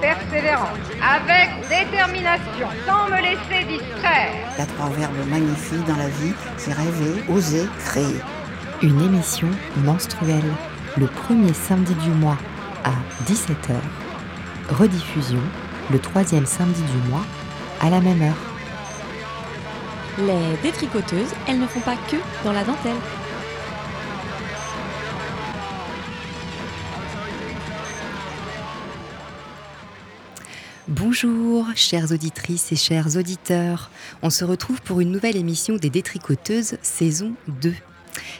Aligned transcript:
persévérance, 0.00 0.78
avec 1.02 1.50
détermination, 1.68 2.68
sans 2.86 3.08
me 3.08 3.20
laisser 3.20 3.64
distraire. 3.66 4.32
Il 4.54 4.58
y 4.58 4.62
a 4.62 4.66
trois 4.66 4.88
verbes 4.90 5.28
magnifiques 5.28 5.84
dans 5.86 5.96
la 5.96 6.08
vie, 6.08 6.32
c'est 6.56 6.72
rêver, 6.72 7.22
oser, 7.28 7.66
créer. 7.84 8.20
Une 8.82 9.00
émission 9.00 9.48
menstruelle, 9.84 10.52
le 10.96 11.06
premier 11.06 11.52
samedi 11.52 11.94
du 11.94 12.10
mois 12.10 12.38
à 12.84 12.92
17h. 13.30 13.74
Rediffusion, 14.70 15.40
le 15.90 15.98
troisième 15.98 16.46
samedi 16.46 16.82
du 16.82 17.10
mois 17.10 17.24
à 17.80 17.90
la 17.90 18.00
même 18.00 18.22
heure. 18.22 18.54
Les 20.18 20.56
détricoteuses, 20.62 21.34
elles 21.48 21.58
ne 21.58 21.66
font 21.66 21.80
pas 21.80 21.96
que 22.08 22.16
dans 22.44 22.52
la 22.52 22.64
dentelle. 22.64 22.92
Bonjour, 30.88 31.66
chères 31.74 32.12
auditrices 32.12 32.70
et 32.70 32.76
chers 32.76 33.16
auditeurs. 33.16 33.90
On 34.20 34.28
se 34.28 34.44
retrouve 34.44 34.82
pour 34.82 35.00
une 35.00 35.10
nouvelle 35.10 35.36
émission 35.36 35.76
des 35.76 35.88
Détricoteuses, 35.88 36.76
saison 36.82 37.32
2, 37.62 37.72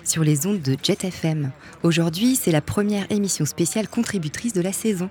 sur 0.05 0.23
les 0.23 0.47
ondes 0.47 0.61
de 0.61 0.77
Jet 0.83 1.05
FM. 1.05 1.53
Aujourd'hui, 1.83 2.37
c'est 2.37 2.53
la 2.53 2.61
première 2.61 3.11
émission 3.11 3.47
spéciale 3.47 3.89
contributrice 3.89 4.53
de 4.53 4.61
la 4.61 4.75
saison. 4.75 5.09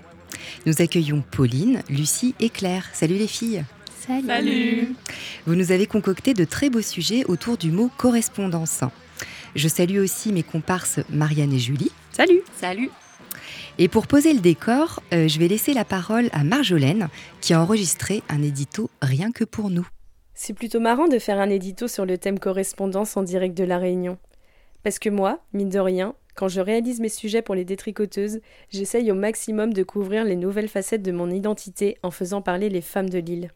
Nous 0.64 0.80
accueillons 0.80 1.24
Pauline, 1.28 1.82
Lucie 1.88 2.36
et 2.38 2.50
Claire. 2.50 2.88
Salut 2.92 3.16
les 3.16 3.26
filles. 3.26 3.64
Salut. 4.06 4.94
Vous 5.44 5.56
nous 5.56 5.72
avez 5.72 5.88
concocté 5.88 6.34
de 6.34 6.44
très 6.44 6.70
beaux 6.70 6.82
sujets 6.82 7.24
autour 7.24 7.56
du 7.56 7.72
mot 7.72 7.90
correspondance. 7.98 8.84
Je 9.56 9.66
salue 9.66 9.98
aussi 9.98 10.32
mes 10.32 10.44
comparses 10.44 11.00
Marianne 11.10 11.52
et 11.52 11.58
Julie. 11.58 11.90
Salut. 12.12 12.42
Salut. 12.60 12.90
Et 13.76 13.88
pour 13.88 14.06
poser 14.06 14.32
le 14.32 14.38
décor, 14.38 15.02
euh, 15.12 15.26
je 15.26 15.40
vais 15.40 15.48
laisser 15.48 15.74
la 15.74 15.84
parole 15.84 16.28
à 16.32 16.44
Marjolaine, 16.44 17.08
qui 17.40 17.54
a 17.54 17.60
enregistré 17.60 18.22
un 18.28 18.40
édito 18.40 18.88
rien 19.02 19.32
que 19.32 19.42
pour 19.42 19.68
nous. 19.68 19.86
C'est 20.32 20.52
plutôt 20.52 20.78
marrant 20.78 21.08
de 21.08 21.18
faire 21.18 21.40
un 21.40 21.50
édito 21.50 21.88
sur 21.88 22.06
le 22.06 22.16
thème 22.16 22.38
correspondance 22.38 23.16
en 23.16 23.24
direct 23.24 23.56
de 23.56 23.64
la 23.64 23.78
Réunion. 23.78 24.16
Parce 24.84 25.00
que 25.00 25.08
moi, 25.08 25.40
mine 25.52 25.70
de 25.70 25.80
rien, 25.80 26.14
quand 26.36 26.46
je 26.46 26.60
réalise 26.60 27.00
mes 27.00 27.08
sujets 27.08 27.42
pour 27.42 27.56
les 27.56 27.64
détricoteuses, 27.64 28.40
j'essaye 28.70 29.10
au 29.10 29.16
maximum 29.16 29.72
de 29.72 29.82
couvrir 29.82 30.24
les 30.24 30.36
nouvelles 30.36 30.68
facettes 30.68 31.02
de 31.02 31.12
mon 31.12 31.30
identité 31.30 31.98
en 32.04 32.12
faisant 32.12 32.42
parler 32.42 32.68
les 32.68 32.80
femmes 32.80 33.10
de 33.10 33.18
l'île. 33.18 33.50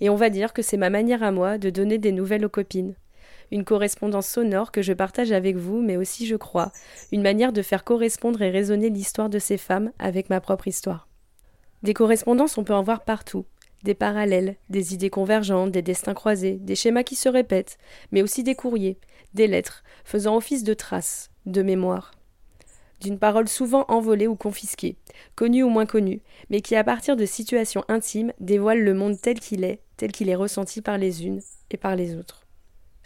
Et 0.00 0.10
on 0.10 0.16
va 0.16 0.28
dire 0.28 0.54
que 0.54 0.62
c'est 0.62 0.76
ma 0.76 0.90
manière 0.90 1.22
à 1.22 1.30
moi 1.30 1.56
de 1.56 1.70
donner 1.70 1.98
des 1.98 2.12
nouvelles 2.12 2.44
aux 2.44 2.50
copines. 2.50 2.96
Une 3.52 3.64
correspondance 3.64 4.26
sonore 4.26 4.72
que 4.72 4.82
je 4.82 4.92
partage 4.92 5.32
avec 5.32 5.56
vous, 5.56 5.80
mais 5.80 5.96
aussi, 5.96 6.26
je 6.26 6.36
crois, 6.36 6.72
une 7.12 7.22
manière 7.22 7.52
de 7.52 7.62
faire 7.62 7.84
correspondre 7.84 8.42
et 8.42 8.50
résonner 8.50 8.90
l'histoire 8.90 9.30
de 9.30 9.38
ces 9.38 9.56
femmes 9.56 9.92
avec 9.98 10.30
ma 10.30 10.40
propre 10.40 10.68
histoire. 10.68 11.08
Des 11.82 11.94
correspondances, 11.94 12.58
on 12.58 12.64
peut 12.64 12.74
en 12.74 12.82
voir 12.82 13.04
partout. 13.04 13.44
Des 13.84 13.94
parallèles, 13.94 14.56
des 14.68 14.94
idées 14.94 15.10
convergentes, 15.10 15.70
des 15.70 15.82
destins 15.82 16.14
croisés, 16.14 16.58
des 16.60 16.74
schémas 16.74 17.04
qui 17.04 17.14
se 17.14 17.28
répètent, 17.28 17.78
mais 18.10 18.22
aussi 18.22 18.42
des 18.42 18.56
courriers, 18.56 18.98
des 19.34 19.46
lettres, 19.46 19.84
faisant 20.04 20.36
office 20.36 20.64
de 20.64 20.74
traces, 20.74 21.30
de 21.44 21.62
mémoire. 21.62 22.10
D'une 23.00 23.18
parole 23.18 23.48
souvent 23.48 23.84
envolée 23.88 24.26
ou 24.26 24.34
confisquée, 24.34 24.96
connue 25.34 25.62
ou 25.62 25.68
moins 25.68 25.86
connue, 25.86 26.22
mais 26.48 26.62
qui 26.62 26.74
à 26.74 26.82
partir 26.82 27.14
de 27.14 27.26
situations 27.26 27.84
intimes 27.88 28.32
dévoile 28.40 28.82
le 28.82 28.94
monde 28.94 29.20
tel 29.20 29.38
qu'il 29.38 29.64
est, 29.64 29.82
tel 29.98 30.10
qu'il 30.10 30.30
est 30.30 30.34
ressenti 30.34 30.80
par 30.80 30.96
les 30.96 31.24
unes 31.24 31.42
et 31.70 31.76
par 31.76 31.94
les 31.94 32.16
autres. 32.16 32.45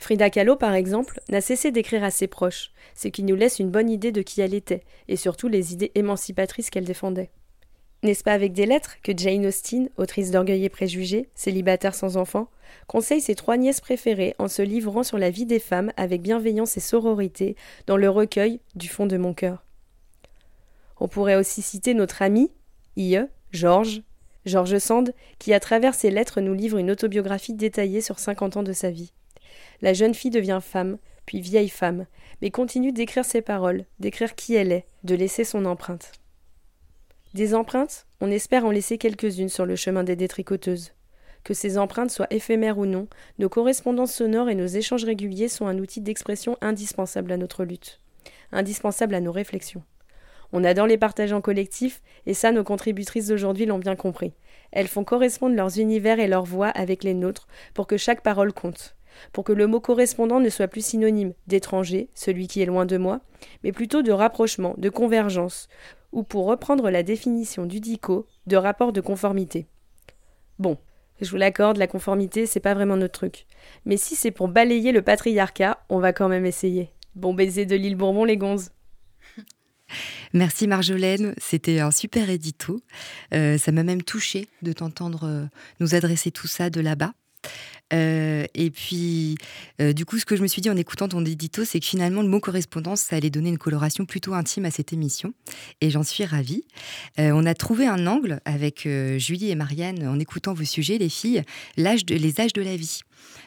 Frida 0.00 0.30
Kahlo, 0.30 0.56
par 0.56 0.72
exemple, 0.72 1.20
n'a 1.28 1.42
cessé 1.42 1.70
d'écrire 1.70 2.02
à 2.02 2.10
ses 2.10 2.26
proches, 2.26 2.72
ce 2.94 3.08
qui 3.08 3.22
nous 3.22 3.36
laisse 3.36 3.58
une 3.58 3.70
bonne 3.70 3.90
idée 3.90 4.12
de 4.12 4.22
qui 4.22 4.40
elle 4.40 4.54
était, 4.54 4.82
et 5.08 5.16
surtout 5.16 5.46
les 5.46 5.74
idées 5.74 5.92
émancipatrices 5.94 6.70
qu'elle 6.70 6.86
défendait. 6.86 7.30
N'est-ce 8.02 8.24
pas 8.24 8.32
avec 8.32 8.54
des 8.54 8.64
lettres 8.64 8.96
que 9.02 9.12
Jane 9.14 9.44
Austen, 9.44 9.90
autrice 9.98 10.30
d'Orgueil 10.30 10.64
et 10.64 10.70
Préjugés, 10.70 11.28
célibataire 11.34 11.94
sans 11.94 12.16
enfant, 12.16 12.48
conseille 12.86 13.20
ses 13.20 13.34
trois 13.34 13.58
nièces 13.58 13.82
préférées 13.82 14.34
en 14.38 14.48
se 14.48 14.62
livrant 14.62 15.02
sur 15.02 15.18
la 15.18 15.28
vie 15.28 15.44
des 15.44 15.58
femmes 15.58 15.92
avec 15.98 16.22
bienveillance 16.22 16.78
et 16.78 16.80
sororité 16.80 17.54
dans 17.86 17.98
le 17.98 18.08
recueil 18.08 18.60
Du 18.74 18.88
fond 18.88 19.04
de 19.04 19.18
mon 19.18 19.34
cœur 19.34 19.66
On 20.98 21.08
pourrait 21.08 21.36
aussi 21.36 21.60
citer 21.60 21.92
notre 21.92 22.22
ami, 22.22 22.50
IE, 22.96 23.26
Georges, 23.52 24.00
Georges 24.46 24.78
Sand, 24.78 25.12
qui 25.38 25.52
à 25.52 25.60
travers 25.60 25.94
ses 25.94 26.10
lettres 26.10 26.40
nous 26.40 26.54
livre 26.54 26.78
une 26.78 26.90
autobiographie 26.90 27.52
détaillée 27.52 28.00
sur 28.00 28.18
50 28.18 28.56
ans 28.56 28.62
de 28.62 28.72
sa 28.72 28.90
vie. 28.90 29.12
La 29.82 29.94
jeune 29.94 30.14
fille 30.14 30.30
devient 30.30 30.60
femme, 30.62 30.98
puis 31.24 31.40
vieille 31.40 31.68
femme, 31.68 32.06
mais 32.42 32.50
continue 32.50 32.92
d'écrire 32.92 33.24
ses 33.24 33.40
paroles, 33.40 33.84
d'écrire 33.98 34.34
qui 34.34 34.54
elle 34.54 34.72
est, 34.72 34.86
de 35.04 35.14
laisser 35.14 35.44
son 35.44 35.64
empreinte. 35.64 36.12
Des 37.32 37.54
empreintes, 37.54 38.06
on 38.20 38.30
espère 38.30 38.66
en 38.66 38.70
laisser 38.70 38.98
quelques-unes 38.98 39.48
sur 39.48 39.64
le 39.64 39.76
chemin 39.76 40.04
des 40.04 40.16
détricoteuses. 40.16 40.92
Que 41.44 41.54
ces 41.54 41.78
empreintes 41.78 42.10
soient 42.10 42.26
éphémères 42.30 42.78
ou 42.78 42.84
non, 42.84 43.08
nos 43.38 43.48
correspondances 43.48 44.12
sonores 44.12 44.50
et 44.50 44.54
nos 44.54 44.66
échanges 44.66 45.04
réguliers 45.04 45.48
sont 45.48 45.66
un 45.66 45.78
outil 45.78 46.00
d'expression 46.00 46.58
indispensable 46.60 47.32
à 47.32 47.38
notre 47.38 47.64
lutte, 47.64 48.00
indispensable 48.52 49.14
à 49.14 49.20
nos 49.20 49.32
réflexions. 49.32 49.82
On 50.52 50.64
adore 50.64 50.88
les 50.88 50.98
partages 50.98 51.32
en 51.32 51.40
collectif, 51.40 52.02
et 52.26 52.34
ça 52.34 52.52
nos 52.52 52.64
contributrices 52.64 53.28
d'aujourd'hui 53.28 53.66
l'ont 53.66 53.78
bien 53.78 53.96
compris. 53.96 54.32
Elles 54.72 54.88
font 54.88 55.04
correspondre 55.04 55.54
leurs 55.54 55.78
univers 55.78 56.18
et 56.18 56.26
leurs 56.26 56.44
voix 56.44 56.68
avec 56.68 57.04
les 57.04 57.14
nôtres 57.14 57.46
pour 57.72 57.86
que 57.86 57.96
chaque 57.96 58.22
parole 58.22 58.52
compte 58.52 58.96
pour 59.32 59.44
que 59.44 59.52
le 59.52 59.66
mot 59.66 59.80
correspondant 59.80 60.40
ne 60.40 60.48
soit 60.48 60.68
plus 60.68 60.84
synonyme 60.84 61.34
d'étranger, 61.46 62.08
celui 62.14 62.46
qui 62.46 62.60
est 62.60 62.66
loin 62.66 62.86
de 62.86 62.96
moi, 62.96 63.20
mais 63.64 63.72
plutôt 63.72 64.02
de 64.02 64.12
rapprochement, 64.12 64.74
de 64.78 64.88
convergence, 64.88 65.68
ou 66.12 66.22
pour 66.22 66.46
reprendre 66.46 66.90
la 66.90 67.02
définition 67.02 67.66
du 67.66 67.80
DICO, 67.80 68.26
de 68.46 68.56
rapport 68.56 68.92
de 68.92 69.00
conformité. 69.00 69.66
Bon, 70.58 70.76
je 71.20 71.30
vous 71.30 71.36
l'accorde, 71.36 71.76
la 71.76 71.86
conformité, 71.86 72.46
c'est 72.46 72.60
pas 72.60 72.74
vraiment 72.74 72.96
notre 72.96 73.18
truc. 73.18 73.46
Mais 73.84 73.96
si 73.96 74.16
c'est 74.16 74.30
pour 74.30 74.48
balayer 74.48 74.92
le 74.92 75.02
patriarcat, 75.02 75.84
on 75.88 75.98
va 75.98 76.12
quand 76.12 76.28
même 76.28 76.46
essayer. 76.46 76.90
Bon 77.14 77.34
baiser 77.34 77.66
de 77.66 77.76
l'île 77.76 77.96
Bourbon, 77.96 78.24
les 78.24 78.36
gonzes. 78.36 78.72
Merci 80.32 80.66
Marjolaine, 80.66 81.34
c'était 81.38 81.80
un 81.80 81.90
super 81.90 82.30
édito. 82.30 82.80
Euh, 83.34 83.58
ça 83.58 83.72
m'a 83.72 83.82
même 83.82 84.02
touché 84.02 84.48
de 84.62 84.72
t'entendre 84.72 85.24
euh, 85.24 85.44
nous 85.80 85.94
adresser 85.94 86.30
tout 86.30 86.46
ça 86.46 86.70
de 86.70 86.80
là-bas. 86.80 87.12
Euh, 87.92 88.44
et 88.54 88.70
puis, 88.70 89.36
euh, 89.80 89.92
du 89.92 90.04
coup, 90.04 90.18
ce 90.18 90.24
que 90.24 90.36
je 90.36 90.42
me 90.42 90.46
suis 90.46 90.62
dit 90.62 90.70
en 90.70 90.76
écoutant 90.76 91.08
ton 91.08 91.24
édito, 91.24 91.64
c'est 91.64 91.80
que 91.80 91.86
finalement, 91.86 92.22
le 92.22 92.28
mot 92.28 92.40
correspondance, 92.40 93.00
ça 93.00 93.16
allait 93.16 93.30
donner 93.30 93.48
une 93.48 93.58
coloration 93.58 94.04
plutôt 94.04 94.34
intime 94.34 94.64
à 94.64 94.70
cette 94.70 94.92
émission. 94.92 95.32
Et 95.80 95.90
j'en 95.90 96.02
suis 96.02 96.24
ravie. 96.24 96.64
Euh, 97.18 97.32
on 97.34 97.46
a 97.46 97.54
trouvé 97.54 97.86
un 97.86 98.06
angle 98.06 98.40
avec 98.44 98.88
Julie 99.16 99.50
et 99.50 99.54
Marianne 99.54 100.06
en 100.06 100.18
écoutant 100.18 100.54
vos 100.54 100.64
sujets, 100.64 100.98
les 100.98 101.08
filles, 101.08 101.42
les 101.76 102.40
âges 102.40 102.52
de 102.52 102.62
la 102.62 102.76
vie. 102.76 103.00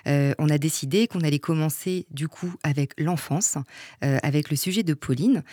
on 0.06 0.50
a 0.50 0.58
décidé 0.58 1.08
qu'on 1.08 1.22
allait 1.22 1.40
commencer 1.40 2.06
du 2.12 2.28
coup 2.28 2.54
avec 2.64 2.94
l'enfance, 3.00 3.58
avec 4.02 4.50
le 4.50 4.56
sujet 4.56 4.84
de 4.84 4.94
Pauline. 4.94 5.44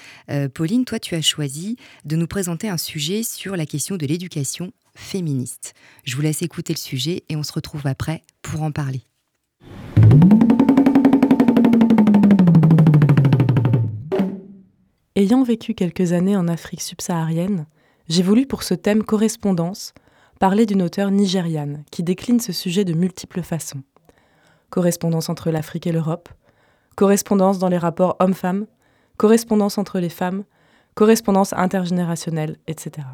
Pauline, 0.55 0.85
toi, 0.85 0.99
tu 0.99 1.15
as 1.15 1.23
choisi 1.23 1.77
de 2.05 2.17
nous 2.17 2.27
présenter 2.27 2.69
un 2.69 2.79
sujet 2.79 3.23
sur 3.23 3.57
la 3.57 3.67
question 3.67 3.97
de 3.97 4.07
l'éducation 4.07 4.73
féministe. 4.95 5.75
Je 6.05 6.17
vous 6.17 6.23
laisse 6.23 6.43
écouter 6.43 6.73
le 6.73 6.79
sujet 6.79 7.25
et 7.29 7.37
on 7.37 7.43
se 7.43 7.53
retrouve 7.53 7.87
après 7.87 8.23
pour 8.43 8.63
en 8.63 8.73
parler. 8.73 9.03
Ayant 15.17 15.43
vécu 15.43 15.75
quelques 15.75 16.13
années 16.13 16.37
en 16.37 16.49
Afrique 16.49 16.81
subsaharienne, 16.81 17.67
j'ai 18.09 18.23
voulu 18.23 18.47
pour 18.47 18.63
ce 18.63 18.75
thème 18.75 19.03
correspondance 19.03 19.93
parler 20.39 20.67
d'une 20.67 20.83
auteure 20.83 21.11
nigériane 21.11 21.85
qui 21.91 22.03
décline 22.03 22.41
ce 22.41 22.53
sujet 22.53 22.85
de 22.85 22.95
multiples 22.95 23.43
façons. 23.43 23.83
Correspondance 24.71 25.29
entre 25.29 25.51
l'Afrique 25.51 25.87
et 25.87 25.93
l'Europe, 25.93 26.29
correspondance 26.97 27.59
dans 27.59 27.69
les 27.69 27.79
rapports 27.79 28.17
hommes-femmes, 28.21 28.67
correspondance 29.17 29.79
entre 29.79 30.01
les 30.01 30.09
femmes, 30.09 30.45
correspondance 30.95 31.53
intergénérationnelle, 31.53 32.57
etc. 32.67 33.07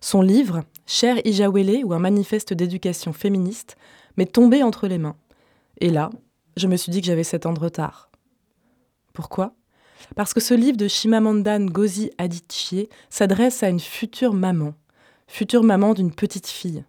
Son 0.00 0.22
livre, 0.22 0.64
Cher 0.86 1.24
Ijawele 1.26 1.84
ou 1.84 1.92
un 1.92 1.98
manifeste 1.98 2.54
d'éducation 2.54 3.12
féministe, 3.12 3.76
m'est 4.16 4.32
tombé 4.32 4.62
entre 4.62 4.86
les 4.88 4.98
mains. 4.98 5.16
Et 5.80 5.90
là, 5.90 6.10
je 6.56 6.66
me 6.66 6.76
suis 6.76 6.90
dit 6.90 7.00
que 7.00 7.06
j'avais 7.06 7.24
sept 7.24 7.46
ans 7.46 7.52
de 7.52 7.60
retard. 7.60 8.10
Pourquoi? 9.12 9.54
Parce 10.16 10.32
que 10.34 10.40
ce 10.40 10.54
livre 10.54 10.76
de 10.76 10.88
Chimamanda 10.88 11.58
Ngozi 11.58 12.10
Adichie 12.18 12.88
s'adresse 13.10 13.62
à 13.62 13.68
une 13.68 13.80
future 13.80 14.32
maman, 14.32 14.74
future 15.28 15.62
maman 15.62 15.94
d'une 15.94 16.12
petite 16.12 16.46
fille. 16.48 16.84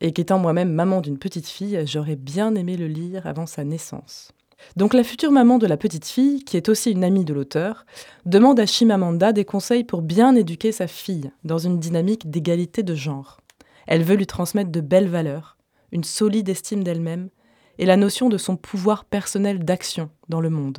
et 0.00 0.12
qu'étant 0.12 0.38
moi-même 0.38 0.72
maman 0.72 1.00
d'une 1.00 1.18
petite 1.18 1.48
fille, 1.48 1.82
j'aurais 1.86 2.16
bien 2.16 2.54
aimé 2.54 2.76
le 2.76 2.86
lire 2.86 3.26
avant 3.26 3.46
sa 3.46 3.64
naissance. 3.64 4.32
Donc 4.76 4.94
la 4.94 5.04
future 5.04 5.30
maman 5.30 5.58
de 5.58 5.66
la 5.66 5.76
petite 5.76 6.06
fille, 6.06 6.44
qui 6.44 6.56
est 6.56 6.68
aussi 6.68 6.90
une 6.90 7.04
amie 7.04 7.24
de 7.24 7.32
l'auteur, 7.32 7.86
demande 8.24 8.60
à 8.60 8.66
Shimamanda 8.66 9.32
des 9.32 9.44
conseils 9.44 9.84
pour 9.84 10.02
bien 10.02 10.34
éduquer 10.34 10.72
sa 10.72 10.86
fille 10.86 11.30
dans 11.44 11.58
une 11.58 11.78
dynamique 11.78 12.30
d'égalité 12.30 12.82
de 12.82 12.94
genre. 12.94 13.40
Elle 13.86 14.02
veut 14.02 14.16
lui 14.16 14.26
transmettre 14.26 14.70
de 14.70 14.80
belles 14.80 15.08
valeurs, 15.08 15.56
une 15.92 16.04
solide 16.04 16.48
estime 16.48 16.84
d'elle-même 16.84 17.30
et 17.78 17.86
la 17.86 17.96
notion 17.96 18.28
de 18.28 18.38
son 18.38 18.56
pouvoir 18.56 19.04
personnel 19.04 19.64
d'action 19.64 20.10
dans 20.28 20.40
le 20.40 20.50
monde. 20.50 20.78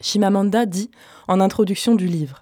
Shimamanda 0.00 0.66
dit 0.66 0.90
en 1.28 1.40
introduction 1.40 1.94
du 1.94 2.06
livre 2.06 2.41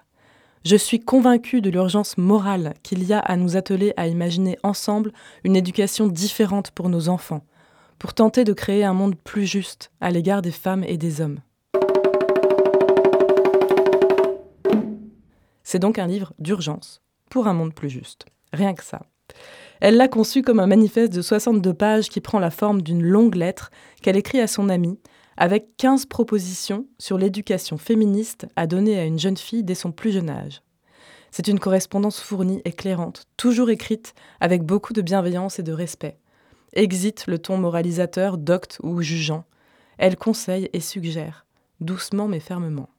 Je 0.63 0.77
suis 0.77 1.01
convaincue 1.01 1.63
de 1.63 1.71
l'urgence 1.71 2.19
morale 2.19 2.75
qu'il 2.83 3.03
y 3.05 3.15
a 3.15 3.19
à 3.19 3.37
nous 3.37 3.57
atteler 3.57 3.95
à 3.97 4.09
imaginer 4.09 4.59
ensemble 4.63 5.11
une 5.43 5.57
éducation 5.57 6.07
différente 6.07 6.71
pour 6.71 6.91
nos 6.91 7.09
enfants, 7.09 7.47
pour 7.99 8.13
tenter 8.13 8.45
de 8.45 8.53
créer 8.53 8.85
un 8.85 8.93
monde 8.93 9.17
plus 9.17 9.47
juste 9.47 9.91
à 10.03 10.11
l'égard 10.11 10.43
des 10.43 10.51
femmes 10.51 10.85
et 10.85 10.99
des 10.99 11.23
hommes. 11.23 11.39
C'est 15.65 15.79
donc 15.79 15.99
un 15.99 16.07
livre 16.07 16.35
d'urgence 16.39 17.01
pour 17.31 17.47
un 17.47 17.55
monde 17.55 17.73
plus 17.73 17.89
juste. 17.89 18.27
Rien 18.53 18.75
que 18.75 18.85
ça. 18.85 19.01
Elle 19.81 19.97
l'a 19.97 20.09
conçu 20.09 20.43
comme 20.43 20.61
un 20.61 20.67
manifeste 20.67 21.15
de 21.15 21.23
62 21.23 21.73
pages 21.73 22.11
qui 22.11 22.21
prend 22.21 22.39
la 22.39 22.51
forme 22.51 22.83
d'une 22.83 23.03
longue 23.03 23.35
lettre 23.37 23.71
qu'elle 24.03 24.17
écrit 24.17 24.41
à 24.41 24.47
son 24.47 24.69
amie 24.69 24.99
avec 25.41 25.75
15 25.79 26.05
propositions 26.05 26.87
sur 26.99 27.17
l'éducation 27.17 27.79
féministe 27.79 28.47
à 28.57 28.67
donner 28.67 28.99
à 28.99 29.07
une 29.07 29.19
jeune 29.19 29.39
fille 29.39 29.65
dès 29.65 29.75
son 29.75 29.91
plus 29.91 30.13
jeune 30.13 30.29
âge. 30.29 30.61
C'est 31.31 31.49
une 31.49 31.59
correspondance 31.59 32.21
fournie, 32.21 32.61
éclairante, 32.67 33.25
toujours 33.39 33.71
écrite 33.71 34.13
avec 34.41 34.63
beaucoup 34.63 34.93
de 34.93 35.01
bienveillance 35.01 35.59
et 35.59 35.63
de 35.63 35.73
respect. 35.73 36.19
Exit 36.75 37.27
le 37.27 37.39
ton 37.39 37.57
moralisateur, 37.57 38.37
docte 38.37 38.81
ou 38.83 39.01
jugeant. 39.01 39.45
Elle 39.97 40.19
conseille 40.19 40.69
et 40.75 40.81
suggère, 40.81 41.47
doucement 41.81 42.29
mais 42.29 42.41
fermement. 42.41 42.91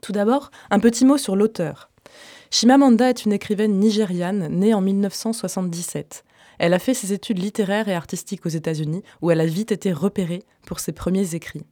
Tout 0.00 0.12
d'abord, 0.12 0.50
un 0.70 0.80
petit 0.80 1.04
mot 1.04 1.18
sur 1.18 1.36
l'auteur. 1.36 1.88
Shimamanda 2.50 3.10
est 3.10 3.24
une 3.24 3.32
écrivaine 3.32 3.78
nigériane 3.78 4.48
née 4.48 4.74
en 4.74 4.80
1977. 4.80 6.24
Elle 6.58 6.74
a 6.74 6.78
fait 6.78 6.94
ses 6.94 7.12
études 7.12 7.38
littéraires 7.38 7.88
et 7.88 7.94
artistiques 7.94 8.46
aux 8.46 8.50
États-Unis, 8.50 9.02
où 9.22 9.30
elle 9.30 9.40
a 9.40 9.46
vite 9.46 9.72
été 9.72 9.92
repérée 9.92 10.42
pour 10.66 10.80
ses 10.80 10.92
premiers 10.92 11.34
écrits. 11.34 11.64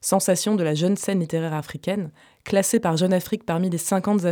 Sensation 0.00 0.54
de 0.54 0.62
la 0.62 0.74
jeune 0.74 0.98
scène 0.98 1.20
littéraire 1.20 1.54
africaine, 1.54 2.10
classée 2.44 2.78
par 2.78 2.98
Jeune 2.98 3.14
Afrique 3.14 3.46
parmi 3.46 3.70
les 3.70 3.78
50 3.78 4.26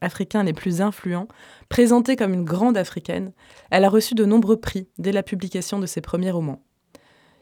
Africains 0.00 0.42
les 0.42 0.54
plus 0.54 0.80
influents, 0.80 1.28
présentée 1.68 2.16
comme 2.16 2.32
une 2.32 2.46
grande 2.46 2.78
africaine, 2.78 3.32
elle 3.70 3.84
a 3.84 3.90
reçu 3.90 4.14
de 4.14 4.24
nombreux 4.24 4.58
prix 4.58 4.88
dès 4.96 5.12
la 5.12 5.22
publication 5.22 5.78
de 5.78 5.86
ses 5.86 6.00
premiers 6.00 6.30
romans. 6.30 6.62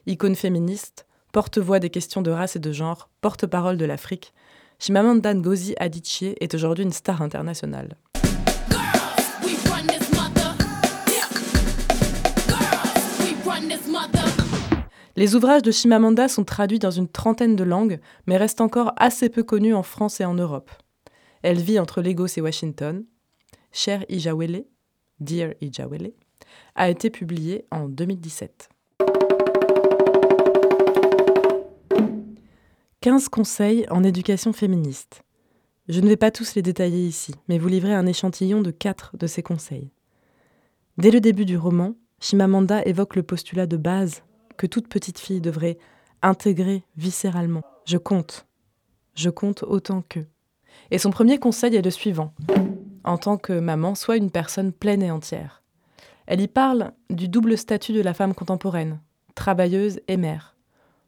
Icône 0.06 0.34
féministe, 0.34 1.06
porte-voix 1.32 1.78
des 1.78 1.90
questions 1.90 2.22
de 2.22 2.30
race 2.32 2.56
et 2.56 2.60
de 2.60 2.72
genre, 2.72 3.08
porte-parole 3.20 3.76
de 3.76 3.84
l'Afrique, 3.84 4.32
Shimamanda 4.78 5.32
Ngozi 5.32 5.74
Adichie 5.78 6.34
est 6.40 6.54
aujourd'hui 6.54 6.84
une 6.84 6.92
star 6.92 7.22
internationale. 7.22 7.96
Les 15.18 15.34
ouvrages 15.34 15.62
de 15.62 15.70
Shimamanda 15.70 16.28
sont 16.28 16.44
traduits 16.44 16.78
dans 16.78 16.90
une 16.90 17.08
trentaine 17.08 17.56
de 17.56 17.64
langues, 17.64 18.00
mais 18.26 18.36
restent 18.36 18.60
encore 18.60 18.92
assez 18.98 19.30
peu 19.30 19.42
connus 19.42 19.72
en 19.72 19.82
France 19.82 20.20
et 20.20 20.26
en 20.26 20.34
Europe. 20.34 20.70
Elle 21.42 21.58
vit 21.58 21.78
entre 21.78 22.02
Lagos 22.02 22.26
et 22.36 22.42
Washington. 22.42 23.02
Cher 23.72 24.04
Ijawele, 24.10 24.66
Dear 25.20 25.54
Ijawele, 25.62 26.12
a 26.74 26.90
été 26.90 27.08
publié 27.08 27.64
en 27.70 27.88
2017. 27.88 28.68
15 33.00 33.28
conseils 33.30 33.86
en 33.88 34.04
éducation 34.04 34.52
féministe. 34.52 35.22
Je 35.88 36.00
ne 36.00 36.08
vais 36.08 36.16
pas 36.16 36.30
tous 36.30 36.56
les 36.56 36.62
détailler 36.62 37.06
ici, 37.06 37.32
mais 37.48 37.56
vous 37.56 37.68
livrer 37.68 37.94
un 37.94 38.04
échantillon 38.04 38.60
de 38.60 38.70
quatre 38.70 39.16
de 39.16 39.26
ces 39.26 39.42
conseils. 39.42 39.90
Dès 40.98 41.10
le 41.10 41.20
début 41.20 41.46
du 41.46 41.56
roman, 41.56 41.94
Shimamanda 42.20 42.84
évoque 42.84 43.16
le 43.16 43.22
postulat 43.22 43.66
de 43.66 43.78
base 43.78 44.22
que 44.56 44.66
toute 44.66 44.88
petite 44.88 45.18
fille 45.18 45.40
devrait 45.40 45.78
intégrer 46.22 46.84
viscéralement. 46.96 47.62
Je 47.84 47.98
compte. 47.98 48.46
Je 49.14 49.30
compte 49.30 49.62
autant 49.62 50.02
qu'eux. 50.02 50.26
Et 50.90 50.98
son 50.98 51.10
premier 51.10 51.38
conseil 51.38 51.76
est 51.76 51.82
le 51.82 51.90
suivant. 51.90 52.34
En 53.04 53.18
tant 53.18 53.36
que 53.36 53.58
maman, 53.58 53.94
sois 53.94 54.16
une 54.16 54.30
personne 54.30 54.72
pleine 54.72 55.02
et 55.02 55.10
entière. 55.10 55.62
Elle 56.26 56.40
y 56.40 56.48
parle 56.48 56.92
du 57.08 57.28
double 57.28 57.56
statut 57.56 57.92
de 57.92 58.02
la 58.02 58.14
femme 58.14 58.34
contemporaine, 58.34 59.00
travailleuse 59.34 60.00
et 60.08 60.16
mère. 60.16 60.56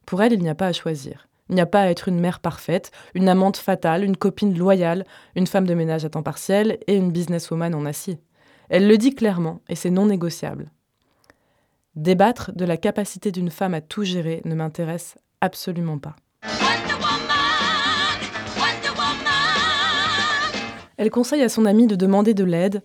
Pour 0.07 0.23
elle, 0.23 0.33
il 0.33 0.43
n'y 0.43 0.49
a 0.49 0.55
pas 0.55 0.69
à 0.69 0.73
choisir. 0.73 1.29
Il 1.49 1.55
n'y 1.55 1.61
a 1.61 1.67
pas 1.67 1.83
à 1.83 1.91
être 1.91 2.09
une 2.09 2.21
mère 2.21 2.41
parfaite, 2.41 2.93
une 3.15 3.29
amante 3.29 3.57
fatale, 3.57 4.05
une 4.05 4.17
copine 4.17 4.57
loyale, 4.57 5.07
une 5.35 5.47
femme 5.47 5.67
de 5.67 5.75
ménage 5.75 6.05
à 6.05 6.11
temps 6.11 6.23
partiel 6.23 6.79
et 6.87 6.95
une 6.95 7.11
businesswoman 7.11 7.75
en 7.75 7.87
acier. 7.87 8.19
Elle 8.69 8.87
le 8.87 8.99
dit 8.99 9.15
clairement 9.15 9.61
et 9.69 9.75
c'est 9.75 9.91
non 9.91 10.07
négociable. 10.07 10.71
Débattre 11.99 12.53
de 12.55 12.65
la 12.65 12.77
capacité 12.77 13.33
d'une 13.33 13.51
femme 13.51 13.75
à 13.75 13.81
tout 13.81 14.05
gérer 14.05 14.41
ne 14.45 14.55
m'intéresse 14.55 15.17
absolument 15.41 15.99
pas. 15.99 16.15
Elle 20.97 21.11
conseille 21.11 21.43
à 21.43 21.49
son 21.49 21.65
amie 21.65 21.89
de 21.89 21.97
demander 21.97 22.35
de 22.35 22.45
l'aide, 22.45 22.85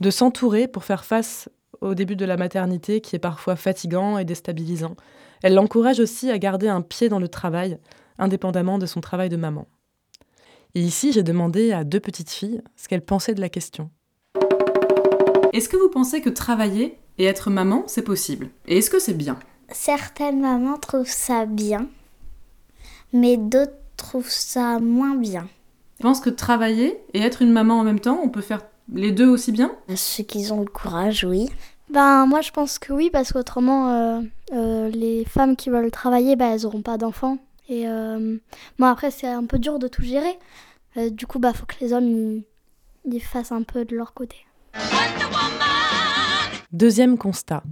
de 0.00 0.08
s'entourer 0.08 0.66
pour 0.66 0.84
faire 0.84 1.04
face 1.04 1.50
au 1.82 1.94
début 1.94 2.16
de 2.16 2.24
la 2.24 2.38
maternité 2.38 3.02
qui 3.02 3.14
est 3.16 3.18
parfois 3.18 3.56
fatigant 3.56 4.16
et 4.16 4.24
déstabilisant. 4.24 4.96
Elle 5.42 5.52
l'encourage 5.52 6.00
aussi 6.00 6.30
à 6.30 6.38
garder 6.38 6.68
un 6.68 6.80
pied 6.80 7.10
dans 7.10 7.18
le 7.18 7.28
travail, 7.28 7.76
indépendamment 8.16 8.78
de 8.78 8.86
son 8.86 9.02
travail 9.02 9.28
de 9.28 9.36
maman. 9.36 9.66
Et 10.74 10.80
ici, 10.80 11.12
j'ai 11.12 11.22
demandé 11.22 11.72
à 11.72 11.84
deux 11.84 12.00
petites 12.00 12.30
filles 12.30 12.62
ce 12.76 12.88
qu'elles 12.88 13.04
pensaient 13.04 13.34
de 13.34 13.42
la 13.42 13.50
question. 13.50 13.90
Est-ce 15.52 15.68
que 15.68 15.76
vous 15.76 15.90
pensez 15.90 16.22
que 16.22 16.30
travailler 16.30 16.98
et 17.18 17.24
être 17.24 17.50
maman, 17.50 17.84
c'est 17.86 18.02
possible 18.02 18.50
Et 18.66 18.78
est-ce 18.78 18.90
que 18.90 18.98
c'est 18.98 19.16
bien? 19.16 19.38
Certaines 19.70 20.40
mamans 20.40 20.78
trouvent 20.78 21.08
ça 21.08 21.46
bien, 21.46 21.88
mais 23.12 23.36
d'autres 23.36 23.72
trouvent 23.96 24.30
ça 24.30 24.78
moins 24.78 25.14
bien. 25.14 25.48
Je 25.98 26.02
pense 26.02 26.20
que 26.20 26.30
travailler 26.30 26.98
et 27.14 27.20
être 27.20 27.42
une 27.42 27.52
maman 27.52 27.78
en 27.78 27.84
même 27.84 28.00
temps, 28.00 28.20
on 28.22 28.28
peut 28.28 28.40
faire 28.40 28.62
les 28.92 29.12
deux 29.12 29.28
aussi 29.28 29.52
bien? 29.52 29.72
Ceux 29.94 30.24
qui 30.24 30.50
ont 30.52 30.60
le 30.60 30.66
courage, 30.66 31.24
oui. 31.24 31.48
Ben 31.90 32.26
moi 32.26 32.40
je 32.40 32.50
pense 32.50 32.78
que 32.78 32.92
oui 32.92 33.10
parce 33.12 33.32
qu'autrement 33.32 33.92
euh, 33.92 34.20
euh, 34.52 34.88
les 34.88 35.24
femmes 35.26 35.54
qui 35.54 35.68
veulent 35.68 35.90
travailler 35.90 36.34
ben, 36.34 36.52
elles 36.52 36.62
n'auront 36.62 36.80
pas 36.80 36.96
d'enfants 36.96 37.36
et 37.68 37.86
euh, 37.86 38.38
bon 38.78 38.86
après 38.86 39.10
c'est 39.10 39.28
un 39.28 39.44
peu 39.44 39.58
dur 39.58 39.78
de 39.78 39.86
tout 39.86 40.02
gérer 40.02 40.38
du 41.10 41.26
coup 41.26 41.38
bah 41.38 41.52
faut 41.52 41.66
que 41.66 41.74
les 41.82 41.92
hommes 41.92 42.40
ils 43.04 43.22
fassent 43.22 43.52
un 43.52 43.62
peu 43.62 43.84
de 43.84 43.96
leur 43.96 44.14
côté. 44.14 44.46
Deuxième 46.74 47.18
constat. 47.18 47.62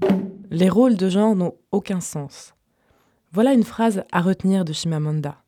Les 0.53 0.69
rôles 0.69 0.97
de 0.97 1.09
genre 1.09 1.35
n'ont 1.35 1.57
aucun 1.73 2.01
sens. 2.01 2.55
Voilà 3.33 3.53
une 3.53 3.65
phrase 3.65 4.05
à 4.13 4.21
retenir 4.21 4.65
de 4.65 4.73
Shimamanda. 4.73 5.43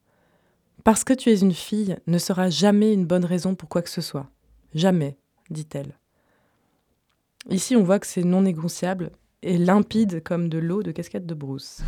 Parce 0.83 1.05
que 1.05 1.13
tu 1.13 1.31
es 1.31 1.39
une 1.39 1.53
fille 1.53 1.97
ne 2.09 2.19
sera 2.19 2.51
jamais 2.51 2.93
une 2.93 3.07
bonne 3.07 3.25
raison 3.25 3.55
pour 3.55 3.69
quoi 3.69 3.81
que 3.83 3.91
ce 3.91 4.01
soit. 4.01 4.29
Jamais, 4.75 5.17
dit-elle. 5.51 5.97
Ici, 7.49 7.77
on 7.77 7.85
voit 7.85 8.01
que 8.01 8.09
c'est 8.09 8.25
non 8.25 8.43
négociable 8.43 9.13
et 9.45 9.57
limpide 9.57 10.21
comme 10.25 10.49
de 10.49 10.59
l'eau 10.59 10.83
de 10.83 10.91
casquette 10.91 11.25
de 11.25 11.35
brousse. 11.35 11.81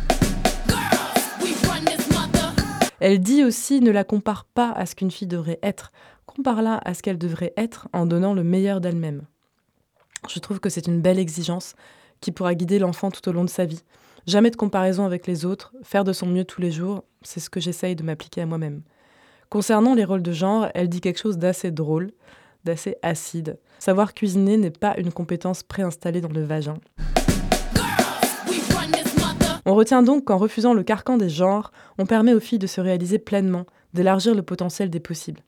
Elle 3.01 3.19
dit 3.19 3.43
aussi 3.43 3.81
ne 3.81 3.91
la 3.91 4.05
compare 4.05 4.45
pas 4.45 4.71
à 4.71 4.85
ce 4.85 4.95
qu'une 4.95 5.11
fille 5.11 5.27
devrait 5.27 5.59
être, 5.61 5.91
compare-la 6.27 6.77
à 6.85 6.93
ce 6.93 7.01
qu'elle 7.01 7.17
devrait 7.17 7.51
être 7.57 7.89
en 7.91 8.05
donnant 8.05 8.33
le 8.33 8.45
meilleur 8.45 8.79
d'elle-même. 8.79 9.23
Je 10.29 10.39
trouve 10.39 10.59
que 10.59 10.69
c'est 10.69 10.87
une 10.87 11.01
belle 11.01 11.19
exigence 11.19 11.75
qui 12.21 12.31
pourra 12.31 12.55
guider 12.55 12.79
l'enfant 12.79 13.11
tout 13.11 13.27
au 13.29 13.31
long 13.31 13.43
de 13.43 13.49
sa 13.49 13.65
vie. 13.65 13.83
Jamais 14.25 14.51
de 14.51 14.55
comparaison 14.55 15.05
avec 15.05 15.25
les 15.27 15.45
autres, 15.45 15.73
faire 15.83 16.03
de 16.03 16.13
son 16.13 16.25
mieux 16.25 16.43
tous 16.43 16.61
les 16.61 16.71
jours, 16.71 17.03
c'est 17.21 17.39
ce 17.39 17.49
que 17.49 17.59
j'essaye 17.59 17.95
de 17.95 18.03
m'appliquer 18.03 18.41
à 18.41 18.45
moi-même. 18.45 18.81
Concernant 19.49 19.95
les 19.95 20.03
rôles 20.03 20.23
de 20.23 20.33
genre, 20.33 20.67
elle 20.73 20.89
dit 20.89 20.99
quelque 20.99 21.19
chose 21.19 21.37
d'assez 21.37 21.71
drôle, 21.71 22.11
d'assez 22.65 22.97
acide. 23.01 23.57
Savoir 23.79 24.13
cuisiner 24.13 24.57
n'est 24.57 24.69
pas 24.69 24.95
une 24.97 25.13
compétence 25.13 25.63
préinstallée 25.63 26.19
dans 26.19 26.27
le 26.29 26.43
vagin. 26.43 26.77
On 29.65 29.75
retient 29.75 30.03
donc 30.03 30.25
qu'en 30.25 30.37
refusant 30.37 30.73
le 30.73 30.83
carcan 30.83 31.17
des 31.17 31.29
genres, 31.29 31.71
on 31.97 32.05
permet 32.05 32.33
aux 32.33 32.39
filles 32.39 32.59
de 32.59 32.67
se 32.67 32.81
réaliser 32.81 33.19
pleinement, 33.19 33.65
d'élargir 33.93 34.35
le 34.35 34.41
potentiel 34.41 34.89
des 34.89 34.99
possibles. 34.99 35.41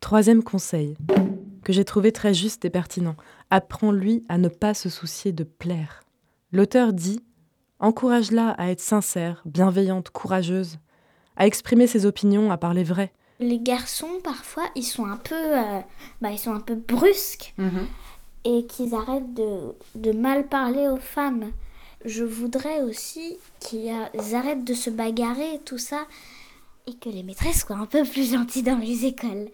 Troisième 0.00 0.42
conseil, 0.42 0.96
que 1.64 1.72
j'ai 1.72 1.84
trouvé 1.84 2.12
très 2.12 2.34
juste 2.34 2.64
et 2.64 2.70
pertinent. 2.70 3.16
Apprends-lui 3.50 4.24
à 4.28 4.38
ne 4.38 4.48
pas 4.48 4.74
se 4.74 4.88
soucier 4.88 5.32
de 5.32 5.44
plaire. 5.44 6.00
L'auteur 6.52 6.92
dit 6.92 7.20
Encourage-la 7.78 8.50
à 8.50 8.70
être 8.70 8.80
sincère, 8.80 9.42
bienveillante, 9.46 10.10
courageuse, 10.10 10.78
à 11.36 11.46
exprimer 11.46 11.86
ses 11.86 12.04
opinions, 12.06 12.50
à 12.50 12.58
parler 12.58 12.84
vrai, 12.84 13.12
Les 13.38 13.58
garçons, 13.58 14.20
parfois, 14.22 14.64
ils 14.76 14.84
sont 14.84 15.06
un 15.06 15.16
peu, 15.16 15.34
euh, 15.34 15.80
bah, 16.20 16.30
ils 16.30 16.38
sont 16.38 16.52
un 16.52 16.60
peu 16.60 16.74
brusques 16.74 17.54
Mhm. 17.56 17.86
et 18.44 18.66
qu'ils 18.66 18.94
arrêtent 18.94 19.32
de, 19.32 19.74
de 19.94 20.12
mal 20.12 20.46
parler 20.48 20.88
aux 20.88 20.98
femmes. 20.98 21.50
Je 22.04 22.22
voudrais 22.24 22.82
aussi 22.82 23.38
qu'ils 23.60 23.88
euh, 23.90 24.34
arrêtent 24.36 24.64
de 24.64 24.74
se 24.74 24.90
bagarrer 24.90 25.54
et 25.54 25.58
tout 25.60 25.78
ça 25.78 26.06
et 26.86 26.94
que 26.94 27.08
les 27.08 27.22
maîtresses 27.22 27.60
soient 27.64 27.76
un 27.76 27.86
peu 27.86 28.02
plus 28.04 28.30
gentilles 28.32 28.62
dans 28.62 28.78
les 28.78 29.06
écoles. 29.06 29.48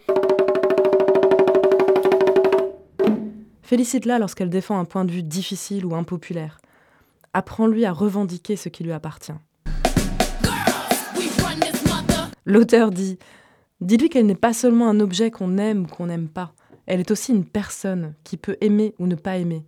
Félicite-la 3.66 4.20
lorsqu'elle 4.20 4.48
défend 4.48 4.78
un 4.78 4.84
point 4.84 5.04
de 5.04 5.10
vue 5.10 5.24
difficile 5.24 5.84
ou 5.84 5.96
impopulaire. 5.96 6.60
Apprends-lui 7.32 7.84
à 7.84 7.90
revendiquer 7.90 8.54
ce 8.54 8.68
qui 8.68 8.84
lui 8.84 8.92
appartient. 8.92 9.32
L'auteur 12.44 12.92
dit 12.92 13.18
Dis-lui 13.80 14.08
qu'elle 14.08 14.26
n'est 14.26 14.36
pas 14.36 14.52
seulement 14.52 14.88
un 14.88 15.00
objet 15.00 15.32
qu'on 15.32 15.58
aime 15.58 15.82
ou 15.82 15.86
qu'on 15.88 16.06
n'aime 16.06 16.28
pas, 16.28 16.52
elle 16.86 17.00
est 17.00 17.10
aussi 17.10 17.32
une 17.32 17.44
personne 17.44 18.14
qui 18.22 18.36
peut 18.36 18.56
aimer 18.60 18.94
ou 19.00 19.08
ne 19.08 19.16
pas 19.16 19.36
aimer. 19.36 19.66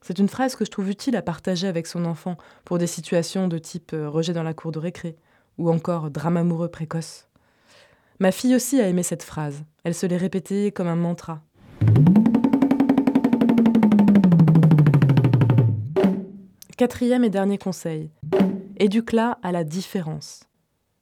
C'est 0.00 0.18
une 0.18 0.30
phrase 0.30 0.56
que 0.56 0.64
je 0.64 0.70
trouve 0.70 0.88
utile 0.88 1.16
à 1.16 1.20
partager 1.20 1.66
avec 1.66 1.86
son 1.86 2.06
enfant 2.06 2.38
pour 2.64 2.78
des 2.78 2.86
situations 2.86 3.48
de 3.48 3.58
type 3.58 3.92
euh, 3.92 4.08
rejet 4.08 4.32
dans 4.32 4.42
la 4.42 4.54
cour 4.54 4.72
de 4.72 4.78
récré 4.78 5.14
ou 5.58 5.70
encore 5.70 6.10
drame 6.10 6.38
amoureux 6.38 6.68
précoce. 6.68 7.28
Ma 8.18 8.32
fille 8.32 8.54
aussi 8.54 8.80
a 8.80 8.88
aimé 8.88 9.02
cette 9.02 9.24
phrase. 9.24 9.62
Elle 9.84 9.94
se 9.94 10.06
l'est 10.06 10.16
répétée 10.16 10.72
comme 10.72 10.88
un 10.88 10.96
mantra. 10.96 11.42
Quatrième 16.78 17.24
et 17.24 17.28
dernier 17.28 17.58
conseil. 17.58 18.08
Éduque-la 18.76 19.40
à 19.42 19.50
la 19.50 19.64
différence. 19.64 20.44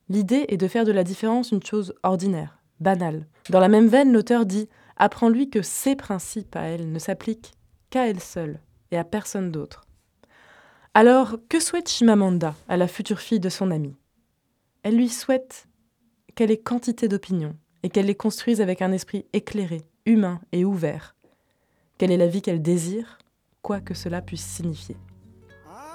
L'idée 0.08 0.46
est 0.48 0.56
de 0.56 0.68
faire 0.68 0.86
de 0.86 0.90
la 0.90 1.04
différence 1.04 1.52
une 1.52 1.62
chose 1.62 1.92
ordinaire, 2.02 2.62
banale. 2.80 3.26
Dans 3.50 3.60
la 3.60 3.68
même 3.68 3.86
veine, 3.86 4.10
l'auteur 4.10 4.46
dit 4.46 4.70
Apprends-lui 4.96 5.50
que 5.50 5.60
ses 5.60 5.94
principes 5.94 6.56
à 6.56 6.62
elle 6.62 6.90
ne 6.92 6.98
s'appliquent 6.98 7.52
qu'à 7.90 8.08
elle 8.08 8.20
seule 8.20 8.58
et 8.90 8.96
à 8.96 9.04
personne 9.04 9.52
d'autre. 9.52 9.84
Alors, 10.94 11.36
que 11.50 11.60
souhaite 11.60 11.90
Chimamanda 11.90 12.54
à 12.68 12.78
la 12.78 12.88
future 12.88 13.20
fille 13.20 13.38
de 13.38 13.50
son 13.50 13.70
ami 13.70 13.94
Elle 14.82 14.96
lui 14.96 15.10
souhaite 15.10 15.66
qu'elle 16.36 16.50
ait 16.50 16.56
quantité 16.56 17.06
d'opinions 17.06 17.54
et 17.82 17.90
qu'elle 17.90 18.06
les 18.06 18.14
construise 18.14 18.62
avec 18.62 18.80
un 18.80 18.92
esprit 18.92 19.26
éclairé, 19.34 19.82
humain 20.06 20.40
et 20.52 20.64
ouvert. 20.64 21.14
Quelle 21.98 22.12
est 22.12 22.16
la 22.16 22.28
vie 22.28 22.40
qu'elle 22.40 22.62
désire, 22.62 23.18
quoi 23.60 23.82
que 23.82 23.92
cela 23.92 24.22
puisse 24.22 24.42
signifier. 24.42 24.96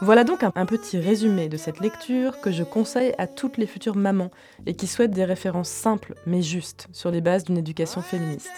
Voilà 0.04 0.24
donc 0.24 0.44
un, 0.44 0.66
petit 0.66 0.98
résumé 0.98 1.48
de 1.48 1.58
cette 1.58 1.80
lecture 1.80 2.42
que 2.42 2.52
je 2.52 2.64
conseille 2.64 3.14
à 3.20 3.28
toutes 3.28 3.58
les 3.58 3.68
futures 3.68 3.96
mamans 3.96 4.32
et 4.66 4.74
qui 4.74 4.88
souhaitent 4.88 5.12
des 5.12 5.26
références 5.26 5.70
simples 5.70 6.16
mais 6.26 6.42
justes 6.42 6.88
sur 6.92 7.12
les 7.12 7.22
bases 7.22 7.44
d'une 7.44 7.60
éducation 7.60 8.02
féministe. 8.02 8.50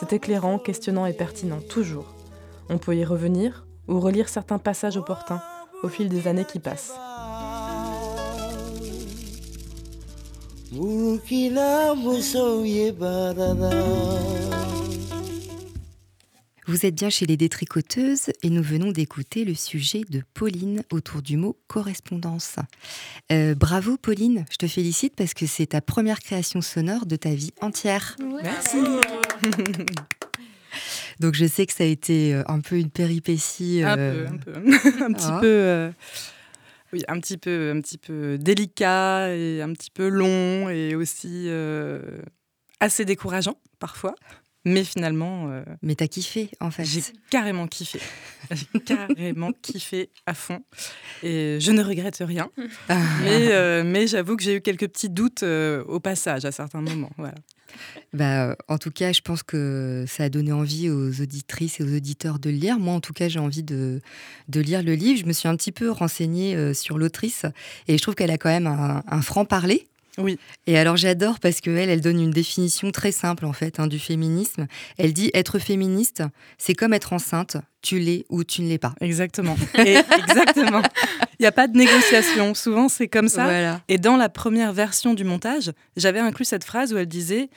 C'est 0.00 0.14
éclairant, 0.14 0.58
questionnant 0.58 1.04
et 1.04 1.12
pertinent, 1.12 1.60
toujours. 1.68 2.14
On 2.70 2.78
peut 2.78 2.96
y 2.96 3.04
revenir 3.04 3.66
ou 3.86 4.00
relire 4.00 4.30
certains 4.30 4.58
passages 4.58 4.96
opportuns 4.96 5.42
au 5.82 5.88
fil 5.88 6.08
des 6.08 6.26
années 6.26 6.46
qui 6.46 6.58
passent. 6.58 6.94
Vous 16.66 16.86
êtes 16.86 16.94
bien 16.94 17.10
chez 17.10 17.26
les 17.26 17.36
détricoteuses 17.36 18.30
et 18.42 18.50
nous 18.50 18.62
venons 18.62 18.92
d'écouter 18.92 19.44
le 19.44 19.54
sujet 19.54 20.02
de 20.08 20.22
Pauline 20.32 20.84
autour 20.92 21.20
du 21.20 21.36
mot 21.36 21.58
correspondance. 21.66 22.56
Euh, 23.32 23.54
bravo 23.54 23.96
Pauline, 23.96 24.44
je 24.50 24.56
te 24.56 24.68
félicite 24.68 25.16
parce 25.16 25.34
que 25.34 25.46
c'est 25.46 25.66
ta 25.66 25.80
première 25.80 26.20
création 26.20 26.60
sonore 26.60 27.06
de 27.06 27.16
ta 27.16 27.30
vie 27.30 27.52
entière. 27.60 28.16
Merci. 28.42 28.78
Donc 31.20 31.34
je 31.34 31.46
sais 31.46 31.66
que 31.66 31.72
ça 31.72 31.84
a 31.84 31.86
été 31.88 32.34
euh, 32.34 32.42
un 32.46 32.60
peu 32.60 32.78
une 32.78 32.90
péripétie. 32.90 33.82
Un 33.84 33.98
euh, 33.98 34.26
peu, 34.26 34.32
un 34.32 34.38
peu. 34.38 34.52
un 35.04 35.12
petit 35.12 35.26
ah. 35.28 35.38
peu. 35.40 35.46
euh, 35.46 35.90
oui, 36.92 37.02
un 37.08 37.18
petit 37.20 37.38
peu, 37.38 37.72
un 37.74 37.80
petit 37.80 37.98
peu 37.98 38.38
délicat 38.38 39.34
et 39.34 39.62
un 39.62 39.72
petit 39.72 39.90
peu 39.90 40.08
long 40.08 40.68
et 40.68 40.94
aussi 40.94 41.46
euh, 41.48 42.20
assez 42.80 43.04
décourageant 43.04 43.58
parfois. 43.78 44.14
Mais 44.64 44.84
finalement, 44.84 45.48
euh, 45.50 45.64
Mais 45.82 45.94
t'as 45.96 46.06
kiffé 46.06 46.50
en 46.60 46.70
fait. 46.70 46.84
j'ai 46.84 47.02
carrément 47.30 47.66
kiffé. 47.66 47.98
J'ai 48.50 48.80
carrément 48.80 49.52
kiffé 49.62 50.10
à 50.26 50.34
fond. 50.34 50.60
Et 51.22 51.58
je 51.60 51.72
ne 51.72 51.82
regrette 51.82 52.18
rien. 52.20 52.50
Ah. 52.88 53.00
Mais, 53.22 53.48
euh, 53.52 53.82
mais 53.84 54.06
j'avoue 54.06 54.36
que 54.36 54.42
j'ai 54.42 54.56
eu 54.56 54.60
quelques 54.60 54.88
petits 54.88 55.08
doutes 55.08 55.42
euh, 55.42 55.82
au 55.84 56.00
passage 56.00 56.44
à 56.44 56.52
certains 56.52 56.80
moments. 56.82 57.10
Voilà. 57.16 57.34
Bah, 58.12 58.56
en 58.68 58.78
tout 58.78 58.90
cas, 58.90 59.12
je 59.12 59.20
pense 59.22 59.42
que 59.42 60.04
ça 60.06 60.24
a 60.24 60.28
donné 60.28 60.52
envie 60.52 60.90
aux 60.90 61.20
auditrices 61.22 61.80
et 61.80 61.84
aux 61.84 61.94
auditeurs 61.96 62.38
de 62.38 62.50
le 62.50 62.56
lire. 62.56 62.78
Moi, 62.78 62.92
en 62.94 63.00
tout 63.00 63.12
cas, 63.14 63.28
j'ai 63.28 63.38
envie 63.38 63.62
de, 63.62 64.00
de 64.48 64.60
lire 64.60 64.82
le 64.82 64.94
livre. 64.94 65.18
Je 65.20 65.24
me 65.26 65.32
suis 65.32 65.48
un 65.48 65.56
petit 65.56 65.72
peu 65.72 65.90
renseignée 65.90 66.54
euh, 66.54 66.74
sur 66.74 66.98
l'autrice 66.98 67.46
et 67.88 67.96
je 67.96 68.02
trouve 68.02 68.14
qu'elle 68.14 68.30
a 68.30 68.38
quand 68.38 68.50
même 68.50 68.66
un, 68.66 69.02
un 69.06 69.22
franc-parler. 69.22 69.88
Oui. 70.18 70.38
Et 70.66 70.76
alors 70.78 70.96
j'adore 70.96 71.40
parce 71.40 71.60
qu'elle, 71.60 71.88
elle 71.88 72.00
donne 72.02 72.20
une 72.20 72.30
définition 72.32 72.90
très 72.90 73.12
simple 73.12 73.46
en 73.46 73.52
fait 73.52 73.80
hein, 73.80 73.86
du 73.86 73.98
féminisme. 73.98 74.66
Elle 74.98 75.12
dit 75.14 75.30
être 75.32 75.58
féministe, 75.58 76.22
c'est 76.58 76.74
comme 76.74 76.92
être 76.92 77.12
enceinte, 77.14 77.56
tu 77.80 77.98
l'es 77.98 78.24
ou 78.28 78.44
tu 78.44 78.60
ne 78.62 78.68
l'es 78.68 78.78
pas. 78.78 78.94
Exactement. 79.00 79.56
Et 79.84 79.94
exactement. 80.18 80.82
Il 81.38 81.42
n'y 81.42 81.46
a 81.46 81.52
pas 81.52 81.66
de 81.66 81.76
négociation. 81.76 82.54
Souvent, 82.54 82.88
c'est 82.88 83.08
comme 83.08 83.28
ça. 83.28 83.44
Voilà. 83.44 83.80
Et 83.88 83.98
dans 83.98 84.16
la 84.16 84.28
première 84.28 84.72
version 84.72 85.14
du 85.14 85.24
montage, 85.24 85.72
j'avais 85.96 86.20
inclus 86.20 86.44
cette 86.44 86.64
phrase 86.64 86.92
où 86.92 86.98
elle 86.98 87.06
disait 87.06 87.48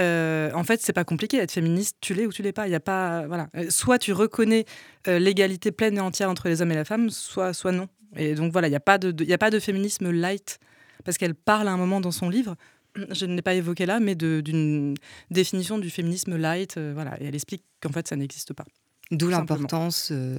euh, 0.00 0.50
en 0.54 0.64
fait, 0.64 0.80
c'est 0.82 0.92
pas 0.92 1.04
compliqué 1.04 1.36
d'être 1.36 1.52
féministe, 1.52 1.96
tu 2.00 2.14
l'es 2.14 2.26
ou 2.26 2.32
tu 2.32 2.42
l'es 2.42 2.52
pas. 2.52 2.66
Il 2.66 2.70
y 2.72 2.74
a 2.76 2.80
pas, 2.80 3.26
voilà. 3.28 3.48
Euh, 3.56 3.66
Soit 3.70 3.98
tu 3.98 4.12
reconnais 4.12 4.64
euh, 5.06 5.18
l'égalité 5.20 5.70
pleine 5.72 5.96
et 5.98 6.00
entière 6.00 6.30
entre 6.30 6.48
les 6.48 6.62
hommes 6.62 6.72
et 6.72 6.76
la 6.76 6.84
femme, 6.84 7.10
soit, 7.10 7.52
soit 7.52 7.70
non. 7.72 7.88
Et 8.16 8.34
donc 8.34 8.50
voilà, 8.52 8.66
il 8.68 8.70
n'y 8.70 8.76
a 8.76 8.80
pas 8.80 8.98
de, 8.98 9.10
de- 9.12 9.24
y 9.24 9.32
a 9.32 9.38
pas 9.38 9.50
de 9.50 9.58
féminisme 9.60 10.10
light 10.10 10.58
parce 11.04 11.18
qu'elle 11.18 11.34
parle 11.34 11.68
à 11.68 11.72
un 11.72 11.76
moment 11.76 12.00
dans 12.00 12.10
son 12.12 12.28
livre. 12.28 12.56
Je 13.10 13.26
ne 13.26 13.34
l'ai 13.34 13.42
pas 13.42 13.54
évoqué 13.54 13.86
là, 13.86 14.00
mais 14.00 14.14
d'une 14.14 14.94
définition 15.30 15.78
du 15.78 15.90
féminisme 15.90 16.36
light, 16.36 16.76
euh, 16.76 16.92
voilà. 16.94 17.20
Et 17.20 17.26
elle 17.26 17.34
explique 17.34 17.62
qu'en 17.80 17.90
fait, 17.90 18.06
ça 18.08 18.16
n'existe 18.16 18.52
pas. 18.52 18.64
D'où 19.10 19.28
l'importance 19.28 20.08
euh, 20.12 20.38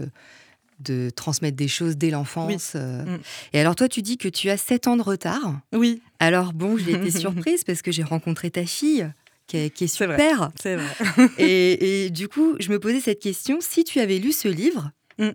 de 0.79 1.09
transmettre 1.09 1.55
des 1.55 1.67
choses 1.67 1.97
dès 1.97 2.09
l'enfance. 2.09 2.73
euh. 2.75 3.03
Mm. 3.05 3.19
Et 3.53 3.59
alors 3.59 3.75
toi, 3.75 3.87
tu 3.87 4.01
dis 4.01 4.17
que 4.17 4.27
tu 4.27 4.49
as 4.49 4.57
7 4.57 4.87
ans 4.87 4.97
de 4.97 5.01
retard. 5.03 5.59
Oui, 5.73 6.01
Alors 6.19 6.53
bon, 6.53 6.77
j'ai 6.77 6.93
été 6.93 7.11
surprise 7.19 7.63
parce 7.63 7.81
que 7.81 7.91
j'ai 7.91 8.03
rencontré 8.03 8.51
ta 8.51 8.65
fille. 8.65 9.11
Qui 9.47 9.57
est, 9.57 9.69
qui 9.69 9.83
est 9.83 9.87
super. 9.87 10.49
c'est 10.59 10.75
vrai. 10.75 11.29
Et, 11.37 12.05
et 12.05 12.09
du 12.09 12.27
coup, 12.27 12.55
je 12.59 12.71
me 12.71 12.79
posais 12.79 12.99
cette 12.99 13.19
question 13.19 13.59
si 13.61 13.83
tu 13.83 13.99
avais 13.99 14.17
lu 14.17 14.31
ce 14.31 14.47
livre, 14.47 14.91
Mm. 15.19 15.29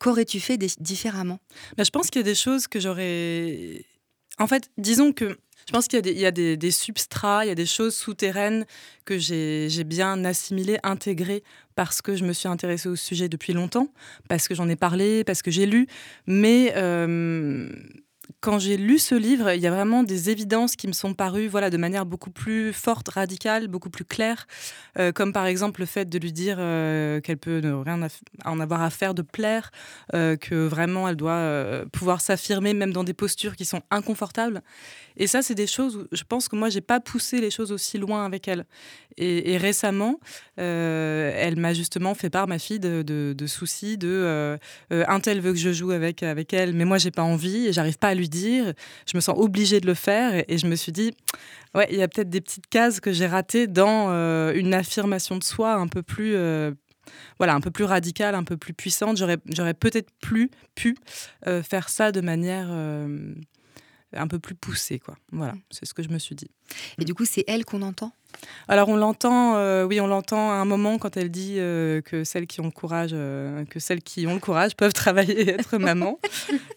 qu'aurais-tu 0.00 0.38
fait 0.40 0.58
différemment? 0.80 1.38
Bah, 1.78 1.84
je 1.84 1.90
pense 1.90 2.10
qu'il 2.10 2.18
y 2.20 2.24
a 2.24 2.26
des 2.26 2.34
choses 2.34 2.66
que 2.66 2.78
j'aurais. 2.80 3.84
En 4.38 4.46
fait, 4.46 4.70
disons 4.78 5.12
que 5.12 5.38
je 5.66 5.72
pense 5.72 5.88
qu'il 5.88 6.06
y 6.06 6.26
a, 6.26 6.30
des, 6.30 6.70
substrats, 6.70 7.44
il 7.44 7.48
y 7.48 7.50
a 7.50 7.54
des 7.54 7.66
choses 7.66 7.94
souterraines 7.94 8.66
que 9.06 9.18
j'ai 9.18 9.68
j'ai 9.70 9.84
bien 9.84 10.22
assimilées, 10.24 10.78
intégrées 10.82 11.42
parce 11.74 12.02
que 12.02 12.16
je 12.16 12.24
me 12.24 12.32
suis 12.32 12.48
intéressée 12.48 12.88
au 12.88 12.96
sujet 12.96 13.28
depuis 13.28 13.52
longtemps, 13.52 13.88
parce 14.28 14.46
que 14.46 14.54
j'en 14.54 14.68
ai 14.68 14.76
parlé, 14.76 15.24
parce 15.24 15.42
que 15.42 15.50
j'ai 15.50 15.66
lu. 15.66 15.86
Mais 16.26 16.72
euh, 16.76 17.68
quand 18.40 18.58
j'ai 18.58 18.76
lu 18.76 18.98
ce 18.98 19.14
livre, 19.14 19.52
il 19.52 19.60
y 19.60 19.66
a 19.66 19.70
vraiment 19.70 20.02
des 20.02 20.30
évidences 20.30 20.76
qui 20.76 20.86
me 20.86 20.92
sont 20.92 21.14
parues 21.14 21.48
voilà, 21.48 21.70
de 21.70 21.76
manière 21.76 22.06
beaucoup 22.06 22.30
plus 22.30 22.72
forte, 22.72 23.08
radicale, 23.08 23.68
beaucoup 23.68 23.90
plus 23.90 24.04
claire. 24.04 24.46
Euh, 24.98 25.12
comme 25.12 25.32
par 25.32 25.46
exemple 25.46 25.80
le 25.80 25.86
fait 25.86 26.08
de 26.08 26.18
lui 26.18 26.32
dire 26.32 26.56
euh, 26.58 27.20
qu'elle 27.20 27.36
peut 27.36 27.60
rien 27.84 28.00
en 28.44 28.60
avoir 28.60 28.82
à 28.82 28.90
faire 28.90 29.14
de 29.14 29.22
plaire, 29.22 29.70
euh, 30.14 30.36
que 30.36 30.66
vraiment 30.66 31.08
elle 31.08 31.16
doit 31.16 31.84
pouvoir 31.92 32.20
s'affirmer 32.20 32.74
même 32.74 32.92
dans 32.92 33.04
des 33.04 33.14
postures 33.14 33.56
qui 33.56 33.64
sont 33.64 33.82
inconfortables. 33.90 34.62
Et 35.16 35.28
ça, 35.28 35.42
c'est 35.42 35.54
des 35.54 35.68
choses 35.68 35.96
où 35.96 36.06
je 36.10 36.24
pense 36.24 36.48
que 36.48 36.56
moi, 36.56 36.70
j'ai 36.70 36.80
pas 36.80 36.98
poussé 36.98 37.40
les 37.40 37.50
choses 37.50 37.70
aussi 37.70 37.98
loin 37.98 38.24
avec 38.24 38.48
elle. 38.48 38.66
Et, 39.16 39.56
récemment, 39.58 40.18
elle 40.56 41.56
m'a 41.56 41.72
justement 41.72 42.14
fait 42.14 42.30
part, 42.30 42.48
ma 42.48 42.58
fille, 42.58 42.80
de, 42.80 43.46
soucis, 43.46 43.96
de 43.96 44.58
un 44.90 45.20
tel 45.20 45.40
veut 45.40 45.52
que 45.52 45.58
je 45.58 45.72
joue 45.72 45.92
avec, 45.92 46.24
avec 46.24 46.52
elle, 46.52 46.74
mais 46.74 46.84
moi, 46.84 46.98
j'ai 46.98 47.12
pas 47.12 47.22
envie 47.22 47.68
et 47.68 47.72
j'arrive 47.72 47.96
pas 47.98 48.08
à 48.08 48.13
lui 48.14 48.28
dire. 48.28 48.72
Je 49.10 49.16
me 49.16 49.20
sens 49.20 49.36
obligée 49.38 49.80
de 49.80 49.86
le 49.86 49.94
faire 49.94 50.44
et, 50.48 50.58
je 50.58 50.66
me 50.66 50.76
suis 50.76 50.92
dit, 50.92 51.12
ouais, 51.74 51.86
il 51.90 51.98
y 51.98 52.02
a 52.02 52.08
peut-être 52.08 52.30
des 52.30 52.40
petites 52.40 52.66
cases 52.68 53.00
que 53.00 53.12
j'ai 53.12 53.26
ratées 53.26 53.66
dans 53.66 54.10
euh, 54.10 54.52
une 54.54 54.74
affirmation 54.74 55.36
de 55.36 55.44
soi 55.44 55.74
un 55.74 55.88
peu 55.88 56.02
plus. 56.02 56.34
euh, 56.34 56.72
voilà, 57.38 57.54
un 57.54 57.60
peu 57.60 57.70
plus 57.70 57.84
radicale, 57.84 58.34
un 58.34 58.44
peu 58.44 58.56
plus 58.56 58.72
puissante. 58.72 59.18
J'aurais, 59.18 59.74
peut-être 59.74 60.10
plus 60.22 60.50
pu 60.74 60.96
euh, 61.46 61.62
faire 61.62 61.90
ça 61.90 62.12
de 62.12 62.22
manière 62.22 62.70
un 64.16 64.28
peu 64.28 64.38
plus 64.38 64.54
poussée, 64.54 64.98
quoi. 64.98 65.16
Voilà, 65.30 65.54
c'est 65.70 65.84
ce 65.84 65.92
que 65.92 66.02
je 66.02 66.08
me 66.08 66.18
suis 66.18 66.34
dit. 66.34 66.50
Et 66.98 67.04
du 67.04 67.12
coup, 67.14 67.24
c'est 67.24 67.44
elle 67.46 67.64
qu'on 67.64 67.82
entend? 67.82 68.12
Alors 68.68 68.88
on 68.88 68.96
l'entend, 68.96 69.56
euh, 69.56 69.84
oui, 69.84 70.00
on 70.00 70.06
l'entend 70.06 70.50
à 70.50 70.54
un 70.54 70.64
moment 70.64 70.98
quand 70.98 71.16
elle 71.16 71.30
dit 71.30 71.56
euh, 71.58 72.00
que 72.00 72.24
celles 72.24 72.46
qui 72.46 72.60
ont 72.60 72.64
le 72.64 72.70
courage, 72.70 73.10
euh, 73.12 73.64
que 73.66 73.78
celles 73.78 74.02
qui 74.02 74.26
ont 74.26 74.34
le 74.34 74.40
courage 74.40 74.74
peuvent 74.76 74.92
travailler 74.94 75.48
et 75.48 75.50
être 75.50 75.78
maman. 75.78 76.18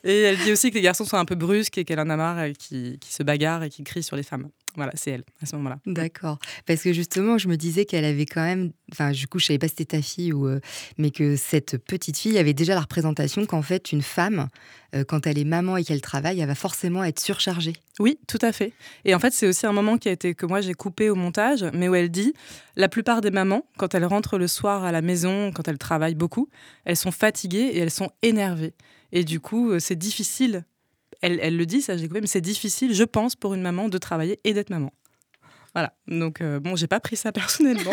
et 0.04 0.22
elle 0.22 0.38
dit 0.38 0.52
aussi 0.52 0.70
que 0.70 0.76
les 0.76 0.82
garçons 0.82 1.06
sont 1.06 1.18
un 1.18 1.26
peu 1.26 1.36
brusques 1.36 1.78
et 1.78 1.86
qu'elle 1.86 2.00
en 2.00 2.10
a 2.10 2.18
marre 2.18 2.46
qui, 2.58 3.00
se 3.08 3.24
bagarrent 3.24 3.64
et 3.64 3.70
qui 3.70 3.84
crient 3.84 4.04
sur 4.04 4.16
les 4.16 4.24
femmes. 4.24 4.50
Voilà, 4.78 4.92
c'est 4.94 5.10
elle 5.10 5.24
à 5.42 5.48
ce 5.48 5.56
moment-là. 5.56 5.80
D'accord. 5.88 6.38
Parce 6.68 6.84
que 6.84 6.94
justement, 6.94 7.40
je 7.40 7.48
me 7.48 7.58
disais 7.58 7.86
qu'elle 7.86 8.06
avait 8.06 8.28
quand 8.28 8.44
même. 8.44 8.72
Enfin, 8.92 9.12
du 9.12 9.28
coup, 9.28 9.40
je 9.40 9.48
savais 9.48 9.58
pas 9.58 9.68
si 9.68 9.74
c'était 9.78 9.98
ta 9.98 10.04
fille 10.04 10.32
ou. 10.32 10.48
Euh, 10.48 10.60
mais 11.00 11.10
que 11.10 11.36
cette 11.36 11.78
petite 11.84 12.18
fille 12.18 12.38
avait 12.38 12.54
déjà 12.54 12.76
la 12.76 12.82
représentation 12.82 13.46
qu'en 13.48 13.64
fait, 13.64 13.92
une 13.92 14.04
femme, 14.04 14.50
euh, 14.96 15.04
quand 15.04 15.26
elle 15.26 15.40
est 15.40 15.46
maman 15.46 15.78
et 15.78 15.84
qu'elle 15.84 16.02
travaille, 16.02 16.40
elle 16.40 16.48
va 16.48 16.56
forcément 16.56 17.04
être 17.04 17.20
surchargée. 17.20 17.74
Oui, 18.00 18.20
tout 18.28 18.38
à 18.42 18.52
fait. 18.52 18.72
Et 19.04 19.16
en 19.16 19.20
fait, 19.20 19.34
c'est 19.34 19.48
aussi 19.48 19.66
un 19.66 19.74
moment 19.74 19.98
qui 19.98 20.10
a 20.10 20.12
été 20.12 20.36
que 20.36 20.46
moi 20.46 20.62
j'ai 20.62 20.76
coupé 20.76 21.10
au 21.10 21.16
montage, 21.16 21.66
mais 21.74 21.90
où 21.90 21.96
elle 21.96 22.10
dit 22.10 22.34
la 22.76 22.88
plupart 22.88 23.22
des 23.22 23.32
mamans, 23.32 23.66
quand 23.78 23.96
elles 23.96 24.06
rentrent 24.06 24.38
le 24.38 24.48
soir 24.48 24.84
à 24.84 24.92
la 24.92 25.02
maison, 25.02 25.52
quand 25.52 25.68
elles 25.68 25.80
travaillent 25.80 26.14
beaucoup, 26.14 26.50
elles 26.86 26.98
sont 26.98 27.12
fatiguées 27.12 27.72
et 27.74 27.80
elles 27.80 27.92
sont 27.92 28.12
énervées. 28.22 28.76
Et 29.12 29.24
du 29.24 29.40
coup, 29.40 29.72
euh, 29.72 29.80
c'est 29.80 29.96
difficile 29.96 30.64
elle, 31.22 31.56
le 31.56 31.66
dit, 31.66 31.82
ça 31.82 31.98
j'ai 31.98 32.08
coupé, 32.08 32.22
mais 32.22 32.28
c'est 32.28 32.42
difficile, 32.42 32.94
je 32.94 33.04
pense, 33.04 33.36
pour 33.36 33.54
une 33.54 33.62
maman 33.62 33.90
de 33.90 33.98
travailler 33.98 34.40
et 34.44 34.54
d'être 34.54 34.70
maman. 34.70 34.92
Voilà, 35.74 35.94
donc 36.08 36.42
euh, 36.42 36.60
bon, 36.60 36.76
j'ai 36.76 36.88
pas 36.88 37.00
pris 37.00 37.16
ça 37.16 37.32
personnellement, 37.34 37.92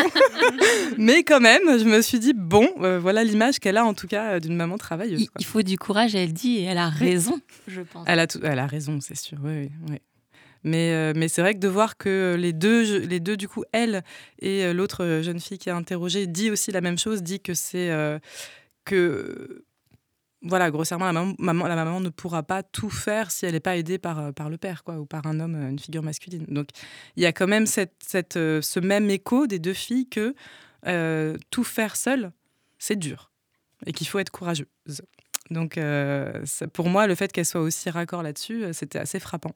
mais 0.97 1.23
quand 1.23 1.41
même, 1.41 1.79
je 1.79 1.85
me 1.85 2.01
suis 2.01 2.19
dit 2.19 2.33
bon, 2.35 2.67
euh, 2.81 2.99
voilà 2.99 3.25
l'image 3.25 3.59
qu'elle 3.59 3.77
a 3.77 3.85
en 3.85 3.93
tout 3.93 4.07
cas 4.07 4.35
euh, 4.35 4.41
d'une 4.41 4.57
maman 4.57 4.79
travailleuse. 4.79 5.29
Il, 5.39 5.45
faut 5.45 5.63
du 5.63 5.77
courage, 5.77 6.15
elle 6.15 6.33
dit, 6.33 6.59
et 6.59 6.63
elle 6.63 6.79
a 6.79 6.89
raison, 6.89 7.41
je 7.67 7.83
pense. 7.83 8.05
Elle 8.07 8.21
a, 8.21 8.27
tout, 8.27 8.41
elle 8.43 8.59
a 8.59 8.67
raison, 8.67 9.01
c'est 9.01 9.17
sûr, 9.17 9.39
oui, 9.43 9.71
oui. 9.89 9.99
Mais, 10.67 11.13
mais 11.13 11.29
c'est 11.29 11.43
vrai 11.43 11.53
que 11.53 11.59
de 11.59 11.69
voir 11.69 11.99
que 11.99 12.37
les 12.39 12.55
deux, 12.55 13.01
les 13.01 13.21
deux, 13.21 13.37
du 13.37 13.49
coup, 13.49 13.65
elle 13.73 14.03
et 14.39 14.73
l'autre 14.73 15.21
jeune 15.23 15.39
fille 15.39 15.59
qui 15.59 15.69
a 15.69 15.77
interrogé, 15.77 16.27
dit 16.27 16.51
aussi 16.51 16.73
la 16.73 16.81
même 16.81 16.97
chose, 16.97 17.23
dit 17.23 17.41
que 17.41 17.53
c'est 17.53 17.91
que 18.87 19.67
voilà, 20.45 20.71
grossièrement, 20.71 21.11
la 21.11 21.15
maman, 21.15 22.01
ne 22.01 22.11
pourra 22.11 22.43
pas 22.43 22.63
tout 22.63 22.91
faire 22.91 23.31
si 23.31 23.47
elle 23.47 23.53
n'est 23.53 23.61
pas 23.61 23.77
aidée 23.77 23.99
par, 23.99 24.19
euh, 24.19 24.33
par 24.33 24.51
le 24.51 24.59
père, 24.59 24.85
quoi, 24.85 24.99
ou 24.99 25.07
par 25.07 25.27
un 25.27 25.41
homme, 25.41 25.55
une 25.55 25.79
figure 25.79 26.03
masculine. 26.03 26.45
Donc, 26.49 26.69
il 27.17 27.23
y 27.23 27.27
a 27.27 27.33
quand 27.33 27.47
même 27.47 27.67
cette, 27.67 28.37
euh, 28.37 28.61
ce 28.61 28.79
même 28.79 29.09
écho 29.09 29.47
des 29.47 29.59
deux 29.59 29.73
filles 29.73 30.07
que 30.09 30.35
euh, 30.87 31.39
tout 31.51 31.65
faire 31.65 31.97
seul, 31.97 32.31
c'est 32.79 32.97
dur 32.97 33.31
et 33.87 33.93
qu'il 33.93 34.07
faut 34.07 34.19
être 34.19 34.31
courageuse. 34.31 34.67
Donc, 35.51 35.79
pour 36.73 36.89
moi, 36.89 37.07
le 37.07 37.15
fait 37.15 37.33
qu'elle 37.33 37.45
soit 37.45 37.61
aussi 37.61 37.91
raccord 37.91 38.23
là-dessus, 38.23 38.65
c'était 38.73 38.99
assez 38.99 39.21
frappant. 39.21 39.53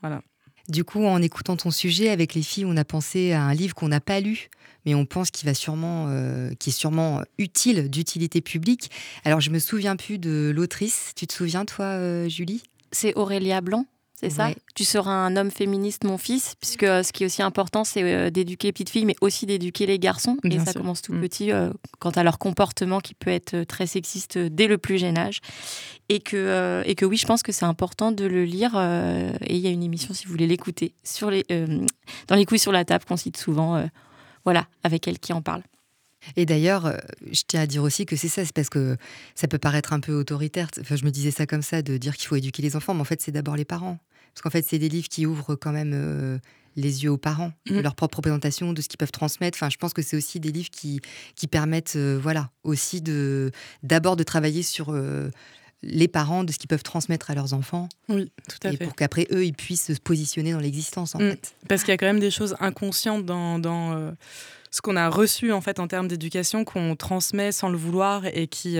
Voilà. 0.00 0.22
Du 0.68 0.84
coup, 0.84 1.04
en 1.04 1.20
écoutant 1.20 1.56
ton 1.56 1.70
sujet 1.70 2.08
avec 2.08 2.34
les 2.34 2.42
filles, 2.42 2.64
on 2.64 2.76
a 2.76 2.84
pensé 2.84 3.32
à 3.32 3.42
un 3.42 3.54
livre 3.54 3.74
qu'on 3.74 3.88
n'a 3.88 4.00
pas 4.00 4.20
lu, 4.20 4.48
mais 4.86 4.94
on 4.94 5.04
pense 5.04 5.30
qu'il 5.30 5.48
euh, 5.48 6.50
qui 6.58 6.70
est 6.70 6.72
sûrement 6.72 7.22
utile, 7.38 7.90
d'utilité 7.90 8.40
publique. 8.40 8.90
Alors, 9.24 9.40
je 9.40 9.50
me 9.50 9.58
souviens 9.58 9.96
plus 9.96 10.18
de 10.18 10.52
l'autrice. 10.54 11.12
Tu 11.16 11.26
te 11.26 11.32
souviens, 11.32 11.64
toi, 11.64 11.86
euh, 11.86 12.28
Julie? 12.28 12.62
C'est 12.92 13.14
Aurélia 13.14 13.60
Blanc 13.60 13.86
c'est 14.22 14.30
ça 14.30 14.50
Tu 14.74 14.84
seras 14.84 15.10
un 15.10 15.36
homme 15.36 15.50
féministe, 15.50 16.04
mon 16.04 16.16
fils, 16.16 16.54
puisque 16.60 16.84
euh, 16.84 17.02
ce 17.02 17.12
qui 17.12 17.24
est 17.24 17.26
aussi 17.26 17.42
important, 17.42 17.84
c'est 17.84 18.02
euh, 18.02 18.30
d'éduquer 18.30 18.68
les 18.68 18.72
petites 18.72 18.90
filles, 18.90 19.04
mais 19.04 19.16
aussi 19.20 19.46
d'éduquer 19.46 19.86
les 19.86 19.98
garçons. 19.98 20.36
et 20.44 20.58
ça 20.60 20.72
commence 20.72 21.02
tout 21.02 21.12
mm. 21.12 21.20
petit 21.20 21.50
euh, 21.52 21.70
quant 21.98 22.10
à 22.10 22.22
leur 22.22 22.38
comportement 22.38 23.00
qui 23.00 23.14
peut 23.14 23.30
être 23.30 23.64
très 23.64 23.86
sexiste 23.86 24.38
dès 24.38 24.68
le 24.68 24.78
plus 24.78 24.98
jeune 24.98 25.18
âge. 25.18 25.40
Et 26.08 26.20
que, 26.20 26.82
et 26.84 26.94
que 26.94 27.06
oui, 27.06 27.16
je 27.16 27.26
pense 27.26 27.42
que 27.42 27.52
c'est 27.52 27.64
important 27.64 28.12
de 28.12 28.24
le 28.24 28.44
lire. 28.44 28.76
et 28.76 29.54
il 29.54 29.60
y 29.60 29.66
a 29.66 29.70
une 29.70 29.82
émission, 29.82 30.12
si 30.12 30.26
vous 30.26 30.32
voulez 30.32 30.46
l'écouter, 30.46 30.94
sur 31.04 31.30
les, 31.30 31.44
dans 32.28 32.36
les 32.36 32.44
couilles 32.44 32.58
sur 32.58 32.72
la 32.72 32.84
table 32.84 33.04
qu'on 33.06 33.16
cite 33.16 33.38
souvent, 33.38 33.82
voilà, 34.44 34.66
avec 34.84 35.08
elle 35.08 35.18
qui 35.18 35.32
en 35.32 35.40
parle. 35.40 35.62
Et 36.36 36.46
d'ailleurs, 36.46 36.96
je 37.30 37.42
tiens 37.46 37.62
à 37.62 37.66
dire 37.66 37.82
aussi 37.82 38.06
que 38.06 38.16
c'est 38.16 38.28
ça, 38.28 38.44
c'est 38.44 38.54
parce 38.54 38.68
que 38.68 38.96
ça 39.34 39.48
peut 39.48 39.58
paraître 39.58 39.92
un 39.92 40.00
peu 40.00 40.14
autoritaire. 40.14 40.68
Enfin, 40.80 40.96
je 40.96 41.04
me 41.04 41.10
disais 41.10 41.30
ça 41.30 41.46
comme 41.46 41.62
ça, 41.62 41.82
de 41.82 41.96
dire 41.96 42.16
qu'il 42.16 42.28
faut 42.28 42.36
éduquer 42.36 42.62
les 42.62 42.76
enfants, 42.76 42.94
mais 42.94 43.00
en 43.00 43.04
fait, 43.04 43.20
c'est 43.20 43.32
d'abord 43.32 43.56
les 43.56 43.64
parents. 43.64 43.98
Parce 44.34 44.42
qu'en 44.42 44.50
fait, 44.50 44.64
c'est 44.66 44.78
des 44.78 44.88
livres 44.88 45.08
qui 45.08 45.26
ouvrent 45.26 45.54
quand 45.56 45.72
même 45.72 45.92
euh, 45.94 46.38
les 46.76 47.04
yeux 47.04 47.10
aux 47.10 47.18
parents 47.18 47.52
de 47.66 47.74
mmh. 47.74 47.80
leur 47.80 47.94
propre 47.94 48.16
représentation, 48.16 48.72
de 48.72 48.80
ce 48.80 48.88
qu'ils 48.88 48.98
peuvent 48.98 49.12
transmettre. 49.12 49.56
Enfin, 49.56 49.68
je 49.68 49.76
pense 49.76 49.92
que 49.92 50.02
c'est 50.02 50.16
aussi 50.16 50.40
des 50.40 50.52
livres 50.52 50.70
qui, 50.70 51.00
qui 51.36 51.46
permettent, 51.46 51.96
euh, 51.96 52.18
voilà, 52.20 52.50
aussi 52.64 53.02
de 53.02 53.50
d'abord 53.82 54.16
de 54.16 54.22
travailler 54.22 54.62
sur 54.62 54.88
euh, 54.90 55.30
les 55.82 56.08
parents, 56.08 56.44
de 56.44 56.52
ce 56.52 56.58
qu'ils 56.58 56.68
peuvent 56.68 56.82
transmettre 56.82 57.30
à 57.30 57.34
leurs 57.34 57.52
enfants. 57.52 57.88
Oui, 58.08 58.32
tout 58.48 58.66
à 58.66 58.72
et 58.72 58.76
pour 58.78 58.94
qu'après 58.94 59.26
eux, 59.32 59.44
ils 59.44 59.52
puissent 59.52 59.92
se 59.92 60.00
positionner 60.00 60.52
dans 60.52 60.60
l'existence, 60.60 61.14
en 61.14 61.18
mmh. 61.18 61.30
fait. 61.30 61.54
Parce 61.68 61.82
qu'il 61.82 61.90
y 61.90 61.94
a 61.94 61.98
quand 61.98 62.06
même 62.06 62.20
des 62.20 62.30
choses 62.30 62.56
inconscientes 62.58 63.26
dans, 63.26 63.58
dans 63.58 64.14
ce 64.72 64.80
qu'on 64.80 64.96
a 64.96 65.08
reçu 65.08 65.52
en 65.52 65.60
fait 65.60 65.78
en 65.78 65.86
termes 65.86 66.08
d'éducation 66.08 66.64
qu'on 66.64 66.96
transmet 66.96 67.52
sans 67.52 67.68
le 67.68 67.76
vouloir 67.76 68.26
et 68.26 68.48
qui 68.48 68.78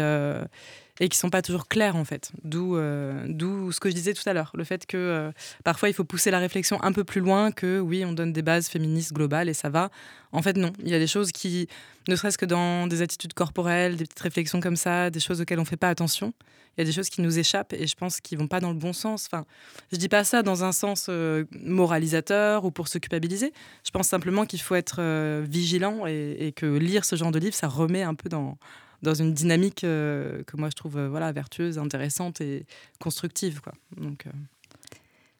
et 1.01 1.09
qui 1.09 1.17
sont 1.17 1.31
pas 1.31 1.43
toujours 1.43 1.69
clairs 1.69 1.97
en 1.97 2.05
fait. 2.05 2.33
D'où 2.45 2.77
euh, 2.77 3.25
d'où 3.29 3.73
ce 3.73 3.81
que 3.81 3.89
je 3.89 3.95
disais 3.95 4.13
tout 4.13 4.29
à 4.29 4.33
l'heure, 4.33 4.53
le 4.55 4.65
fait 4.65 4.87
que 4.87 4.97
euh, 4.97 5.33
parfois 5.65 5.89
il 5.89 5.95
faut 5.95 6.05
pousser 6.05 6.31
la 6.31 6.39
réflexion 6.39 6.83
un 6.83 6.93
peu 6.93 7.05
plus 7.05 7.21
loin 7.21 7.51
que 7.51 7.81
oui, 7.81 8.05
on 8.05 8.13
donne 8.13 8.33
des 8.33 8.43
bases 8.43 8.69
féministes 8.69 9.13
globales 9.13 9.49
et 9.49 9.55
ça 9.55 9.71
va. 9.71 9.91
En 10.33 10.43
fait 10.43 10.57
non, 10.57 10.73
il 10.81 10.89
y 10.89 10.95
a 10.95 10.99
des 10.99 11.07
choses 11.07 11.33
qui 11.33 11.69
ne 12.09 12.17
serait-ce 12.17 12.39
que 12.39 12.47
dans 12.47 12.87
des 12.87 13.03
attitudes 13.03 13.33
corporelles, 13.33 13.97
des 13.97 14.05
petites 14.05 14.21
réflexions 14.21 14.61
comme 14.61 14.77
ça, 14.77 15.11
des 15.11 15.21
choses 15.21 15.41
auxquelles 15.41 15.61
on 15.61 15.65
fait 15.65 15.77
pas 15.77 15.89
attention. 15.89 16.35
Il 16.77 16.81
y 16.81 16.83
a 16.83 16.85
des 16.87 16.93
choses 16.93 17.11
qui 17.11 17.21
nous 17.21 17.39
échappent 17.39 17.75
et 17.75 17.87
je 17.87 17.95
pense 17.95 18.21
qu'ils 18.21 18.39
vont 18.39 18.47
pas 18.49 18.59
dans 18.59 18.71
le 18.71 18.79
bon 18.79 18.95
sens. 18.95 19.29
Enfin, 19.31 19.45
je 19.93 19.99
dis 19.99 20.09
pas 20.09 20.25
ça 20.25 20.43
dans 20.43 20.65
un 20.65 20.73
sens 20.73 21.07
euh, 21.11 21.45
moralisateur 21.61 22.65
ou 22.65 22.71
pour 22.71 22.89
se. 22.89 22.99
Je 23.03 23.91
pense 23.93 24.09
simplement 24.09 24.47
qu'il 24.47 24.61
faut 24.61 24.75
être 24.75 25.43
vigilant 25.43 26.07
et 26.07 26.53
que 26.57 26.67
lire 26.67 27.05
ce 27.05 27.17
genre 27.17 27.31
de 27.31 27.39
livre, 27.39 27.55
ça 27.55 27.69
remet 27.69 28.03
un 28.03 28.15
peu 28.15 28.31
dans 28.31 28.57
dans 29.03 29.15
une 29.15 29.35
dynamique 29.35 29.85
euh, 29.85 30.43
que 30.45 30.57
moi 30.57 30.71
je 30.71 30.77
trouve 30.77 30.97
euh, 30.97 31.09
voilà, 31.09 31.33
vertueuse, 31.33 31.79
intéressante 31.79 32.41
et 32.41 32.65
constructive. 33.01 33.61
Quoi. 33.61 33.73
Donc, 33.97 34.27
euh. 34.27 34.31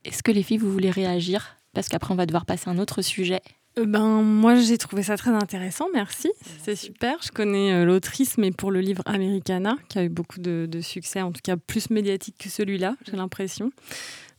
Est-ce 0.05 0.23
que 0.23 0.33
les 0.33 0.43
filles, 0.43 0.59
vous 0.59 0.73
voulez 0.73 0.91
réagir? 0.91 1.57
Parce 1.73 1.89
qu'après, 1.89 2.13
on 2.13 2.17
va 2.17 2.27
devoir 2.27 2.45
passer 2.45 2.69
à 2.69 2.73
un 2.73 2.79
autre 2.79 3.03
sujet. 3.03 3.41
ben, 3.77 4.23
moi, 4.23 4.57
j'ai 4.57 4.77
trouvé 4.77 5.03
ça 5.03 5.17
très 5.17 5.31
intéressant, 5.31 5.87
merci. 5.95 6.31
C'est 6.63 6.77
super. 6.77 7.17
Je 7.23 7.31
connais 7.31 7.85
l'autrice, 7.85 8.37
mais 8.37 8.51
pour 8.51 8.71
le 8.71 8.81
livre 8.81 9.03
Americana, 9.07 9.77
qui 9.89 9.99
a 9.99 10.05
eu 10.05 10.09
beaucoup 10.09 10.41
de, 10.41 10.67
de 10.69 10.81
succès, 10.81 11.23
en 11.23 11.33
tout 11.33 11.41
cas 11.43 11.57
plus 11.57 11.89
médiatique 11.89 12.37
que 12.37 12.51
celui-là, 12.51 12.97
j'ai 13.07 13.17
l'impression. 13.17 13.71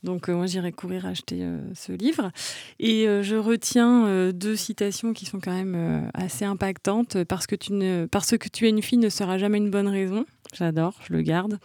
Donc 0.04 0.28
euh, 0.28 0.34
moi 0.34 0.46
j'irai 0.46 0.70
courir 0.70 1.06
acheter 1.06 1.38
euh, 1.40 1.58
ce 1.74 1.92
livre. 1.92 2.30
Et 2.78 3.08
euh, 3.08 3.22
je 3.22 3.36
retiens 3.36 4.30
deux 4.32 4.54
citations 4.54 5.12
qui 5.12 5.24
sont 5.24 5.40
quand 5.40 5.52
même 5.52 6.10
assez 6.14 6.44
impactantes. 6.44 7.24
Parce 7.24 7.46
que, 7.46 7.56
tu 7.56 7.72
ne, 7.72 8.06
parce 8.06 8.36
que 8.36 8.48
tu 8.48 8.66
es 8.66 8.70
une 8.70 8.82
fille 8.82 8.98
ne 8.98 9.08
sera 9.08 9.38
jamais 9.38 9.58
une 9.58 9.70
bonne 9.70 9.88
raison. 9.88 10.26
J'adore, 10.52 10.94
je 11.08 11.12
le 11.12 11.22
garde. 11.22 11.58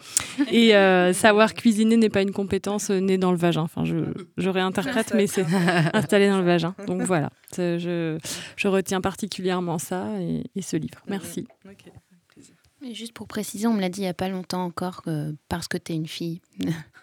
Et 0.52 0.72
savoir 1.14 1.54
cuisiner 1.54 1.98
n'est 1.98 2.10
pas 2.10 2.22
une 2.22 2.32
compétence 2.32 2.90
née 2.90 3.18
dans 3.18 3.32
le 3.32 3.38
vagin. 3.38 3.62
Enfin, 3.62 3.84
je, 3.84 3.98
je 4.38 4.50
réinterprète, 4.50 5.14
mais 5.14 5.28
c'est 5.28 5.46
installé 5.94 6.30
dans 6.30 6.40
le 6.40 6.46
vagin. 6.46 6.74
Donc 6.88 7.02
voilà, 7.02 7.30
je, 7.56 8.18
je 8.56 8.68
retiens 8.68 9.02
particulièrement 9.02 9.78
ça 9.78 10.08
et, 10.22 10.62
ce 10.62 10.78
livre. 10.78 11.00
Merci. 11.08 11.48
juste 12.94 13.14
pour 13.14 13.28
préciser, 13.28 13.68
on 13.68 13.74
me 13.74 13.82
l'a 13.82 13.90
dit 13.90 14.00
il 14.00 14.04
n'y 14.04 14.10
a 14.10 14.14
pas 14.14 14.30
longtemps 14.30 14.64
encore, 14.64 15.02
que 15.02 15.36
parce 15.50 15.68
que 15.68 15.78
tu 15.78 15.92
es 15.92 15.96
une 15.96 16.08
fille. 16.08 16.42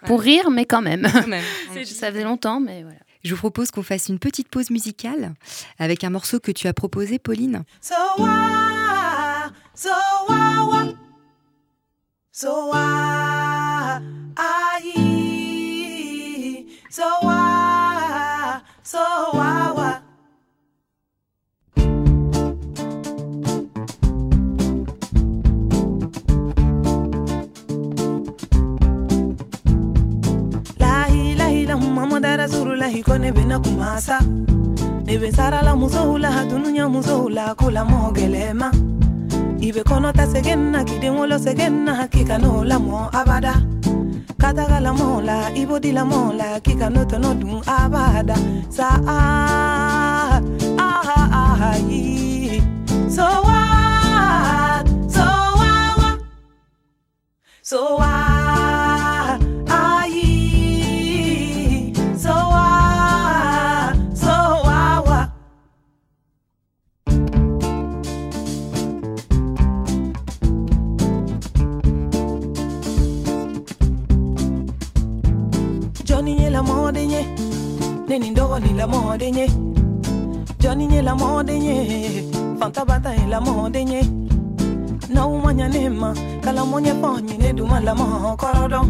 Pour 0.06 0.20
rire, 0.20 0.50
mais 0.50 0.64
quand 0.64 0.82
même. 0.82 1.06
Ça 1.84 2.10
faisait 2.10 2.24
longtemps, 2.24 2.60
mais 2.60 2.82
voilà. 2.82 2.98
Je 3.24 3.34
vous 3.34 3.40
propose 3.40 3.70
qu'on 3.72 3.82
fasse 3.82 4.08
une 4.08 4.20
petite 4.20 4.48
pause 4.48 4.70
musicale 4.70 5.34
avec 5.78 6.04
un 6.04 6.10
morceau 6.10 6.38
que 6.38 6.52
tu 6.52 6.68
as 6.68 6.72
proposé, 6.72 7.18
Pauline. 7.18 7.64
So 7.80 7.94
why, 8.18 9.50
so 9.74 9.90
why, 10.28 10.94
so 12.30 12.70
why, 12.70 14.00
so 16.88 17.45
kumasa. 33.58 34.20
Hatununya 36.30 36.88
mogelema. 37.84 38.72
Segenna 41.38 41.94
hakika 41.94 42.38
abada. 43.12 43.62
Mola 44.92 45.50
mola 46.04 46.60
kika 46.60 46.90
abada. 47.66 48.36
Sa 48.68 49.00
ah, 49.06 50.40
ah, 50.78 51.02
ah, 51.32 51.74
so 53.08 53.22
what 53.22 54.86
so 55.08 55.24
what 55.56 56.20
so 57.62 57.96
what 57.96 58.45
mondaine. 79.16 79.46
Johnny 80.60 80.96
est 80.96 81.02
la 81.02 81.14
mondaine. 81.14 82.30
Fantabata 82.58 83.10
ma, 83.10 83.26
la 83.28 83.40
mondaine. 83.40 84.00
No 85.10 85.38
manyanema, 85.38 86.12
calamonia 86.42 86.94
pony, 86.94 87.52
duma 87.54 87.80
la 87.80 87.94
mon 87.94 88.36
cordo. 88.36 88.82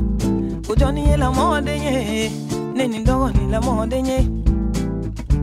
Johnny 0.77 1.11
est 1.11 1.17
la 1.17 1.31
mondaine. 1.31 2.31
Nenny 2.75 3.05
doni 3.05 3.51
la 3.51 3.61
mondaine. 3.61 4.29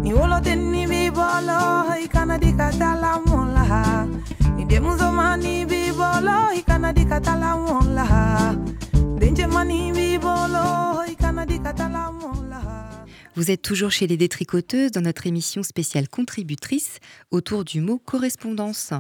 Iwoloteni 0.03 0.85
bibolo, 0.87 1.95
ikanadika 2.03 2.71
tala 2.71 3.19
mola. 3.25 4.05
Idemuzomani 4.59 5.65
bibolo, 5.65 6.29
ha. 6.29 7.19
tala 7.21 7.55
mola. 7.55 8.55
Denjemani 9.17 9.93
bibolo, 9.93 11.05
ikanadika 11.07 11.73
tala 11.73 12.11
mola. 12.11 12.42
Vous 13.35 13.49
êtes 13.49 13.63
toujours 13.63 13.89
chez 13.89 14.05
les 14.05 14.15
détricoteuses 14.15 14.91
dans 14.91 15.01
notre 15.01 15.25
émission 15.25 15.63
spéciale 15.63 16.07
contributrice 16.07 16.99
autour 17.31 17.65
du 17.65 17.81
mot 17.81 17.97
correspondance. 17.97 18.93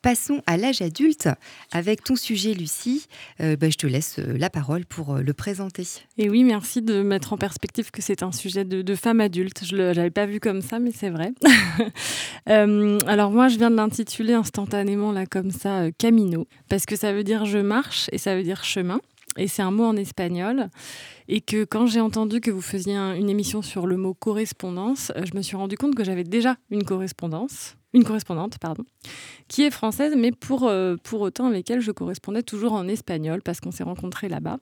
Passons 0.00 0.42
à 0.46 0.56
l'âge 0.56 0.80
adulte 0.80 1.28
avec 1.72 2.04
ton 2.04 2.14
sujet, 2.14 2.54
Lucie. 2.54 3.06
Euh, 3.40 3.56
bah, 3.56 3.70
je 3.70 3.76
te 3.76 3.86
laisse 3.88 4.20
euh, 4.20 4.36
la 4.38 4.48
parole 4.48 4.84
pour 4.84 5.16
euh, 5.16 5.22
le 5.22 5.32
présenter. 5.32 5.86
Et 6.18 6.28
oui, 6.28 6.44
merci 6.44 6.82
de 6.82 7.02
mettre 7.02 7.32
en 7.32 7.36
perspective 7.36 7.90
que 7.90 8.00
c'est 8.00 8.22
un 8.22 8.30
sujet 8.30 8.64
de, 8.64 8.82
de 8.82 8.94
femme 8.94 9.20
adulte. 9.20 9.64
Je 9.64 9.74
ne 9.74 9.92
l'avais 9.92 10.10
pas 10.10 10.26
vu 10.26 10.38
comme 10.38 10.60
ça, 10.60 10.78
mais 10.78 10.92
c'est 10.92 11.10
vrai. 11.10 11.32
alors 12.46 13.32
moi, 13.32 13.48
je 13.48 13.58
viens 13.58 13.70
de 13.70 13.76
l'intituler 13.76 14.34
instantanément, 14.34 15.10
là, 15.10 15.26
comme 15.26 15.50
ça, 15.50 15.90
Camino, 15.98 16.46
parce 16.68 16.86
que 16.86 16.94
ça 16.94 17.12
veut 17.12 17.24
dire 17.24 17.44
je 17.44 17.58
marche 17.58 18.08
et 18.12 18.18
ça 18.18 18.36
veut 18.36 18.44
dire 18.44 18.62
chemin 18.62 19.00
et 19.36 19.48
c'est 19.48 19.62
un 19.62 19.70
mot 19.70 19.84
en 19.84 19.96
espagnol. 19.96 20.68
Et 21.28 21.40
que 21.40 21.64
quand 21.64 21.86
j'ai 21.86 22.00
entendu 22.00 22.40
que 22.40 22.50
vous 22.50 22.60
faisiez 22.60 22.96
une 22.96 23.30
émission 23.30 23.62
sur 23.62 23.86
le 23.86 23.96
mot 23.96 24.14
correspondance, 24.14 25.12
euh, 25.16 25.24
je 25.24 25.36
me 25.36 25.42
suis 25.42 25.56
rendu 25.56 25.76
compte 25.76 25.94
que 25.94 26.04
j'avais 26.04 26.24
déjà 26.24 26.56
une 26.70 26.84
correspondance, 26.84 27.76
une 27.92 28.04
correspondante, 28.04 28.58
pardon, 28.58 28.84
qui 29.48 29.62
est 29.62 29.70
française, 29.70 30.14
mais 30.16 30.32
pour, 30.32 30.68
euh, 30.68 30.96
autant 31.12 31.46
avec 31.46 31.70
elle, 31.70 31.80
je 31.80 31.92
correspondais 31.92 32.42
toujours 32.42 32.72
en 32.72 32.88
espagnol 32.88 33.42
parce 33.42 33.60
qu'on 33.60 33.70
s'est 33.70 33.84
rencontrés 33.84 34.28
là-bas. 34.28 34.58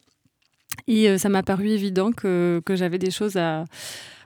Et 0.87 1.08
euh, 1.08 1.18
ça 1.18 1.28
m'a 1.28 1.42
paru 1.42 1.68
évident 1.68 2.12
que, 2.12 2.62
que 2.64 2.76
j'avais 2.76 2.98
des 2.98 3.11
choses 3.11 3.37
à, 3.37 3.64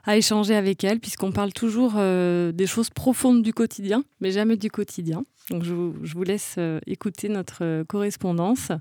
à, 0.05 0.17
échanger 0.17 0.55
avec 0.55 0.83
elle, 0.83 0.99
puisqu'on 0.99 1.31
parle 1.31 1.53
toujours 1.53 1.93
des 1.93 2.67
choses 2.67 2.89
profondes 2.89 3.41
du 3.43 3.53
quotidien, 3.53 4.03
mais 4.21 4.31
jamais 4.31 4.57
du 4.57 4.69
quotidien. 4.69 5.23
Donc 5.49 5.63
je 5.63 5.73
vous, 5.73 5.95
je 6.03 6.13
vous 6.13 6.23
laisse 6.23 6.55
euh, 6.57 6.79
écouter 6.87 7.29
notre 7.29 7.63
euh, 7.63 7.83
correspondance. 7.85 8.71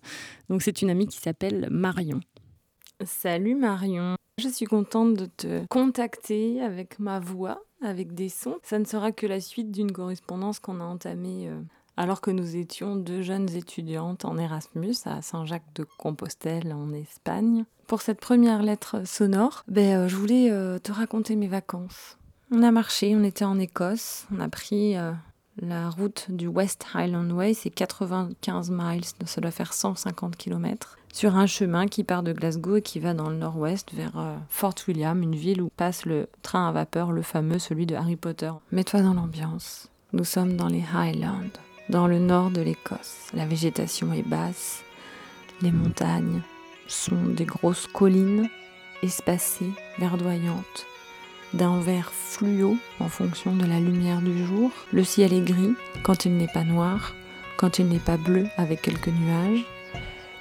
Donc 0.49 0.63
c'est 0.63 0.83
une 0.83 0.91
amie 0.91 1.07
qui 1.07 1.19
s'appelle 1.19 1.69
Marion. 1.71 2.21
Salut 3.05 3.55
Marion. 3.55 4.17
Je 4.39 4.49
suis 4.49 4.67
contente 4.67 5.15
de 5.15 5.27
te 5.27 5.67
contacter 5.67 6.61
avec 6.61 6.99
ma 6.99 7.21
voix, 7.21 7.63
avec 7.83 8.15
des 8.15 8.29
sons. 8.29 8.59
Ça 8.63 8.79
ne 8.79 8.85
sera 8.85 9.13
que 9.13 9.27
la 9.27 9.41
suite 9.41 9.71
d'une 9.71 9.93
correspondance 9.93 10.59
qu'on 10.59 10.81
a 10.81 10.85
entamée 10.85 11.49
euh, 11.49 11.61
alors 11.97 12.21
que 12.21 12.31
nous 12.31 12.57
étions 12.57 12.97
deux 12.97 13.23
jeunes 13.23 13.49
étudiantes 13.55 14.25
en 14.25 14.39
Erasmus 14.39 14.97
à 15.05 15.23
Saint-Jacques-de-Compostelle 15.23 16.73
en 16.73 16.93
Espagne. 16.93 17.65
Pour 17.87 18.03
cette 18.03 18.21
première 18.21 18.63
lettre 18.63 19.07
sonore, 19.07 19.65
ben, 19.69 20.09
je 20.09 20.17
voulais 20.17 20.51
te 20.81 20.93
raconter 20.93 21.37
mes 21.37 21.47
vacances. 21.47 22.19
On 22.51 22.63
a 22.63 22.71
marché, 22.71 23.15
on 23.17 23.25
était 23.25 23.45
en 23.45 23.59
Écosse, 23.59 24.27
on 24.35 24.41
a 24.41 24.49
pris 24.49 24.97
la 25.61 25.89
route 25.91 26.27
du 26.29 26.49
West 26.49 26.87
Highland 26.95 27.31
Way, 27.31 27.55
c'est 27.55 27.71
95 27.71 28.71
miles, 28.71 29.05
ça 29.25 29.41
doit 29.41 29.51
faire 29.51 29.73
150 29.73 30.37
km, 30.37 30.99
sur 31.13 31.37
un 31.37 31.47
chemin 31.47 31.87
qui 31.87 32.05
part 32.05 32.23
de 32.23 32.33
Glasgow 32.33 32.77
et 32.77 32.83
qui 32.83 33.01
va 33.01 33.15
dans 33.15 33.31
le 33.31 33.37
nord-ouest 33.37 33.93
vers 33.95 34.19
euh, 34.19 34.37
Fort 34.51 34.75
William, 34.87 35.23
une 35.23 35.35
ville 35.35 35.63
où 35.63 35.71
passe 35.75 36.05
le 36.05 36.29
train 36.43 36.69
à 36.69 36.73
vapeur, 36.73 37.13
le 37.13 37.23
fameux, 37.23 37.59
celui 37.59 37.87
de 37.87 37.95
Harry 37.95 38.17
Potter. 38.17 38.53
Mets-toi 38.71 39.03
dans 39.03 39.15
l'ambiance. 39.15 39.89
Nous 40.13 40.25
sommes 40.25 40.57
dans 40.57 40.69
les 40.69 40.85
Highlands, 40.95 41.51
dans 41.89 42.07
le 42.07 42.19
nord 42.19 42.51
de 42.51 42.61
l'Écosse. 42.61 43.29
La 43.35 43.47
végétation 43.47 44.13
est 44.13 44.27
basse, 44.27 44.83
les 45.63 45.73
montagnes 45.73 46.43
sont 46.87 47.25
des 47.29 47.45
grosses 47.45 47.87
collines 47.87 48.49
espacées, 49.03 49.73
verdoyantes 49.99 50.87
d'un 51.55 51.81
vert 51.81 52.13
fluo 52.13 52.77
en 53.01 53.09
fonction 53.09 53.55
de 53.55 53.65
la 53.65 53.81
lumière 53.81 54.21
du 54.21 54.45
jour. 54.47 54.71
Le 54.93 55.05
ciel 55.05 55.33
est 55.33 55.41
gris 55.41 55.75
quand 56.03 56.25
il 56.25 56.37
n'est 56.37 56.49
pas 56.49 56.65
noir, 56.65 57.15
quand 57.57 57.79
il 57.79 57.89
n'est 57.89 57.99
pas 57.99 58.17
bleu 58.17 58.47
avec 58.57 58.83
quelques 58.83 59.09
nuages. 59.09 59.65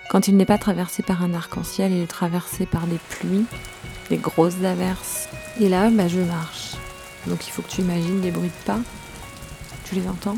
Quand 0.10 0.28
il 0.28 0.38
n'est 0.38 0.46
pas 0.46 0.58
traversé 0.58 1.04
par 1.04 1.24
un 1.24 1.34
arc-en-ciel, 1.34 1.92
il 1.92 2.02
est 2.02 2.08
traversé 2.08 2.66
par 2.66 2.86
des 2.88 3.00
pluies, 3.10 3.46
des 4.10 4.18
grosses 4.18 4.64
averses. 4.64 5.30
Et 5.60 5.68
là, 5.68 5.90
bah, 5.90 6.08
je 6.08 6.20
marche. 6.20 6.74
Donc 7.28 7.48
il 7.48 7.52
faut 7.52 7.64
que 7.64 7.70
tu 7.70 7.82
imagines 7.82 8.22
des 8.22 8.32
bruits 8.32 8.50
de 8.50 8.66
pas. 8.66 8.80
Tu 9.86 9.96
les 9.96 10.08
entends? 10.08 10.38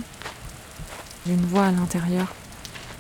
Une 1.29 1.45
voix 1.45 1.65
à 1.65 1.71
l'intérieur 1.71 2.27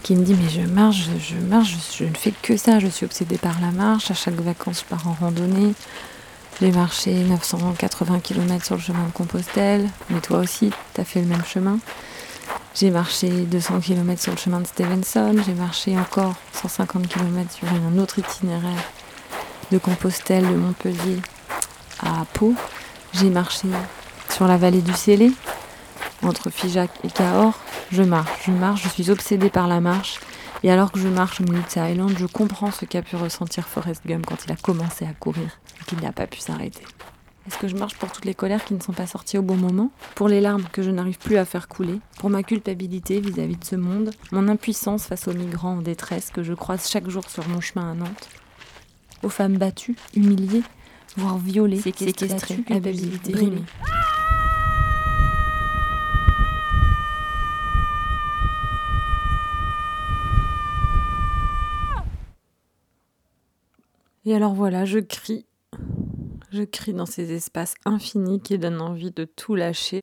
qui 0.03 0.15
me 0.15 0.23
dit 0.23 0.35
mais 0.35 0.49
je 0.49 0.61
marche, 0.61 1.07
je, 1.19 1.35
marche, 1.35 1.75
je, 1.97 2.05
ne 2.05 2.13
fais 2.13 2.33
que 2.41 2.57
ça, 2.57 2.79
je 2.79 2.87
suis 2.87 3.05
obsédée 3.05 3.37
par 3.37 3.59
la 3.61 3.71
marche, 3.71 4.11
à 4.11 4.13
chaque 4.13 4.35
vacances 4.35 4.81
je 4.81 4.85
pars 4.85 5.07
en 5.07 5.13
randonnée, 5.13 5.73
j'ai 6.59 6.71
marché 6.71 7.13
980 7.13 8.19
km 8.19 8.65
sur 8.65 8.75
le 8.75 8.81
chemin 8.81 9.05
de 9.05 9.11
Compostelle, 9.11 9.87
mais 10.09 10.19
toi 10.21 10.39
aussi, 10.39 10.71
tu 10.93 11.01
as 11.01 11.03
fait 11.03 11.21
le 11.21 11.27
même 11.27 11.43
chemin. 11.45 11.79
J'ai 12.73 12.89
marché 12.89 13.29
200 13.29 13.79
km 13.79 14.21
sur 14.21 14.31
le 14.31 14.37
chemin 14.37 14.59
de 14.59 14.67
Stevenson, 14.67 15.35
j'ai 15.45 15.53
marché 15.53 15.97
encore 15.97 16.35
150 16.53 17.07
km 17.07 17.51
sur 17.51 17.67
un 17.67 17.97
autre 17.97 18.19
itinéraire 18.19 18.83
de 19.71 19.77
Compostelle, 19.77 20.47
de 20.47 20.55
Montpellier 20.55 21.21
à 21.99 22.25
Pau. 22.33 22.53
J'ai 23.13 23.29
marché 23.29 23.67
sur 24.29 24.47
la 24.47 24.57
vallée 24.57 24.81
du 24.81 24.93
Célé, 24.93 25.31
entre 26.23 26.49
Figeac 26.49 26.89
et 27.03 27.09
Cahors. 27.09 27.59
Je 27.91 28.03
marche, 28.03 28.45
je 28.45 28.51
marche, 28.51 28.83
je 28.83 28.89
suis 28.89 29.09
obsédée 29.09 29.49
par 29.49 29.67
la 29.67 29.81
marche. 29.81 30.19
Et 30.63 30.71
alors 30.71 30.91
que 30.91 30.99
je 30.99 31.07
marche 31.07 31.39
au 31.39 31.43
milieu 31.43 31.61
de 31.61 31.79
Highlands, 31.79 32.09
je 32.17 32.25
comprends 32.25 32.71
ce 32.71 32.85
qu'a 32.85 33.01
pu 33.01 33.15
ressentir 33.15 33.67
Forrest 33.67 34.01
Gump 34.07 34.25
quand 34.25 34.45
il 34.45 34.51
a 34.51 34.55
commencé 34.55 35.05
à 35.05 35.13
courir 35.13 35.59
et 35.79 35.85
qu'il 35.85 35.99
n'a 35.99 36.11
pas 36.11 36.25
pu 36.25 36.39
s'arrêter. 36.39 36.83
Est-ce 37.47 37.57
que 37.59 37.67
je 37.67 37.75
marche 37.75 37.95
pour 37.95 38.11
toutes 38.11 38.25
les 38.25 38.33
colères 38.33 38.65
qui 38.65 38.73
ne 38.73 38.81
sont 38.81 38.91
pas 38.91 39.07
sorties 39.07 39.37
au 39.37 39.41
bon 39.41 39.55
moment? 39.55 39.91
Pour 40.15 40.27
les 40.27 40.41
larmes 40.41 40.65
que 40.73 40.81
je 40.81 40.91
n'arrive 40.91 41.17
plus 41.17 41.37
à 41.37 41.45
faire 41.45 41.69
couler? 41.69 42.01
Pour 42.19 42.29
ma 42.29 42.43
culpabilité 42.43 43.21
vis-à-vis 43.21 43.55
de 43.55 43.63
ce 43.63 43.77
monde? 43.77 44.11
Mon 44.31 44.49
impuissance 44.49 45.05
face 45.05 45.27
aux 45.29 45.33
migrants 45.33 45.77
en 45.77 45.81
détresse 45.81 46.29
que 46.33 46.43
je 46.43 46.53
croise 46.53 46.89
chaque 46.89 47.09
jour 47.09 47.23
sur 47.29 47.47
mon 47.47 47.61
chemin 47.61 47.91
à 47.91 47.93
Nantes? 47.93 48.29
Aux 49.23 49.29
femmes 49.29 49.57
battues, 49.57 49.95
humiliées, 50.13 50.63
voire 51.15 51.37
violées, 51.37 51.79
séquestrées, 51.79 52.59
abusées, 52.69 53.11
brimées 53.31 53.63
Et 64.27 64.35
alors 64.35 64.53
voilà, 64.53 64.83
je 64.83 64.99
crie. 64.99 65.45
Je 66.51 66.63
crie 66.63 66.93
dans 66.93 67.05
ces 67.05 67.31
espaces 67.31 67.75
infinis 67.85 68.41
qui 68.41 68.57
donnent 68.57 68.81
envie 68.81 69.11
de 69.11 69.23
tout 69.23 69.55
lâcher. 69.55 70.01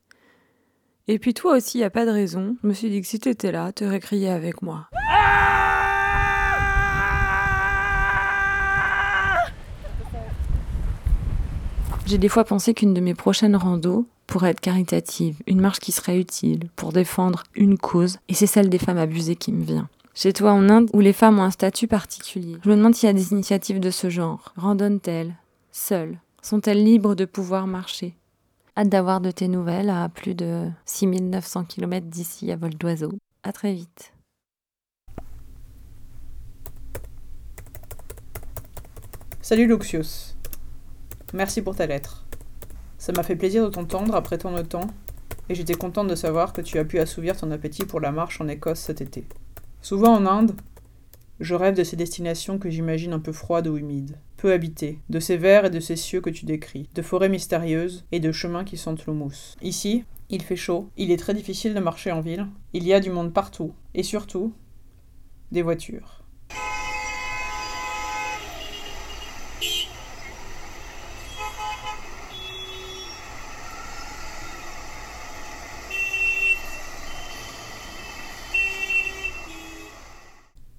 Et 1.08 1.18
puis 1.18 1.34
toi 1.34 1.58
aussi, 1.58 1.76
n'y 1.76 1.84
a 1.84 1.90
pas 1.90 2.06
de 2.06 2.10
raison. 2.10 2.56
Je 2.62 2.68
me 2.68 2.72
suis 2.72 2.88
dit 2.88 3.02
que 3.02 3.06
si 3.06 3.18
tu 3.18 3.28
étais 3.28 3.52
là, 3.52 3.70
tu 3.72 3.84
aurais 3.84 4.00
crié 4.00 4.30
avec 4.30 4.62
moi. 4.62 4.88
J'ai 12.06 12.16
des 12.16 12.30
fois 12.30 12.44
pensé 12.44 12.72
qu'une 12.72 12.94
de 12.94 13.00
mes 13.02 13.14
prochaines 13.14 13.56
randos 13.56 14.06
pourrait 14.26 14.52
être 14.52 14.60
caritative, 14.60 15.36
une 15.46 15.60
marche 15.60 15.80
qui 15.80 15.92
serait 15.92 16.18
utile 16.18 16.70
pour 16.76 16.94
défendre 16.94 17.42
une 17.54 17.76
cause, 17.76 18.16
et 18.30 18.34
c'est 18.34 18.46
celle 18.46 18.70
des 18.70 18.78
femmes 18.78 18.96
abusées 18.96 19.36
qui 19.36 19.52
me 19.52 19.62
vient. 19.62 19.90
Chez 20.16 20.32
toi 20.32 20.52
en 20.52 20.68
Inde, 20.68 20.90
où 20.92 21.00
les 21.00 21.12
femmes 21.12 21.40
ont 21.40 21.42
un 21.42 21.50
statut 21.50 21.88
particulier. 21.88 22.56
Je 22.62 22.70
me 22.70 22.76
demande 22.76 22.94
s'il 22.94 23.08
y 23.08 23.10
a 23.10 23.12
des 23.12 23.32
initiatives 23.32 23.80
de 23.80 23.90
ce 23.90 24.08
genre. 24.08 24.52
Randonnent-elles? 24.56 25.34
Seules 25.72 26.18
Sont-elles 26.40 26.84
libres 26.84 27.16
de 27.16 27.24
pouvoir 27.24 27.66
marcher? 27.66 28.14
Hâte 28.76 28.90
d'avoir 28.90 29.20
de 29.20 29.32
tes 29.32 29.48
nouvelles 29.48 29.90
à 29.90 30.08
plus 30.08 30.36
de 30.36 30.68
6900 30.86 31.64
km 31.64 32.06
d'ici 32.06 32.52
à 32.52 32.56
vol 32.56 32.74
d'oiseau. 32.76 33.10
À 33.42 33.50
très 33.50 33.72
vite. 33.72 34.12
Salut 39.42 39.66
Luxius. 39.66 40.36
Merci 41.32 41.60
pour 41.60 41.74
ta 41.74 41.86
lettre. 41.86 42.24
Ça 42.98 43.12
m'a 43.12 43.24
fait 43.24 43.34
plaisir 43.34 43.64
de 43.64 43.70
t'entendre 43.70 44.14
après 44.14 44.38
tant 44.38 44.52
de 44.52 44.62
temps, 44.62 44.86
et 45.48 45.56
j'étais 45.56 45.74
contente 45.74 46.06
de 46.06 46.14
savoir 46.14 46.52
que 46.52 46.60
tu 46.60 46.78
as 46.78 46.84
pu 46.84 47.00
assouvir 47.00 47.36
ton 47.36 47.50
appétit 47.50 47.84
pour 47.84 47.98
la 47.98 48.12
marche 48.12 48.40
en 48.40 48.46
Écosse 48.46 48.78
cet 48.78 49.00
été. 49.00 49.26
Souvent 49.84 50.14
en 50.14 50.24
Inde, 50.24 50.52
je 51.40 51.54
rêve 51.54 51.76
de 51.76 51.84
ces 51.84 51.94
destinations 51.94 52.58
que 52.58 52.70
j'imagine 52.70 53.12
un 53.12 53.18
peu 53.18 53.32
froides 53.32 53.66
ou 53.66 53.76
humides, 53.76 54.16
peu 54.38 54.50
habitées, 54.50 54.98
de 55.10 55.20
ces 55.20 55.36
vers 55.36 55.66
et 55.66 55.70
de 55.70 55.78
ces 55.78 55.94
cieux 55.94 56.22
que 56.22 56.30
tu 56.30 56.46
décris, 56.46 56.88
de 56.94 57.02
forêts 57.02 57.28
mystérieuses 57.28 58.06
et 58.10 58.18
de 58.18 58.32
chemins 58.32 58.64
qui 58.64 58.78
sentent 58.78 59.04
le 59.04 59.12
mousse. 59.12 59.56
Ici, 59.60 60.04
il 60.30 60.40
fait 60.40 60.56
chaud, 60.56 60.88
il 60.96 61.10
est 61.10 61.18
très 61.18 61.34
difficile 61.34 61.74
de 61.74 61.80
marcher 61.80 62.12
en 62.12 62.22
ville, 62.22 62.46
il 62.72 62.84
y 62.84 62.94
a 62.94 63.00
du 63.00 63.10
monde 63.10 63.34
partout, 63.34 63.74
et 63.92 64.02
surtout, 64.02 64.54
des 65.52 65.60
voitures. 65.60 66.23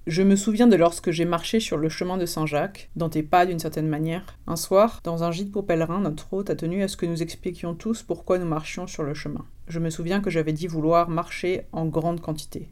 Je 0.06 0.22
me 0.22 0.36
souviens 0.36 0.68
de 0.68 0.76
lorsque 0.76 1.10
j'ai 1.10 1.24
marché 1.24 1.58
sur 1.58 1.76
le 1.76 1.88
chemin 1.88 2.16
de 2.16 2.26
Saint-Jacques, 2.26 2.90
dans 2.94 3.08
tes 3.08 3.24
pas 3.24 3.44
d'une 3.44 3.58
certaine 3.58 3.88
manière. 3.88 4.38
Un 4.46 4.54
soir, 4.54 5.00
dans 5.02 5.24
un 5.24 5.32
gîte 5.32 5.50
pour 5.50 5.66
pèlerins, 5.66 5.98
notre 5.98 6.32
hôte 6.32 6.48
a 6.48 6.54
tenu 6.54 6.84
à 6.84 6.88
ce 6.88 6.96
que 6.96 7.06
nous 7.06 7.24
expliquions 7.24 7.74
tous 7.74 8.04
pourquoi 8.04 8.38
nous 8.38 8.46
marchions 8.46 8.86
sur 8.86 9.02
le 9.02 9.14
chemin. 9.14 9.44
Je 9.66 9.80
me 9.80 9.90
souviens 9.90 10.20
que 10.20 10.30
j'avais 10.30 10.52
dit 10.52 10.68
vouloir 10.68 11.08
marcher 11.08 11.62
en 11.72 11.86
grande 11.86 12.20
quantité. 12.20 12.70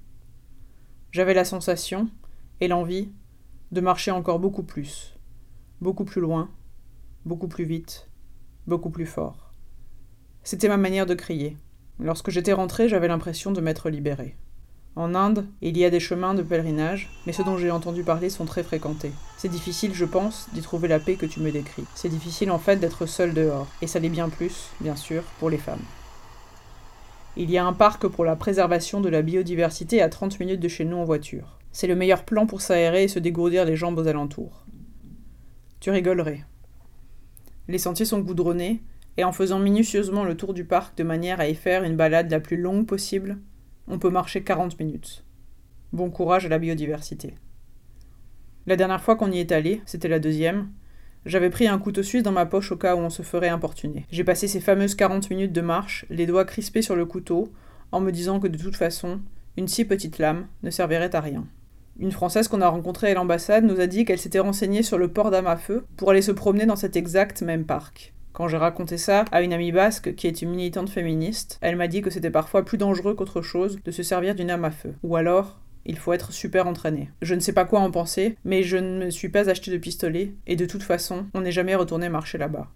J'avais 1.10 1.34
la 1.34 1.44
sensation, 1.44 2.08
et 2.60 2.68
l'envie, 2.68 3.10
de 3.72 3.80
marcher 3.80 4.12
encore 4.12 4.38
beaucoup 4.38 4.62
plus, 4.62 5.18
beaucoup 5.80 6.04
plus 6.04 6.20
loin, 6.20 6.52
beaucoup 7.24 7.48
plus 7.48 7.64
vite, 7.64 8.08
beaucoup 8.68 8.90
plus 8.90 9.06
fort. 9.06 9.52
C'était 10.44 10.68
ma 10.68 10.76
manière 10.76 11.06
de 11.06 11.14
crier. 11.14 11.56
Lorsque 11.98 12.30
j'étais 12.30 12.52
rentré, 12.52 12.88
j'avais 12.88 13.08
l'impression 13.08 13.50
de 13.50 13.60
m'être 13.60 13.90
libéré. 13.90 14.36
En 14.96 15.16
Inde, 15.16 15.46
il 15.60 15.76
y 15.76 15.84
a 15.84 15.90
des 15.90 15.98
chemins 15.98 16.34
de 16.34 16.42
pèlerinage, 16.42 17.10
mais 17.26 17.32
ceux 17.32 17.42
dont 17.42 17.58
j'ai 17.58 17.72
entendu 17.72 18.04
parler 18.04 18.30
sont 18.30 18.44
très 18.44 18.62
fréquentés. 18.62 19.10
C'est 19.36 19.48
difficile, 19.48 19.92
je 19.92 20.04
pense, 20.04 20.48
d'y 20.52 20.60
trouver 20.60 20.86
la 20.86 21.00
paix 21.00 21.16
que 21.16 21.26
tu 21.26 21.40
me 21.40 21.50
décris. 21.50 21.84
C'est 21.96 22.08
difficile 22.08 22.52
en 22.52 22.60
fait 22.60 22.76
d'être 22.76 23.06
seul 23.06 23.34
dehors, 23.34 23.66
et 23.82 23.88
ça 23.88 23.98
l'est 23.98 24.08
bien 24.08 24.28
plus, 24.28 24.68
bien 24.80 24.94
sûr, 24.94 25.24
pour 25.40 25.50
les 25.50 25.58
femmes. 25.58 25.82
Il 27.36 27.50
y 27.50 27.58
a 27.58 27.66
un 27.66 27.72
parc 27.72 28.06
pour 28.06 28.24
la 28.24 28.36
préservation 28.36 29.00
de 29.00 29.08
la 29.08 29.22
biodiversité 29.22 30.00
à 30.00 30.08
30 30.08 30.38
minutes 30.38 30.60
de 30.60 30.68
chez 30.68 30.84
nous 30.84 30.98
en 30.98 31.04
voiture. 31.04 31.58
C'est 31.72 31.88
le 31.88 31.96
meilleur 31.96 32.24
plan 32.24 32.46
pour 32.46 32.60
s'aérer 32.60 33.02
et 33.02 33.08
se 33.08 33.18
dégourdir 33.18 33.64
les 33.64 33.74
jambes 33.74 33.98
aux 33.98 34.06
alentours. 34.06 34.64
Tu 35.80 35.90
rigolerais. 35.90 36.44
Les 37.66 37.78
sentiers 37.78 38.06
sont 38.06 38.20
goudronnés, 38.20 38.80
et 39.16 39.24
en 39.24 39.32
faisant 39.32 39.58
minutieusement 39.58 40.22
le 40.22 40.36
tour 40.36 40.54
du 40.54 40.64
parc 40.64 40.96
de 40.96 41.02
manière 41.02 41.40
à 41.40 41.48
y 41.48 41.56
faire 41.56 41.82
une 41.82 41.96
balade 41.96 42.30
la 42.30 42.38
plus 42.38 42.56
longue 42.56 42.86
possible, 42.86 43.38
on 43.88 43.98
peut 43.98 44.10
marcher 44.10 44.42
40 44.42 44.78
minutes. 44.78 45.24
Bon 45.92 46.10
courage 46.10 46.46
à 46.46 46.48
la 46.48 46.58
biodiversité. 46.58 47.34
La 48.66 48.76
dernière 48.76 49.02
fois 49.02 49.16
qu'on 49.16 49.30
y 49.30 49.40
est 49.40 49.52
allé, 49.52 49.82
c'était 49.84 50.08
la 50.08 50.18
deuxième, 50.18 50.68
j'avais 51.26 51.50
pris 51.50 51.68
un 51.68 51.78
couteau 51.78 52.02
suisse 52.02 52.22
dans 52.22 52.32
ma 52.32 52.46
poche 52.46 52.72
au 52.72 52.76
cas 52.76 52.96
où 52.96 52.98
on 52.98 53.10
se 53.10 53.22
ferait 53.22 53.48
importuner. 53.48 54.06
J'ai 54.10 54.24
passé 54.24 54.48
ces 54.48 54.60
fameuses 54.60 54.94
40 54.94 55.30
minutes 55.30 55.52
de 55.52 55.60
marche, 55.60 56.04
les 56.10 56.26
doigts 56.26 56.44
crispés 56.44 56.82
sur 56.82 56.96
le 56.96 57.06
couteau, 57.06 57.52
en 57.92 58.00
me 58.00 58.10
disant 58.10 58.40
que 58.40 58.48
de 58.48 58.58
toute 58.58 58.76
façon, 58.76 59.20
une 59.56 59.68
si 59.68 59.84
petite 59.84 60.18
lame 60.18 60.46
ne 60.62 60.70
servirait 60.70 61.14
à 61.14 61.20
rien. 61.20 61.46
Une 61.98 62.12
Française 62.12 62.48
qu'on 62.48 62.60
a 62.62 62.68
rencontrée 62.68 63.10
à 63.10 63.14
l'ambassade 63.14 63.64
nous 63.64 63.80
a 63.80 63.86
dit 63.86 64.04
qu'elle 64.04 64.18
s'était 64.18 64.40
renseignée 64.40 64.82
sur 64.82 64.98
le 64.98 65.08
port 65.08 65.30
d'armes 65.30 65.46
à 65.46 65.56
feu 65.56 65.84
pour 65.96 66.10
aller 66.10 66.22
se 66.22 66.32
promener 66.32 66.66
dans 66.66 66.76
cet 66.76 66.96
exact 66.96 67.42
même 67.42 67.64
parc. 67.64 68.13
Quand 68.34 68.48
j'ai 68.48 68.56
raconté 68.56 68.98
ça 68.98 69.24
à 69.30 69.42
une 69.42 69.52
amie 69.52 69.70
basque 69.70 70.16
qui 70.16 70.26
est 70.26 70.42
une 70.42 70.50
militante 70.50 70.90
féministe, 70.90 71.56
elle 71.60 71.76
m'a 71.76 71.86
dit 71.86 72.02
que 72.02 72.10
c'était 72.10 72.32
parfois 72.32 72.64
plus 72.64 72.78
dangereux 72.78 73.14
qu'autre 73.14 73.42
chose 73.42 73.78
de 73.84 73.92
se 73.92 74.02
servir 74.02 74.34
d'une 74.34 74.50
arme 74.50 74.64
à 74.64 74.72
feu. 74.72 74.96
Ou 75.04 75.14
alors, 75.14 75.60
il 75.86 75.96
faut 75.96 76.12
être 76.12 76.32
super 76.32 76.66
entraîné. 76.66 77.10
Je 77.22 77.36
ne 77.36 77.40
sais 77.40 77.52
pas 77.52 77.64
quoi 77.64 77.78
en 77.78 77.92
penser, 77.92 78.36
mais 78.44 78.64
je 78.64 78.76
ne 78.76 79.04
me 79.04 79.10
suis 79.10 79.28
pas 79.28 79.48
acheté 79.48 79.70
de 79.70 79.76
pistolet, 79.76 80.34
et 80.48 80.56
de 80.56 80.66
toute 80.66 80.82
façon, 80.82 81.26
on 81.32 81.42
n'est 81.42 81.52
jamais 81.52 81.76
retourné 81.76 82.08
marcher 82.08 82.36
là-bas. 82.36 82.66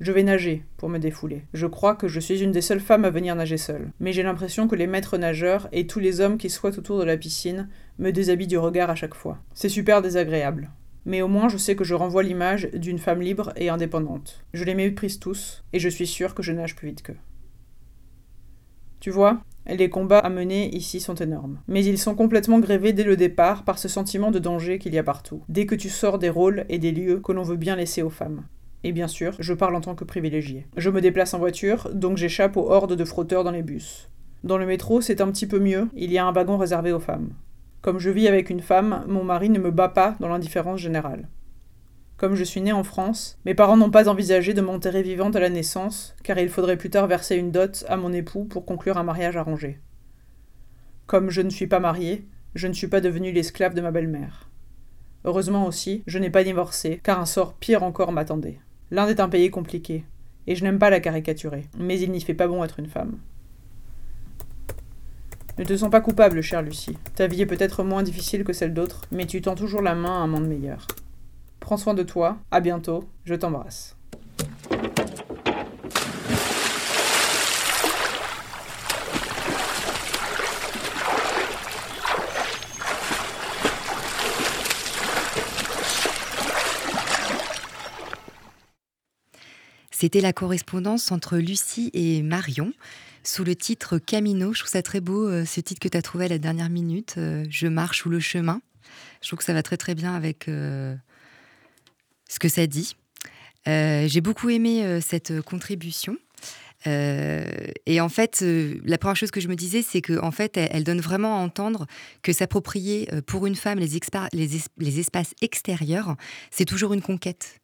Je 0.00 0.10
vais 0.10 0.24
nager 0.24 0.64
pour 0.76 0.88
me 0.88 0.98
défouler. 0.98 1.44
Je 1.54 1.66
crois 1.68 1.94
que 1.94 2.08
je 2.08 2.18
suis 2.18 2.42
une 2.42 2.50
des 2.50 2.60
seules 2.60 2.80
femmes 2.80 3.04
à 3.04 3.10
venir 3.10 3.36
nager 3.36 3.58
seule. 3.58 3.92
Mais 4.00 4.12
j'ai 4.12 4.24
l'impression 4.24 4.66
que 4.66 4.74
les 4.74 4.88
maîtres 4.88 5.18
nageurs 5.18 5.68
et 5.70 5.86
tous 5.86 6.00
les 6.00 6.20
hommes 6.20 6.36
qui 6.36 6.50
soient 6.50 6.76
autour 6.76 6.98
de 6.98 7.04
la 7.04 7.16
piscine 7.16 7.68
me 8.00 8.10
déshabillent 8.10 8.48
du 8.48 8.58
regard 8.58 8.90
à 8.90 8.96
chaque 8.96 9.14
fois. 9.14 9.38
C'est 9.54 9.68
super 9.68 10.02
désagréable 10.02 10.70
mais 11.04 11.22
au 11.22 11.28
moins 11.28 11.48
je 11.48 11.56
sais 11.56 11.76
que 11.76 11.84
je 11.84 11.94
renvoie 11.94 12.22
l'image 12.22 12.68
d'une 12.72 12.98
femme 12.98 13.20
libre 13.20 13.52
et 13.56 13.68
indépendante. 13.68 14.44
Je 14.52 14.64
les 14.64 14.74
méprise 14.74 15.18
tous, 15.18 15.64
et 15.72 15.78
je 15.78 15.88
suis 15.88 16.06
sûre 16.06 16.34
que 16.34 16.42
je 16.42 16.52
nage 16.52 16.76
plus 16.76 16.88
vite 16.88 17.02
qu'eux. 17.02 17.16
Tu 19.00 19.10
vois, 19.10 19.40
les 19.66 19.90
combats 19.90 20.18
à 20.18 20.30
mener 20.30 20.74
ici 20.74 20.98
sont 20.98 21.14
énormes. 21.14 21.60
Mais 21.68 21.84
ils 21.84 21.98
sont 21.98 22.14
complètement 22.14 22.58
grévés 22.58 22.92
dès 22.92 23.04
le 23.04 23.16
départ 23.16 23.64
par 23.64 23.78
ce 23.78 23.86
sentiment 23.86 24.30
de 24.30 24.38
danger 24.38 24.78
qu'il 24.78 24.94
y 24.94 24.98
a 24.98 25.04
partout, 25.04 25.42
dès 25.48 25.66
que 25.66 25.74
tu 25.74 25.88
sors 25.88 26.18
des 26.18 26.30
rôles 26.30 26.64
et 26.68 26.78
des 26.78 26.90
lieux 26.90 27.20
que 27.20 27.32
l'on 27.32 27.42
veut 27.42 27.56
bien 27.56 27.76
laisser 27.76 28.02
aux 28.02 28.10
femmes. 28.10 28.44
Et 28.84 28.92
bien 28.92 29.08
sûr, 29.08 29.36
je 29.38 29.54
parle 29.54 29.74
en 29.74 29.80
tant 29.80 29.94
que 29.94 30.04
privilégié. 30.04 30.66
Je 30.76 30.90
me 30.90 31.00
déplace 31.00 31.34
en 31.34 31.38
voiture, 31.38 31.90
donc 31.92 32.16
j'échappe 32.16 32.56
aux 32.56 32.70
hordes 32.70 32.96
de 32.96 33.04
frotteurs 33.04 33.44
dans 33.44 33.50
les 33.50 33.62
bus. 33.62 34.08
Dans 34.44 34.58
le 34.58 34.66
métro, 34.66 35.00
c'est 35.00 35.20
un 35.20 35.30
petit 35.30 35.46
peu 35.46 35.58
mieux, 35.58 35.88
il 35.96 36.12
y 36.12 36.18
a 36.18 36.24
un 36.24 36.32
wagon 36.32 36.56
réservé 36.56 36.92
aux 36.92 37.00
femmes. 37.00 37.30
Comme 37.80 37.98
je 37.98 38.10
vis 38.10 38.26
avec 38.26 38.50
une 38.50 38.60
femme, 38.60 39.04
mon 39.06 39.22
mari 39.22 39.50
ne 39.50 39.58
me 39.58 39.70
bat 39.70 39.88
pas 39.88 40.16
dans 40.18 40.28
l'indifférence 40.28 40.80
générale. 40.80 41.28
Comme 42.16 42.34
je 42.34 42.42
suis 42.42 42.60
née 42.60 42.72
en 42.72 42.82
France, 42.82 43.38
mes 43.44 43.54
parents 43.54 43.76
n'ont 43.76 43.92
pas 43.92 44.08
envisagé 44.08 44.52
de 44.52 44.60
m'enterrer 44.60 45.02
vivante 45.02 45.36
à 45.36 45.40
la 45.40 45.50
naissance, 45.50 46.16
car 46.24 46.38
il 46.40 46.48
faudrait 46.48 46.76
plus 46.76 46.90
tard 46.90 47.06
verser 47.06 47.36
une 47.36 47.52
dot 47.52 47.84
à 47.88 47.96
mon 47.96 48.12
époux 48.12 48.44
pour 48.44 48.64
conclure 48.64 48.98
un 48.98 49.04
mariage 49.04 49.36
arrangé. 49.36 49.78
Comme 51.06 51.30
je 51.30 51.40
ne 51.40 51.50
suis 51.50 51.68
pas 51.68 51.78
mariée, 51.78 52.26
je 52.56 52.66
ne 52.66 52.72
suis 52.72 52.88
pas 52.88 53.00
devenue 53.00 53.30
l'esclave 53.30 53.74
de 53.74 53.80
ma 53.80 53.92
belle-mère. 53.92 54.50
Heureusement 55.24 55.66
aussi, 55.66 56.02
je 56.08 56.18
n'ai 56.18 56.30
pas 56.30 56.42
divorcé, 56.42 57.00
car 57.04 57.20
un 57.20 57.26
sort 57.26 57.54
pire 57.54 57.84
encore 57.84 58.10
m'attendait. 58.10 58.58
L'Inde 58.90 59.10
est 59.10 59.20
un 59.20 59.28
pays 59.28 59.50
compliqué, 59.50 60.04
et 60.48 60.56
je 60.56 60.64
n'aime 60.64 60.80
pas 60.80 60.90
la 60.90 60.98
caricaturer, 60.98 61.66
mais 61.78 62.00
il 62.00 62.10
n'y 62.10 62.20
fait 62.20 62.34
pas 62.34 62.48
bon 62.48 62.64
être 62.64 62.80
une 62.80 62.88
femme. 62.88 63.18
Ne 65.58 65.64
te 65.64 65.76
sens 65.76 65.90
pas 65.90 66.00
coupable, 66.00 66.40
chère 66.40 66.62
Lucie. 66.62 66.96
Ta 67.16 67.26
vie 67.26 67.42
est 67.42 67.46
peut-être 67.46 67.82
moins 67.82 68.04
difficile 68.04 68.44
que 68.44 68.52
celle 68.52 68.72
d'autres, 68.72 69.06
mais 69.10 69.26
tu 69.26 69.42
tends 69.42 69.56
toujours 69.56 69.82
la 69.82 69.96
main 69.96 70.20
à 70.20 70.22
un 70.22 70.28
monde 70.28 70.46
meilleur. 70.46 70.86
Prends 71.58 71.76
soin 71.76 71.94
de 71.94 72.04
toi, 72.04 72.38
à 72.52 72.60
bientôt, 72.60 73.02
je 73.24 73.34
t'embrasse. 73.34 73.96
C'était 89.90 90.20
la 90.20 90.32
correspondance 90.32 91.10
entre 91.10 91.38
Lucie 91.38 91.90
et 91.92 92.22
Marion 92.22 92.72
sous 93.28 93.44
le 93.44 93.54
titre 93.54 93.98
Camino. 93.98 94.52
Je 94.54 94.60
trouve 94.60 94.70
ça 94.70 94.82
très 94.82 95.00
beau, 95.00 95.28
euh, 95.28 95.44
ce 95.44 95.60
titre 95.60 95.80
que 95.80 95.88
tu 95.88 95.96
as 95.96 96.02
trouvé 96.02 96.24
à 96.24 96.28
la 96.28 96.38
dernière 96.38 96.70
minute, 96.70 97.16
euh, 97.18 97.44
Je 97.50 97.66
marche 97.66 98.02
sous 98.02 98.08
le 98.08 98.20
chemin. 98.20 98.62
Je 99.22 99.28
trouve 99.28 99.38
que 99.38 99.44
ça 99.44 99.52
va 99.52 99.62
très 99.62 99.76
très 99.76 99.94
bien 99.94 100.14
avec 100.14 100.48
euh, 100.48 100.94
ce 102.28 102.38
que 102.38 102.48
ça 102.48 102.66
dit. 102.66 102.96
J'ai 103.66 104.22
beaucoup 104.22 104.48
aimé 104.48 104.98
cette 105.02 105.42
contribution. 105.42 106.16
et 106.86 108.00
en 108.00 108.08
fait, 108.08 108.42
la 108.42 108.96
première 108.96 109.16
chose 109.16 109.30
que 109.30 109.42
je 109.42 109.48
me 109.48 109.56
disais, 109.56 109.82
c'est 109.82 110.00
qu'en 110.00 110.28
en 110.28 110.30
fait, 110.30 110.56
elle, 110.56 110.84
donne 110.84 111.02
vraiment 111.02 111.36
à 111.36 111.40
entendre 111.40 111.86
que 112.22 112.32
s'approprier 112.32 113.10
pour 113.26 113.46
une 113.46 113.56
femme 113.56 113.78
les 113.78 114.98
espaces 114.98 115.34
extérieurs, 115.42 116.16
c'est 116.50 116.64
toujours 116.64 116.94
une 116.94 117.02
conquête. 117.02 117.60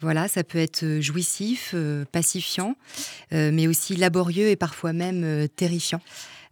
Voilà, 0.00 0.28
ça 0.28 0.44
peut 0.44 0.58
être 0.58 0.82
euh, 0.84 1.00
jouissif, 1.00 1.72
euh, 1.74 2.04
pacifiant, 2.12 2.76
euh, 3.32 3.50
mais 3.52 3.66
aussi 3.66 3.96
laborieux 3.96 4.48
et 4.48 4.56
parfois 4.56 4.92
même 4.92 5.48
terrifiant. 5.56 6.00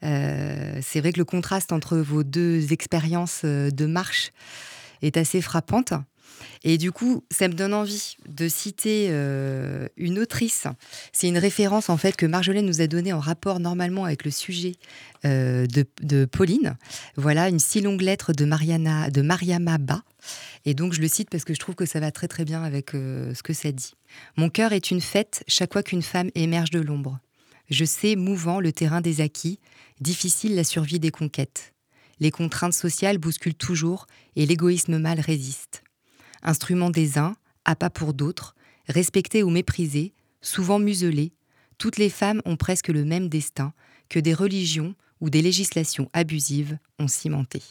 c'est 0.03 1.01
vrai 1.01 1.13
que 1.13 1.19
le 1.19 1.25
contraste 1.25 1.73
entre 1.73 1.97
vos 1.97 2.25
deux 2.25 2.73
expériences 2.73 3.45
de 3.45 3.87
marche 3.87 4.33
est 5.01 5.17
assez 5.17 5.41
frappante. 5.41 5.95
Et 6.63 6.79
du 6.79 6.93
coup, 6.93 7.25
ça 7.31 7.49
me 7.49 7.55
donne 7.55 7.75
envie 7.75 8.17
de 8.29 8.49
citer 8.49 9.09
une 9.97 10.19
autrice. 10.19 10.67
C'est 11.13 11.29
une 11.29 11.39
référence 11.39 11.91
en 11.91 11.97
fait 11.97 12.17
que 12.17 12.27
Marjolaine 12.27 12.67
nous 12.67 12.81
a 12.81 12.87
donnée 12.87 13.13
en 13.13 13.21
rapport 13.21 13.61
normalement 13.61 14.05
avec 14.05 14.25
le 14.25 14.31
sujet 14.31 14.73
de, 15.25 16.25
Pauline. 16.25 16.77
Voilà 17.17 17.49
une 17.49 17.59
si 17.59 17.81
longue 17.81 18.03
lettre 18.03 18.33
de 18.33 18.45
Mariana, 18.45 19.11
de 19.11 19.23
Mariama 19.23 19.79
Ba. 19.79 20.03
Et 20.65 20.75
donc 20.75 20.93
je 20.93 21.01
le 21.01 21.09
cite 21.09 21.31
parce 21.31 21.45
que 21.45 21.55
je 21.55 21.59
trouve 21.59 21.75
que 21.75 21.87
ça 21.87 22.01
va 22.01 22.11
très 22.11 22.29
très 22.29 22.45
bien 22.45 22.63
avec 22.63 22.95
euh, 22.95 23.35
ce 23.35 23.43
que 23.43 23.53
ça 23.53 23.73
dit. 23.73 23.95
Mon 24.37 24.49
cœur 24.49 24.73
est 24.73 24.91
une 24.91 25.01
fête 25.01 25.45
chaque 25.47 25.73
fois 25.73 25.83
qu'une 25.83 26.03
femme 26.03 26.31
émerge 26.35 26.71
de 26.71 26.81
l'ombre. 26.81 27.19
Je 27.71 27.85
sais 27.85 28.17
mouvant 28.17 28.61
le 28.61 28.73
terrain 28.73 29.01
des 29.01 29.21
acquis, 29.21 29.59
difficile 30.01 30.55
la 30.55 30.65
survie 30.65 31.01
des 31.01 31.11
conquêtes. 31.11 31.75
Les 32.21 32.31
contraintes 32.31 32.75
sociales 32.75 33.19
bousculent 33.19 33.55
toujours 33.55 34.07
et 34.37 34.47
l'égoïsme 34.47 34.99
mâle 34.99 35.21
résiste. 35.21 35.84
Instrument 36.45 36.91
des 36.91 37.19
uns, 37.19 37.35
pas 37.75 37.91
pour 37.91 38.15
d'autres, 38.15 38.55
respecté 38.89 39.43
ou 39.43 39.51
méprisé, 39.51 40.13
souvent 40.41 40.79
muselé, 40.79 41.33
toutes 41.79 41.97
les 41.97 42.11
femmes 42.11 42.43
ont 42.45 42.57
presque 42.57 42.89
le 42.89 43.05
même 43.05 43.29
destin 43.29 43.73
que 44.09 44.19
des 44.19 44.35
religions 44.35 44.95
ou 45.21 45.31
des 45.31 45.43
législations 45.43 46.11
abusives 46.13 46.79
ont 46.99 47.09
cimenté. 47.09 47.63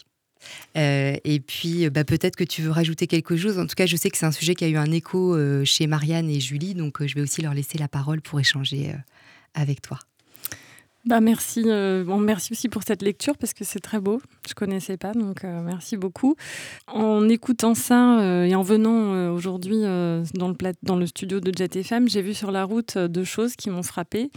Euh, 0.78 1.16
et 1.24 1.40
puis, 1.40 1.90
bah, 1.90 2.04
peut-être 2.04 2.36
que 2.36 2.44
tu 2.44 2.62
veux 2.62 2.72
rajouter 2.72 3.08
quelque 3.08 3.38
chose. 3.38 3.60
En 3.60 3.66
tout 3.66 3.76
cas, 3.76 3.86
je 3.86 3.96
sais 3.96 4.10
que 4.10 4.18
c'est 4.18 4.26
un 4.26 4.32
sujet 4.32 4.56
qui 4.56 4.66
a 4.66 4.68
eu 4.68 4.78
un 4.78 4.92
écho 4.92 5.36
euh, 5.36 5.64
chez 5.64 5.88
Marianne 5.88 6.30
et 6.30 6.40
Julie, 6.40 6.74
donc 6.74 7.02
euh, 7.02 7.08
je 7.08 7.16
vais 7.16 7.22
aussi 7.22 7.42
leur 7.42 7.54
laisser 7.54 7.78
la 7.78 7.88
parole 7.88 8.22
pour 8.22 8.40
échanger 8.40 8.94
avec 9.54 9.82
toi. 9.82 10.00
Bah 11.06 11.20
merci, 11.20 11.64
bon, 11.64 12.18
merci 12.18 12.54
aussi 12.54 12.70
pour 12.70 12.84
cette 12.84 13.02
lecture 13.02 13.38
parce 13.38 13.54
que 13.54 13.66
c'est 13.66 13.80
très 13.82 14.00
beau. 14.00 14.22
Je 14.48 14.54
connaissais 14.54 14.96
pas, 14.96 15.12
donc 15.12 15.44
merci 15.44 15.98
beaucoup. 15.98 16.36
En 16.88 17.28
écoutant 17.28 17.76
ça 17.76 18.46
et 18.46 18.56
en 18.56 18.62
venant 18.62 19.34
aujourd'hui 19.34 19.82
dans, 19.82 20.48
le 20.48 20.56
dans 20.82 20.96
le 20.96 21.06
studio 21.06 21.42
de 21.42 21.52
Jet 21.54 21.76
FM, 21.76 22.08
j'ai 22.08 22.22
vu 22.22 22.34
sur 22.34 22.52
la 22.52 22.64
route 22.64 22.98
deux 22.98 23.26
choses 23.26 23.58
qui 23.58 23.70
m'ont 23.70 23.84
frappée. 23.84 24.32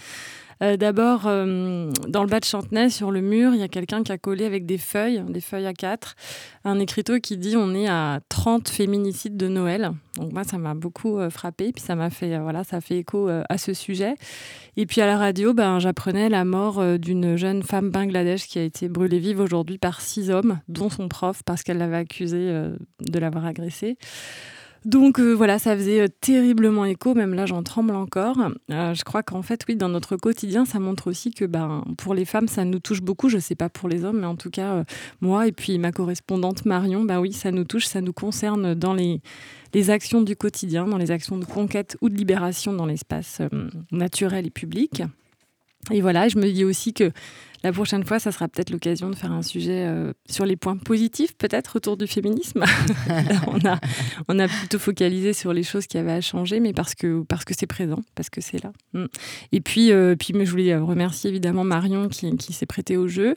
D'abord, 0.61 1.23
dans 1.25 2.23
le 2.23 2.27
bas 2.27 2.41
de 2.41 2.45
Chantenay, 2.45 2.89
sur 2.89 3.11
le 3.11 3.21
mur, 3.21 3.53
il 3.55 3.61
y 3.61 3.63
a 3.63 3.69
quelqu'un 3.69 4.03
qui 4.03 4.13
a 4.13 4.19
collé 4.19 4.45
avec 4.45 4.65
des 4.65 4.79
feuilles, 4.79 5.23
des 5.29 5.41
feuilles 5.41 5.67
à 5.67 5.75
quatre, 5.75 6.15
un 6.65 6.79
écriteau 6.79 7.19
qui 7.21 7.37
dit 7.37 7.57
on 7.57 7.75
est 7.75 7.89
à 7.89 8.21
30 8.31 8.69
féminicides 8.69 9.37
de 9.37 9.49
Noël. 9.49 9.91
Donc 10.17 10.33
moi, 10.33 10.45
ça 10.45 10.57
m'a 10.57 10.75
beaucoup 10.75 11.19
frappé, 11.29 11.73
puis 11.73 11.83
ça 11.83 11.95
m'a 11.95 12.09
fait, 12.09 12.39
voilà, 12.39 12.65
ça 12.65 12.81
fait 12.81 12.99
écho 12.99 13.29
à 13.29 13.59
ce 13.59 13.75
sujet. 13.75 14.15
Et 14.79 14.87
puis 14.87 15.01
à 15.03 15.07
la 15.07 15.19
radio, 15.19 15.53
ben, 15.53 15.79
j'apprenais 15.79 16.29
la 16.31 16.45
mort 16.45 16.83
d'une 16.99 17.37
jeune 17.37 17.63
femme 17.63 17.91
bangladesh 17.91 18.47
qui 18.47 18.59
a 18.59 18.63
été 18.63 18.89
brûlée 18.89 19.19
vive 19.19 19.41
aujourd'hui 19.41 19.77
par 19.79 20.01
six 20.01 20.31
hommes, 20.31 20.61
dont 20.69 20.89
son 20.89 21.09
prof, 21.09 21.43
parce 21.45 21.63
qu'elle 21.63 21.79
l'avait 21.79 21.97
accusé 21.97 22.37
de 23.01 23.19
l'avoir 23.19 23.45
agressée. 23.45 23.99
Donc 24.87 25.19
euh, 25.19 25.33
voilà, 25.33 25.59
ça 25.59 25.77
faisait 25.77 26.03
euh, 26.03 26.07
terriblement 26.21 26.85
écho, 26.85 27.13
même 27.13 27.35
là 27.35 27.45
j'en 27.45 27.65
tremble 27.65 27.97
encore. 27.97 28.39
Euh, 28.71 28.95
je 28.95 29.03
crois 29.03 29.25
qu'en 29.25 29.43
fait, 29.43 29.65
oui, 29.69 29.75
dans 29.75 29.89
notre 29.89 30.17
quotidien, 30.17 30.65
ça 30.65 30.79
montre 30.79 31.09
aussi 31.11 31.33
que 31.33 31.45
ben, 31.45 31.85
pour 31.99 32.15
les 32.15 32.25
femmes, 32.25 32.47
ça 32.47 32.65
nous 32.65 32.79
touche 32.79 33.03
beaucoup. 33.03 33.29
Je 33.29 33.35
ne 33.37 33.41
sais 33.41 33.57
pas 33.57 33.69
pour 33.69 33.89
les 33.89 34.05
hommes, 34.05 34.21
mais 34.21 34.27
en 34.27 34.37
tout 34.37 34.49
cas, 34.49 34.85
moi 35.21 35.49
et 35.49 35.53
puis 35.53 35.79
ma 35.79 35.91
correspondante 35.91 36.65
Marion, 36.67 37.03
ben 37.03 37.19
oui, 37.19 37.33
ça 37.33 37.51
nous 37.51 37.65
touche, 37.65 37.87
ça 37.87 38.01
nous 38.01 38.13
concerne 38.13 38.77
dans 38.77 38.95
les, 38.95 39.21
les 39.75 39.91
actions 39.91 40.23
du 40.23 40.37
quotidien, 40.37 40.87
dans 40.87 40.99
les 40.99 41.11
actions 41.11 41.37
de 41.37 41.45
conquête 41.45 41.97
ou 42.01 42.09
de 42.09 42.15
libération 42.15 42.73
dans 42.73 42.87
l'espace 42.87 43.43
naturel 43.91 44.47
et 44.47 44.51
public. 44.51 45.03
Et 45.91 46.01
voilà, 46.01 46.29
je 46.29 46.39
me 46.39 46.51
dis 46.51 46.65
aussi 46.65 46.93
que 46.93 47.11
la 47.67 47.73
prochaine 47.73 48.05
fois, 48.05 48.21
ça 48.21 48.31
sera 48.31 48.47
peut-être 48.47 48.71
l'occasion 48.71 49.11
de 49.11 49.17
faire 49.17 49.33
un 49.33 49.43
sujet 49.43 49.87
euh, 49.87 50.13
sur 50.31 50.47
les 50.47 50.55
points 50.55 50.77
positifs, 50.77 51.37
peut-être 51.37 51.75
autour 51.75 51.97
du 51.97 52.07
féminisme. 52.07 52.63
on, 53.49 53.59
a, 53.67 53.81
on 54.29 54.39
a 54.39 54.47
plutôt 54.47 54.79
focalisé 54.79 55.33
sur 55.33 55.53
les 55.53 55.65
choses 55.65 55.89
qui 55.89 55.99
avaient 55.99 56.13
à 56.13 56.21
changer, 56.21 56.61
mais 56.61 56.73
parce 56.73 56.95
que 56.95 57.25
parce 57.25 57.45
que 57.45 57.55
c'est 57.59 57.67
présent, 57.67 57.99
parce 58.15 58.31
que 58.31 58.41
c'est 58.41 58.63
là. 58.63 58.71
Mm. 58.93 59.07
Et 59.51 59.61
puis, 59.61 59.91
euh, 59.91 60.15
puis 60.15 60.33
je 60.33 60.49
voulais 60.49 60.77
remercier 60.77 61.29
évidemment 61.29 61.65
Marion 61.65 62.09
qui, 62.09 62.37
qui 62.37 62.53
s'est 62.53 62.67
prêtée 62.67 62.97
au 62.97 63.09
jeu, 63.09 63.35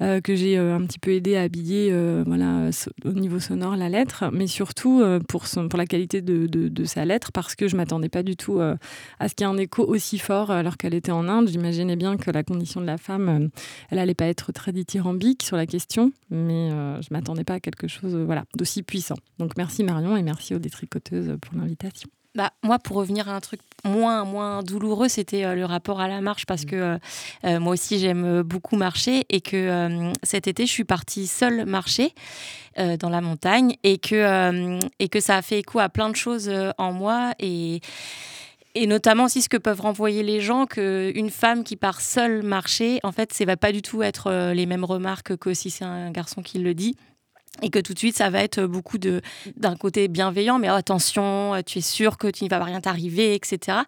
euh, 0.00 0.22
que 0.22 0.34
j'ai 0.34 0.56
un 0.56 0.80
petit 0.86 0.98
peu 0.98 1.10
aidé 1.10 1.36
à 1.36 1.42
habiller 1.42 1.92
voilà, 2.24 2.70
au 3.04 3.12
niveau 3.12 3.40
sonore 3.40 3.76
la 3.76 3.90
lettre, 3.90 4.30
mais 4.32 4.46
surtout 4.46 5.02
pour, 5.28 5.46
son, 5.46 5.68
pour 5.68 5.76
la 5.76 5.84
qualité 5.84 6.22
de, 6.22 6.46
de, 6.46 6.68
de, 6.68 6.84
sa 6.84 7.04
lettre, 7.04 7.30
parce 7.30 7.54
que 7.54 7.68
je 7.68 7.76
m'attendais 7.76 8.08
pas 8.08 8.22
du 8.22 8.36
tout 8.36 8.58
à 8.58 9.28
ce 9.28 9.34
qu'il 9.34 9.46
y 9.46 9.50
ait 9.50 9.52
un 9.52 9.58
écho 9.58 9.84
aussi 9.84 10.18
fort 10.18 10.50
alors 10.50 10.78
qu'elle 10.78 10.94
était 10.94 11.12
en 11.12 11.28
Inde. 11.28 11.48
J'imaginais 11.48 11.96
bien 11.96 12.16
que 12.16 12.30
la 12.30 12.42
condition 12.42 12.80
de 12.80 12.86
la 12.86 12.96
femme 12.96 13.50
elle 13.90 13.98
allait 13.98 14.14
pas 14.14 14.26
être 14.26 14.52
très 14.52 14.72
dithyrambique 14.72 15.42
sur 15.42 15.56
la 15.56 15.66
question, 15.66 16.12
mais 16.30 16.70
euh, 16.70 17.00
je 17.02 17.08
m'attendais 17.10 17.44
pas 17.44 17.54
à 17.54 17.60
quelque 17.60 17.88
chose 17.88 18.14
euh, 18.14 18.24
voilà, 18.24 18.44
d'aussi 18.56 18.82
puissant. 18.82 19.16
Donc 19.38 19.52
merci 19.56 19.84
Marion 19.84 20.16
et 20.16 20.22
merci 20.22 20.54
aux 20.54 20.58
détricoteuses 20.58 21.36
pour 21.40 21.58
l'invitation. 21.58 22.08
Bah, 22.34 22.52
moi, 22.62 22.78
pour 22.78 22.96
revenir 22.96 23.30
à 23.30 23.34
un 23.34 23.40
truc 23.40 23.60
moins, 23.82 24.24
moins 24.26 24.62
douloureux, 24.62 25.08
c'était 25.08 25.44
euh, 25.44 25.54
le 25.54 25.64
rapport 25.64 26.00
à 26.00 26.08
la 26.08 26.20
marche 26.20 26.44
parce 26.44 26.64
mmh. 26.64 26.98
que 27.44 27.58
moi 27.58 27.72
aussi, 27.72 27.98
j'aime 27.98 28.42
beaucoup 28.42 28.76
marcher 28.76 29.24
et 29.30 29.40
que 29.40 30.12
cet 30.22 30.46
été, 30.46 30.66
je 30.66 30.70
suis 30.70 30.84
partie 30.84 31.26
seule 31.26 31.64
marcher 31.64 32.12
dans 32.76 33.08
la 33.08 33.22
montagne 33.22 33.76
et 33.84 33.96
que, 33.96 34.78
et 34.98 35.08
que 35.08 35.20
ça 35.20 35.36
a 35.36 35.42
fait 35.42 35.60
écho 35.60 35.78
à 35.78 35.88
plein 35.88 36.10
de 36.10 36.16
choses 36.16 36.52
en 36.76 36.92
moi 36.92 37.32
et 37.38 37.80
et 38.76 38.86
notamment 38.86 39.24
aussi 39.24 39.40
ce 39.40 39.48
que 39.48 39.56
peuvent 39.56 39.80
renvoyer 39.80 40.22
les 40.22 40.40
gens 40.40 40.66
qu'une 40.66 41.30
femme 41.30 41.64
qui 41.64 41.76
part 41.76 42.02
seule 42.02 42.42
marcher, 42.42 43.00
en 43.02 43.12
fait, 43.12 43.32
ça 43.32 43.44
va 43.46 43.56
pas 43.56 43.72
du 43.72 43.80
tout 43.80 44.02
être 44.02 44.30
euh, 44.30 44.52
les 44.52 44.66
mêmes 44.66 44.84
remarques 44.84 45.34
que 45.36 45.54
si 45.54 45.70
c'est 45.70 45.84
un 45.84 46.10
garçon 46.10 46.42
qui 46.42 46.58
le 46.58 46.74
dit. 46.74 46.94
Et 47.62 47.70
que 47.70 47.78
tout 47.78 47.94
de 47.94 47.98
suite 47.98 48.18
ça 48.18 48.28
va 48.28 48.42
être 48.42 48.66
beaucoup 48.66 48.98
de 48.98 49.22
d'un 49.56 49.76
côté 49.76 50.08
bienveillant 50.08 50.58
mais 50.58 50.68
oh, 50.68 50.74
attention 50.74 51.54
tu 51.64 51.78
es 51.78 51.80
sûr 51.80 52.18
que 52.18 52.28
tu 52.28 52.44
ne 52.44 52.50
vas 52.50 52.62
rien 52.62 52.82
t'arriver 52.82 53.34
etc 53.34 53.78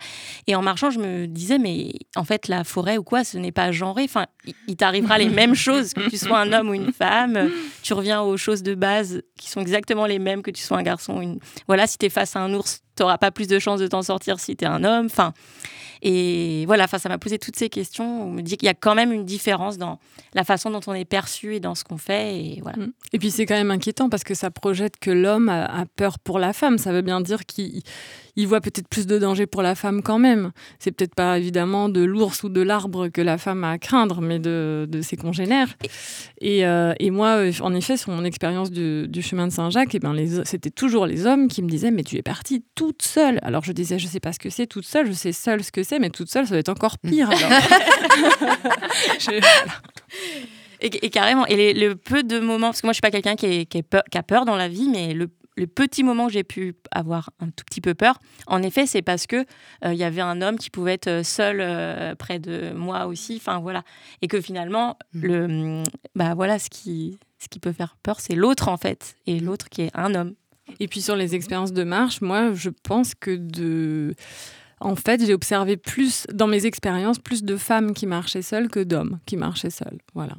et 0.46 0.54
en 0.54 0.62
marchant 0.62 0.88
je 0.88 0.98
me 0.98 1.26
disais 1.26 1.58
mais 1.58 1.92
en 2.16 2.24
fait 2.24 2.48
la 2.48 2.64
forêt 2.64 2.96
ou 2.96 3.02
quoi 3.02 3.24
ce 3.24 3.36
n'est 3.36 3.52
pas 3.52 3.70
genré. 3.70 4.04
Enfin 4.04 4.24
il 4.68 4.76
t'arrivera 4.76 5.18
les 5.18 5.28
mêmes 5.28 5.54
choses 5.66 5.92
que 5.92 6.08
tu 6.08 6.16
sois 6.16 6.38
un 6.38 6.50
homme 6.54 6.70
ou 6.70 6.74
une 6.74 6.94
femme. 6.94 7.50
Tu 7.82 7.92
reviens 7.92 8.22
aux 8.22 8.38
choses 8.38 8.62
de 8.62 8.74
base 8.74 9.20
qui 9.38 9.50
sont 9.50 9.60
exactement 9.60 10.06
les 10.06 10.18
mêmes 10.18 10.40
que 10.40 10.50
tu 10.50 10.62
sois 10.62 10.78
un 10.78 10.82
garçon 10.82 11.18
ou 11.18 11.20
une. 11.20 11.38
Voilà 11.66 11.86
si 11.86 11.98
tu 11.98 12.06
es 12.06 12.08
face 12.08 12.36
à 12.36 12.40
un 12.40 12.54
ours 12.54 12.80
tu 12.98 13.02
n'auras 13.02 13.18
pas 13.18 13.30
plus 13.30 13.46
de 13.46 13.58
chances 13.58 13.80
de 13.80 13.86
t'en 13.86 14.02
sortir 14.02 14.38
si 14.40 14.56
tu 14.56 14.64
es 14.64 14.68
un 14.68 14.84
homme 14.84 15.06
enfin 15.06 15.32
et 16.02 16.64
voilà, 16.66 16.84
enfin, 16.84 16.98
ça 16.98 17.08
m'a 17.08 17.18
posé 17.18 17.38
toutes 17.38 17.56
ces 17.56 17.68
questions. 17.68 18.28
On 18.28 18.30
me 18.30 18.42
dit 18.42 18.56
qu'il 18.56 18.66
y 18.66 18.70
a 18.70 18.74
quand 18.74 18.94
même 18.94 19.12
une 19.12 19.24
différence 19.24 19.78
dans 19.78 19.98
la 20.34 20.44
façon 20.44 20.70
dont 20.70 20.80
on 20.86 20.94
est 20.94 21.04
perçu 21.04 21.56
et 21.56 21.60
dans 21.60 21.74
ce 21.74 21.84
qu'on 21.84 21.96
fait. 21.96 22.36
Et, 22.36 22.60
voilà. 22.62 22.78
Mm. 22.78 22.92
et 23.12 23.18
puis 23.18 23.30
c'est 23.30 23.46
quand 23.46 23.56
même 23.56 23.70
inquiétant 23.70 24.08
parce 24.08 24.24
que 24.24 24.34
ça 24.34 24.50
projette 24.50 24.98
que 24.98 25.10
l'homme 25.10 25.48
a, 25.48 25.84
peur 25.96 26.18
pour 26.18 26.38
la 26.38 26.52
femme. 26.52 26.78
Ça 26.78 26.92
veut 26.92 27.02
bien 27.02 27.20
dire 27.20 27.46
qu'il 27.46 27.82
il 28.36 28.46
voit 28.46 28.60
peut-être 28.60 28.86
plus 28.86 29.08
de 29.08 29.18
danger 29.18 29.46
pour 29.46 29.62
la 29.62 29.74
femme 29.74 30.00
quand 30.00 30.20
même. 30.20 30.52
C'est 30.78 30.92
peut-être 30.92 31.16
pas 31.16 31.38
évidemment 31.38 31.88
de 31.88 32.04
l'ours 32.04 32.44
ou 32.44 32.48
de 32.48 32.60
l'arbre 32.60 33.08
que 33.08 33.20
la 33.20 33.36
femme 33.36 33.64
a 33.64 33.72
à 33.72 33.78
craindre, 33.78 34.20
mais 34.20 34.38
de, 34.38 34.86
ses 35.02 35.16
congénères. 35.16 35.74
Et, 36.40 36.64
euh, 36.64 36.94
moi, 37.10 37.40
en 37.60 37.74
effet, 37.74 37.96
sur 37.96 38.12
mon 38.12 38.24
expérience 38.24 38.70
du, 38.70 39.22
chemin 39.22 39.48
de 39.48 39.52
Saint-Jacques, 39.52 39.96
eh 39.96 39.98
ben, 39.98 40.14
c'était 40.44 40.70
toujours 40.70 41.06
les 41.06 41.26
hommes 41.26 41.48
qui 41.48 41.62
me 41.62 41.68
disaient 41.68 41.90
Mais 41.90 42.04
tu 42.04 42.16
es 42.16 42.22
partie 42.22 42.62
toute 42.88 43.02
seule. 43.02 43.38
Alors 43.42 43.64
je 43.64 43.72
disais 43.72 43.98
Je 43.98 44.06
sais 44.06 44.20
pas 44.20 44.32
ce 44.32 44.38
que 44.38 44.48
c'est 44.48 44.66
toute 44.66 44.86
seule, 44.86 45.08
je 45.08 45.12
sais 45.12 45.32
seule 45.32 45.62
ce 45.62 45.70
que 45.70 45.82
c'est, 45.82 45.98
mais 45.98 46.08
toute 46.08 46.30
seule, 46.30 46.46
ça 46.46 46.54
va 46.54 46.60
être 46.60 46.70
encore 46.70 46.96
pire. 46.98 47.28
et, 50.80 51.10
carrément, 51.10 51.44
et 51.46 51.74
le 51.74 51.96
peu 51.96 52.22
de 52.22 52.38
moments, 52.38 52.68
parce 52.68 52.80
que 52.80 52.86
moi 52.86 52.92
je 52.92 52.96
suis 52.96 53.02
pas 53.02 53.10
quelqu'un 53.10 53.36
qui, 53.36 53.66
qui, 53.66 53.82
qui, 53.82 54.18
a 54.18 54.22
peur 54.22 54.46
dans 54.46 54.56
la 54.56 54.68
vie, 54.68 54.88
mais 54.88 55.12
le 55.12 55.28
le 55.56 55.66
petit 55.66 56.04
moment 56.04 56.28
que 56.28 56.32
j'ai 56.32 56.44
pu 56.44 56.76
avoir 56.92 57.30
un 57.40 57.46
tout 57.46 57.64
petit 57.64 57.80
peu 57.80 57.92
peur, 57.92 58.20
en 58.46 58.62
effet, 58.62 58.86
c'est 58.86 59.02
parce 59.02 59.26
que 59.26 59.44
euh, 59.84 59.92
il 59.92 59.98
y 59.98 60.04
avait 60.04 60.20
un 60.20 60.40
homme 60.40 60.56
qui 60.56 60.70
pouvait 60.70 60.94
être 60.94 61.08
euh, 61.08 61.22
seul 61.24 61.58
euh, 61.60 62.14
près 62.14 62.38
de 62.38 62.72
moi 62.72 63.06
aussi. 63.06 63.38
Enfin 63.38 63.58
voilà, 63.58 63.82
et 64.22 64.28
que 64.28 64.40
finalement, 64.40 64.96
mmh. 65.14 65.20
le, 65.20 65.82
bah 66.14 66.34
voilà, 66.34 66.60
ce 66.60 66.70
qui, 66.70 67.18
ce 67.40 67.48
qui 67.48 67.58
peut 67.58 67.72
faire 67.72 67.96
peur, 68.04 68.20
c'est 68.20 68.36
l'autre 68.36 68.68
en 68.68 68.76
fait, 68.76 69.16
et 69.26 69.40
l'autre 69.40 69.68
qui 69.68 69.82
est 69.82 69.90
un 69.94 70.14
homme. 70.14 70.34
Et 70.80 70.88
puis 70.88 71.00
sur 71.00 71.16
les 71.16 71.34
expériences 71.34 71.72
de 71.72 71.84
marche, 71.84 72.20
moi, 72.20 72.52
je 72.52 72.70
pense 72.70 73.14
que 73.14 73.36
de 73.36 74.14
en 74.80 74.94
fait, 74.94 75.24
j'ai 75.24 75.34
observé 75.34 75.76
plus, 75.76 76.24
dans 76.32 76.46
mes 76.46 76.64
expériences, 76.64 77.18
plus 77.18 77.42
de 77.42 77.56
femmes 77.56 77.94
qui 77.94 78.06
marchaient 78.06 78.42
seules 78.42 78.68
que 78.68 78.80
d'hommes 78.80 79.18
qui 79.26 79.36
marchaient 79.36 79.70
seuls. 79.70 79.98
Voilà 80.14 80.34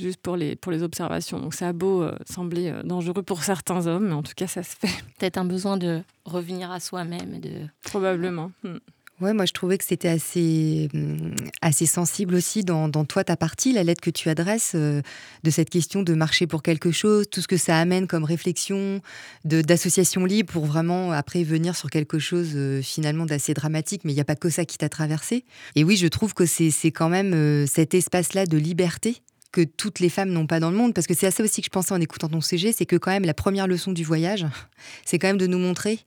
juste 0.00 0.20
pour 0.20 0.36
les, 0.36 0.56
pour 0.56 0.72
les 0.72 0.82
observations. 0.82 1.38
Donc 1.38 1.54
ça 1.54 1.68
a 1.68 1.72
beau 1.72 2.02
euh, 2.02 2.16
sembler 2.28 2.70
euh, 2.70 2.82
dangereux 2.82 3.22
pour 3.22 3.44
certains 3.44 3.86
hommes, 3.86 4.08
mais 4.08 4.14
en 4.14 4.22
tout 4.22 4.32
cas, 4.34 4.46
ça 4.46 4.62
se 4.62 4.74
fait. 4.74 4.88
Peut-être 5.18 5.38
un 5.38 5.44
besoin 5.44 5.76
de 5.76 6.02
revenir 6.24 6.70
à 6.70 6.80
soi-même. 6.80 7.40
De... 7.40 7.66
Probablement. 7.82 8.50
Hmm. 8.62 8.78
Ouais, 9.20 9.34
moi 9.34 9.44
je 9.44 9.52
trouvais 9.52 9.76
que 9.76 9.84
c'était 9.84 10.08
assez, 10.08 10.88
hmm, 10.94 11.34
assez 11.60 11.84
sensible 11.84 12.34
aussi 12.34 12.64
dans, 12.64 12.90
toi, 13.04 13.22
ta 13.22 13.36
partie, 13.36 13.72
la 13.72 13.84
lettre 13.84 14.00
que 14.00 14.10
tu 14.10 14.30
adresses, 14.30 14.72
euh, 14.74 15.02
de 15.42 15.50
cette 15.50 15.68
question 15.68 16.02
de 16.02 16.14
marcher 16.14 16.46
pour 16.46 16.62
quelque 16.62 16.90
chose, 16.90 17.26
tout 17.30 17.42
ce 17.42 17.48
que 17.48 17.58
ça 17.58 17.78
amène 17.78 18.06
comme 18.06 18.24
réflexion, 18.24 19.02
d'association 19.44 20.24
libre 20.24 20.52
pour 20.52 20.64
vraiment 20.64 21.12
après 21.12 21.44
venir 21.44 21.76
sur 21.76 21.90
quelque 21.90 22.18
chose 22.18 22.56
finalement 22.82 23.26
d'assez 23.26 23.52
dramatique, 23.52 24.02
mais 24.04 24.12
il 24.12 24.14
n'y 24.14 24.20
a 24.20 24.24
pas 24.24 24.36
que 24.36 24.48
ça 24.48 24.64
qui 24.64 24.78
t'a 24.78 24.88
traversé. 24.88 25.44
Et 25.76 25.84
oui, 25.84 25.96
je 25.96 26.06
trouve 26.06 26.32
que 26.32 26.46
c'est 26.46 26.70
quand 26.90 27.08
même 27.08 27.66
cet 27.66 27.94
espace-là 27.94 28.46
de 28.46 28.56
liberté 28.56 29.22
que 29.52 29.62
toutes 29.62 30.00
les 30.00 30.08
femmes 30.08 30.30
n'ont 30.30 30.46
pas 30.46 30.60
dans 30.60 30.70
le 30.70 30.76
monde, 30.76 30.94
parce 30.94 31.06
que 31.06 31.14
c'est 31.14 31.26
à 31.26 31.30
ça 31.30 31.42
aussi 31.42 31.60
que 31.60 31.66
je 31.66 31.70
pensais 31.70 31.92
en 31.92 32.00
écoutant 32.00 32.28
ton 32.28 32.40
CG, 32.40 32.72
c'est 32.72 32.86
que 32.86 32.96
quand 32.96 33.10
même 33.10 33.24
la 33.24 33.34
première 33.34 33.66
leçon 33.66 33.92
du 33.92 34.04
voyage, 34.04 34.46
c'est 35.04 35.18
quand 35.18 35.28
même 35.28 35.38
de 35.38 35.46
nous 35.46 35.58
montrer 35.58 36.00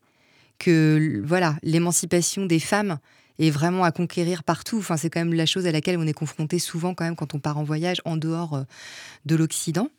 que 0.63 1.21
voilà 1.25 1.57
l'émancipation 1.61 2.45
des 2.45 2.59
femmes 2.59 2.99
est 3.39 3.49
vraiment 3.49 3.83
à 3.83 3.91
conquérir 3.91 4.43
partout. 4.43 4.77
Enfin, 4.77 4.95
c'est 4.95 5.09
quand 5.09 5.19
même 5.19 5.33
la 5.33 5.45
chose 5.45 5.65
à 5.65 5.71
laquelle 5.71 5.97
on 5.97 6.07
est 6.07 6.13
confronté 6.13 6.59
souvent 6.59 6.93
quand 6.93 7.03
même 7.03 7.15
quand 7.15 7.33
on 7.33 7.39
part 7.39 7.57
en 7.57 7.63
voyage 7.63 8.01
en 8.05 8.15
dehors 8.15 8.53
euh, 8.53 8.63
de 9.25 9.35
l'Occident. 9.35 9.89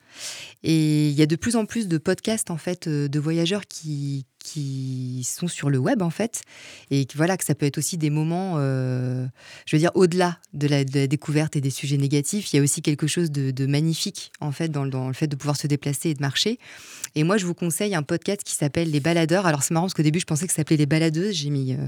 Et 0.63 1.09
il 1.09 1.15
y 1.15 1.23
a 1.23 1.27
de 1.27 1.37
plus 1.37 1.57
en 1.57 1.67
plus 1.67 1.89
de 1.89 1.99
podcasts 1.99 2.51
en 2.51 2.57
fait 2.57 2.87
euh, 2.87 3.09
de 3.09 3.19
voyageurs 3.19 3.67
qui, 3.67 4.27
qui 4.45 5.27
sont 5.29 5.49
sur 5.49 5.71
le 5.71 5.79
web 5.79 6.03
en 6.03 6.11
fait 6.11 6.43
et 6.91 7.07
voilà 7.17 7.37
que 7.37 7.45
ça 7.45 7.55
peut 7.55 7.65
être 7.65 7.79
aussi 7.79 7.97
des 7.97 8.11
moments 8.11 8.57
euh, 8.59 9.27
je 9.67 9.75
veux 9.75 9.81
dire 9.81 9.91
au-delà 9.95 10.39
de, 10.53 10.69
la, 10.69 10.85
découverte 10.85 11.57
et 11.57 11.63
des 11.63 11.71
sujets 11.71 11.97
négatifs 11.97 12.53
il 12.53 12.57
y 12.57 12.61
a 12.61 12.63
aussi 12.63 12.83
quelque 12.83 13.07
chose 13.07 13.31
de, 13.31 13.67
magnifique 13.67 14.31
en 14.41 14.53
fait 14.53 14.69
dans, 14.69 14.85
le 14.85 15.15
fait 15.15 15.27
de 15.27 15.35
pouvoir 15.35 15.57
se 15.57 15.67
déplacer 15.67 16.11
et 16.11 16.15
de 16.15 16.21
marcher 16.21 16.59
et 17.15 17.25
moi 17.25 17.39
je 17.39 17.47
vous 17.47 17.55
conseille 17.55 17.95
un 17.95 18.03
podcast 18.03 18.43
qui 18.45 18.55
s'appelle 18.55 18.91
les 18.91 19.01
baladeurs 19.01 19.47
alors 19.47 19.63
c'est 19.63 19.73
marrant 19.73 19.87
parce 19.87 19.95
qu'au 19.95 20.03
début 20.03 20.21
je 20.21 20.27
pensais 20.27 20.47
que 20.47 20.53
ça 20.53 20.57
s'appelait 20.57 20.77
les 20.77 20.87
baladeuses 20.87 21.35
j'ai 21.35 21.49
mis 21.49 21.73
euh, 21.73 21.79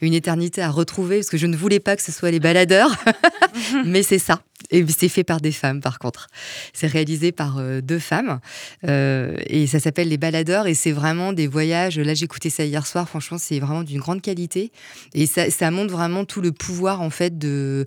une 0.00 0.14
éternité 0.14 0.62
à 0.62 0.70
retrouver 0.70 1.18
parce 1.18 1.28
que 1.28 1.36
je 1.36 1.46
ne 1.46 1.56
voulais 1.56 1.80
pas 1.80 1.96
que 1.96 2.02
ce 2.02 2.12
soit 2.12 2.30
les 2.30 2.40
baladeurs 2.40 2.96
mais 3.84 4.02
c'est 4.02 4.18
ça 4.18 4.42
et 4.70 4.84
c'est 4.88 5.08
fait 5.08 5.24
par 5.24 5.40
des 5.40 5.52
femmes, 5.52 5.80
par 5.80 5.98
contre. 5.98 6.28
C'est 6.72 6.86
réalisé 6.86 7.30
par 7.30 7.58
euh, 7.58 7.80
deux 7.80 7.98
femmes. 7.98 8.40
Et 8.82 9.66
ça 9.66 9.80
s'appelle 9.80 10.08
Les 10.08 10.16
Baladeurs. 10.16 10.66
Et 10.66 10.74
c'est 10.74 10.92
vraiment 10.92 11.32
des 11.32 11.46
voyages. 11.46 11.98
Là, 12.06 12.14
écouté 12.20 12.50
ça 12.50 12.64
hier 12.64 12.86
soir. 12.86 13.08
Franchement, 13.08 13.38
c'est 13.38 13.60
vraiment 13.60 13.82
d'une 13.82 14.00
grande 14.00 14.22
qualité. 14.22 14.72
Et 15.14 15.26
ça, 15.26 15.50
ça 15.50 15.70
montre 15.70 15.92
vraiment 15.92 16.24
tout 16.24 16.40
le 16.40 16.52
pouvoir, 16.52 17.02
en 17.02 17.10
fait, 17.10 17.36
de 17.38 17.86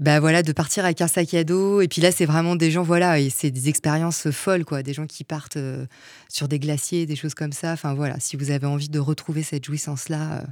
bah 0.00 0.18
voilà, 0.18 0.42
de 0.42 0.52
partir 0.52 0.84
avec 0.84 1.00
un 1.00 1.06
sac 1.06 1.34
à 1.34 1.44
dos. 1.44 1.80
Et 1.80 1.88
puis 1.88 2.00
là, 2.00 2.10
c'est 2.10 2.26
vraiment 2.26 2.56
des 2.56 2.70
gens, 2.70 2.82
voilà, 2.82 3.20
et 3.20 3.30
c'est 3.30 3.50
des 3.50 3.68
expériences 3.68 4.30
folles, 4.30 4.64
quoi. 4.64 4.82
Des 4.82 4.92
gens 4.92 5.06
qui 5.06 5.24
partent 5.24 5.56
euh, 5.56 5.86
sur 6.28 6.48
des 6.48 6.58
glaciers, 6.58 7.06
des 7.06 7.16
choses 7.16 7.34
comme 7.34 7.52
ça. 7.52 7.72
Enfin 7.72 7.94
voilà, 7.94 8.18
si 8.18 8.36
vous 8.36 8.50
avez 8.50 8.66
envie 8.66 8.88
de 8.88 8.98
retrouver 8.98 9.42
cette 9.42 9.64
jouissance-là, 9.64 10.40
euh, 10.40 10.44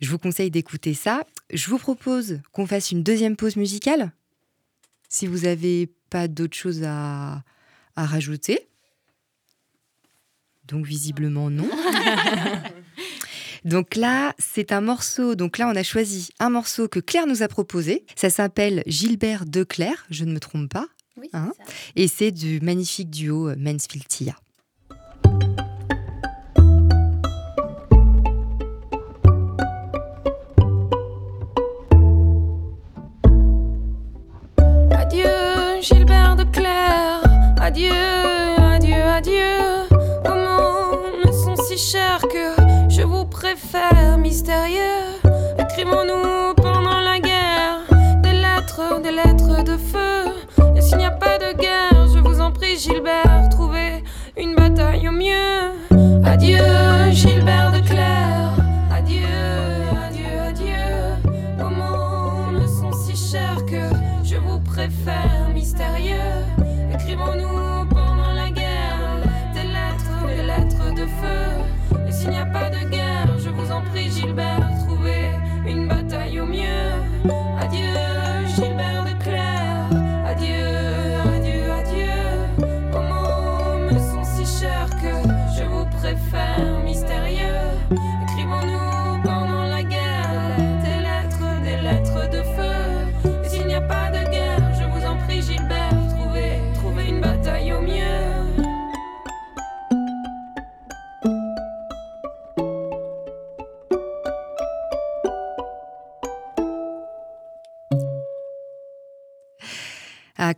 je 0.00 0.08
vous 0.10 0.18
conseille 0.18 0.50
d'écouter 0.50 0.94
ça. 0.94 1.24
Je 1.52 1.68
vous 1.68 1.78
propose 1.78 2.40
qu'on 2.52 2.66
fasse 2.66 2.92
une 2.92 3.02
deuxième 3.02 3.36
pause 3.36 3.56
musicale. 3.56 4.12
Si 5.08 5.26
vous 5.26 5.40
n'avez 5.40 5.90
pas 6.08 6.28
d'autres 6.28 6.56
choses 6.56 6.82
à, 6.84 7.42
à 7.96 8.06
rajouter. 8.06 8.69
Donc 10.70 10.86
visiblement 10.86 11.50
non. 11.50 11.68
Donc 13.64 13.96
là, 13.96 14.34
c'est 14.38 14.72
un 14.72 14.80
morceau. 14.80 15.34
Donc 15.34 15.58
là, 15.58 15.68
on 15.68 15.76
a 15.76 15.82
choisi 15.82 16.30
un 16.38 16.50
morceau 16.50 16.88
que 16.88 16.98
Claire 16.98 17.26
nous 17.26 17.42
a 17.42 17.48
proposé. 17.48 18.04
Ça 18.16 18.30
s'appelle 18.30 18.82
Gilbert 18.86 19.44
de 19.46 19.64
Claire, 19.64 20.06
je 20.10 20.24
ne 20.24 20.32
me 20.32 20.40
trompe 20.40 20.70
pas. 20.70 20.86
Hein. 21.34 21.52
Et 21.96 22.08
c'est 22.08 22.30
du 22.30 22.60
magnifique 22.60 23.10
duo 23.10 23.54
Mansfield 23.56 24.08
Tia. 24.08 24.36
Adieu, 34.90 35.26
Gilbert 35.82 36.36
de 36.36 36.44
Claire. 36.44 37.22
Adieu, 37.60 37.92
adieu, 37.92 38.94
adieu. 38.94 39.49
Chers 41.80 42.20
que 42.20 42.90
je 42.90 43.00
vous 43.00 43.24
préfère 43.24 44.18
mystérieux. 44.18 45.16
Écrivons-nous 45.58 46.54
pendant 46.56 47.00
la 47.00 47.18
guerre 47.18 47.80
des 48.22 48.34
lettres, 48.34 49.00
des 49.02 49.10
lettres 49.10 49.64
de 49.64 49.78
feu. 49.78 50.30
Et 50.76 50.82
s'il 50.82 50.98
n'y 50.98 51.06
a 51.06 51.10
pas 51.10 51.38
de 51.38 51.58
guerre, 51.58 52.06
je 52.12 52.18
vous 52.18 52.38
en 52.38 52.52
prie, 52.52 52.76
Gilbert, 52.76 53.48
trouvez 53.50 54.04
une 54.36 54.54
bataille 54.54 55.08
au 55.08 55.12
mieux. 55.12 55.72
Adieu, 56.22 56.58
Gilbert 57.12 57.72
de 57.72 57.80
Claire. 57.88 58.39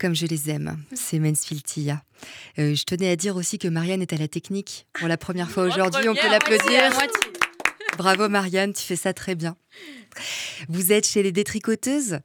Comme 0.03 0.15
je 0.17 0.27
les 0.27 0.51
aime, 0.51 0.77
c'est 0.95 1.21
Mansfield 1.21 1.63
Tia. 1.63 2.03
Euh, 2.59 2.75
je 2.75 2.83
tenais 2.83 3.09
à 3.09 3.15
dire 3.15 3.37
aussi 3.37 3.57
que 3.59 3.69
Marianne 3.69 4.03
est 4.03 4.13
à 4.13 4.17
la 4.17 4.27
technique. 4.27 4.87
Pour 4.95 5.07
la 5.07 5.17
première 5.17 5.49
fois 5.53 5.63
aujourd'hui, 5.63 6.09
on 6.09 6.15
peut 6.17 6.29
l'applaudir. 6.29 6.91
Bravo 7.97 8.29
Marianne, 8.29 8.73
tu 8.73 8.83
fais 8.83 8.97
ça 8.97 9.13
très 9.13 9.37
bien. 9.37 9.57
Vous 10.69 10.93
êtes 10.93 11.07
chez 11.07 11.23
les 11.23 11.31
détricoteuses. 11.31 12.19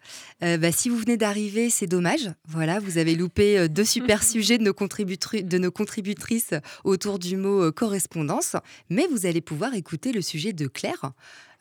Euh, 0.43 0.57
bah, 0.57 0.71
si 0.71 0.89
vous 0.89 0.97
venez 0.97 1.17
d'arriver, 1.17 1.69
c'est 1.69 1.85
dommage. 1.87 2.31
Voilà, 2.47 2.79
vous 2.79 2.97
avez 2.97 3.13
loupé 3.15 3.59
euh, 3.59 3.67
deux 3.67 3.85
super 3.85 4.23
sujets 4.31 4.57
de 4.57 4.63
nos, 4.63 4.73
contributri- 4.73 5.43
de 5.47 5.57
nos 5.59 5.71
contributrices 5.71 6.55
autour 6.83 7.19
du 7.19 7.37
mot 7.37 7.71
correspondance. 7.71 8.55
Mais 8.89 9.05
vous 9.11 9.27
allez 9.27 9.41
pouvoir 9.41 9.75
écouter 9.75 10.13
le 10.13 10.21
sujet 10.23 10.51
de 10.51 10.65
Claire. 10.67 11.11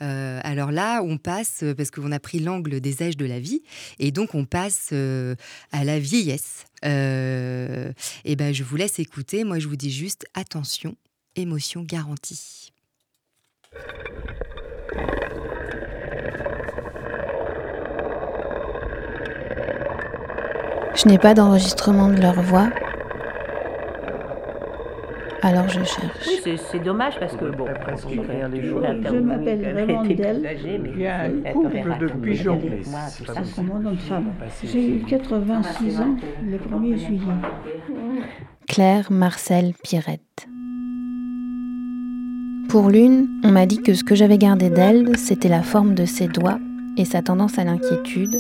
Euh, 0.03 0.41
alors 0.43 0.73
là, 0.73 1.03
on 1.03 1.17
passe, 1.19 1.63
euh, 1.63 1.75
parce 1.75 1.91
qu'on 1.91 2.13
a 2.13 2.19
pris 2.19 2.39
l'angle 2.39 2.81
des 2.81 3.03
âges 3.03 3.17
de 3.17 3.25
la 3.25 3.41
vie, 3.41 3.63
et 3.99 4.11
donc 4.11 4.35
on 4.35 4.45
passe 4.45 4.91
euh, 4.93 5.35
à 5.73 5.85
la 5.85 5.99
vieillesse. 5.99 6.65
Et 6.83 8.37
ben, 8.37 8.55
je 8.55 8.63
vous 8.63 8.77
laisse 8.77 8.99
écouter. 8.99 9.43
Moi, 9.43 9.59
je 9.59 9.67
vous 9.67 9.77
dis 9.77 9.91
juste 9.91 10.27
attention, 10.35 10.95
émotion 11.35 11.83
garantie. 11.83 12.73
Je 20.95 21.09
n'ai 21.09 21.19
pas 21.19 21.35
d'enregistrement 21.35 22.09
de 22.09 22.21
leur 22.21 22.41
voix. 22.41 22.71
Alors 25.43 25.69
je 25.69 25.83
cherche. 25.85 26.27
Oui, 26.27 26.57
c'est- 26.71 26.79
dommage 26.79 27.19
parce 27.19 27.37
que 27.37 27.45
bon. 27.47 27.67
Je 27.67 29.19
m'appelle 29.19 29.75
Raymond 29.75 30.05
Del. 30.05 30.49
J'ai 30.97 31.09
un 31.09 31.31
couple 31.53 31.97
de 32.01 32.07
pigeons. 32.21 32.61
C'est 33.45 33.63
mon 33.63 33.79
nom 33.81 33.93
de 33.93 33.97
femme. 33.97 34.33
J'ai 34.65 34.97
eu 34.97 35.03
86 35.03 36.01
ans 36.01 36.17
le 36.45 36.57
1er 36.59 36.97
juillet. 36.97 37.21
Claire 38.69 39.11
Marcel 39.11 39.73
Pirette. 39.83 40.49
Pour 42.69 42.91
l'une, 42.91 43.29
on 43.45 43.53
m'a 43.53 43.65
dit 43.67 43.81
que 43.81 43.95
ce 43.95 44.03
que 44.05 44.15
j'avais 44.15 44.39
gardé 44.39 44.71
d'elle, 44.71 45.17
c'était 45.17 45.49
la 45.49 45.63
forme 45.63 45.95
de 45.95 46.05
ses 46.05 46.27
doigts 46.29 46.59
et 46.97 47.05
sa 47.05 47.23
tendance 47.23 47.59
à 47.59 47.65
l'inquiétude. 47.65 48.37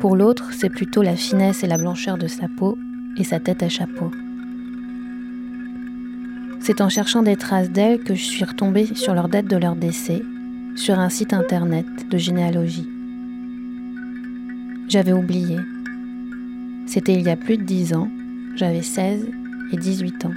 Pour 0.00 0.14
l'autre, 0.14 0.52
c'est 0.52 0.68
plutôt 0.68 1.02
la 1.02 1.16
finesse 1.16 1.64
et 1.64 1.66
la 1.66 1.78
blancheur 1.78 2.18
de 2.18 2.26
sa 2.26 2.46
peau 2.58 2.76
et 3.16 3.24
sa 3.24 3.40
tête 3.40 3.62
à 3.62 3.68
chapeau. 3.70 4.10
C'est 6.66 6.80
en 6.80 6.88
cherchant 6.88 7.22
des 7.22 7.36
traces 7.36 7.70
d'elle 7.70 8.02
que 8.02 8.16
je 8.16 8.24
suis 8.24 8.42
retombée 8.42 8.86
sur 8.96 9.14
leur 9.14 9.28
date 9.28 9.46
de 9.46 9.56
leur 9.56 9.76
décès, 9.76 10.20
sur 10.74 10.98
un 10.98 11.08
site 11.10 11.32
internet 11.32 11.86
de 12.10 12.18
généalogie. 12.18 12.88
J'avais 14.88 15.12
oublié. 15.12 15.58
C'était 16.88 17.14
il 17.14 17.22
y 17.22 17.30
a 17.30 17.36
plus 17.36 17.56
de 17.56 17.62
dix 17.62 17.94
ans, 17.94 18.08
j'avais 18.56 18.82
16 18.82 19.28
et 19.70 19.76
18 19.76 20.24
ans. 20.24 20.34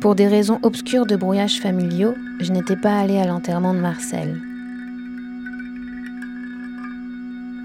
Pour 0.00 0.16
des 0.16 0.26
raisons 0.26 0.58
obscures 0.62 1.06
de 1.06 1.14
brouillage 1.14 1.60
familiaux, 1.60 2.14
je 2.40 2.50
n'étais 2.50 2.74
pas 2.74 2.98
allée 2.98 3.18
à 3.18 3.26
l'enterrement 3.28 3.72
de 3.72 3.78
Marcel. 3.78 4.42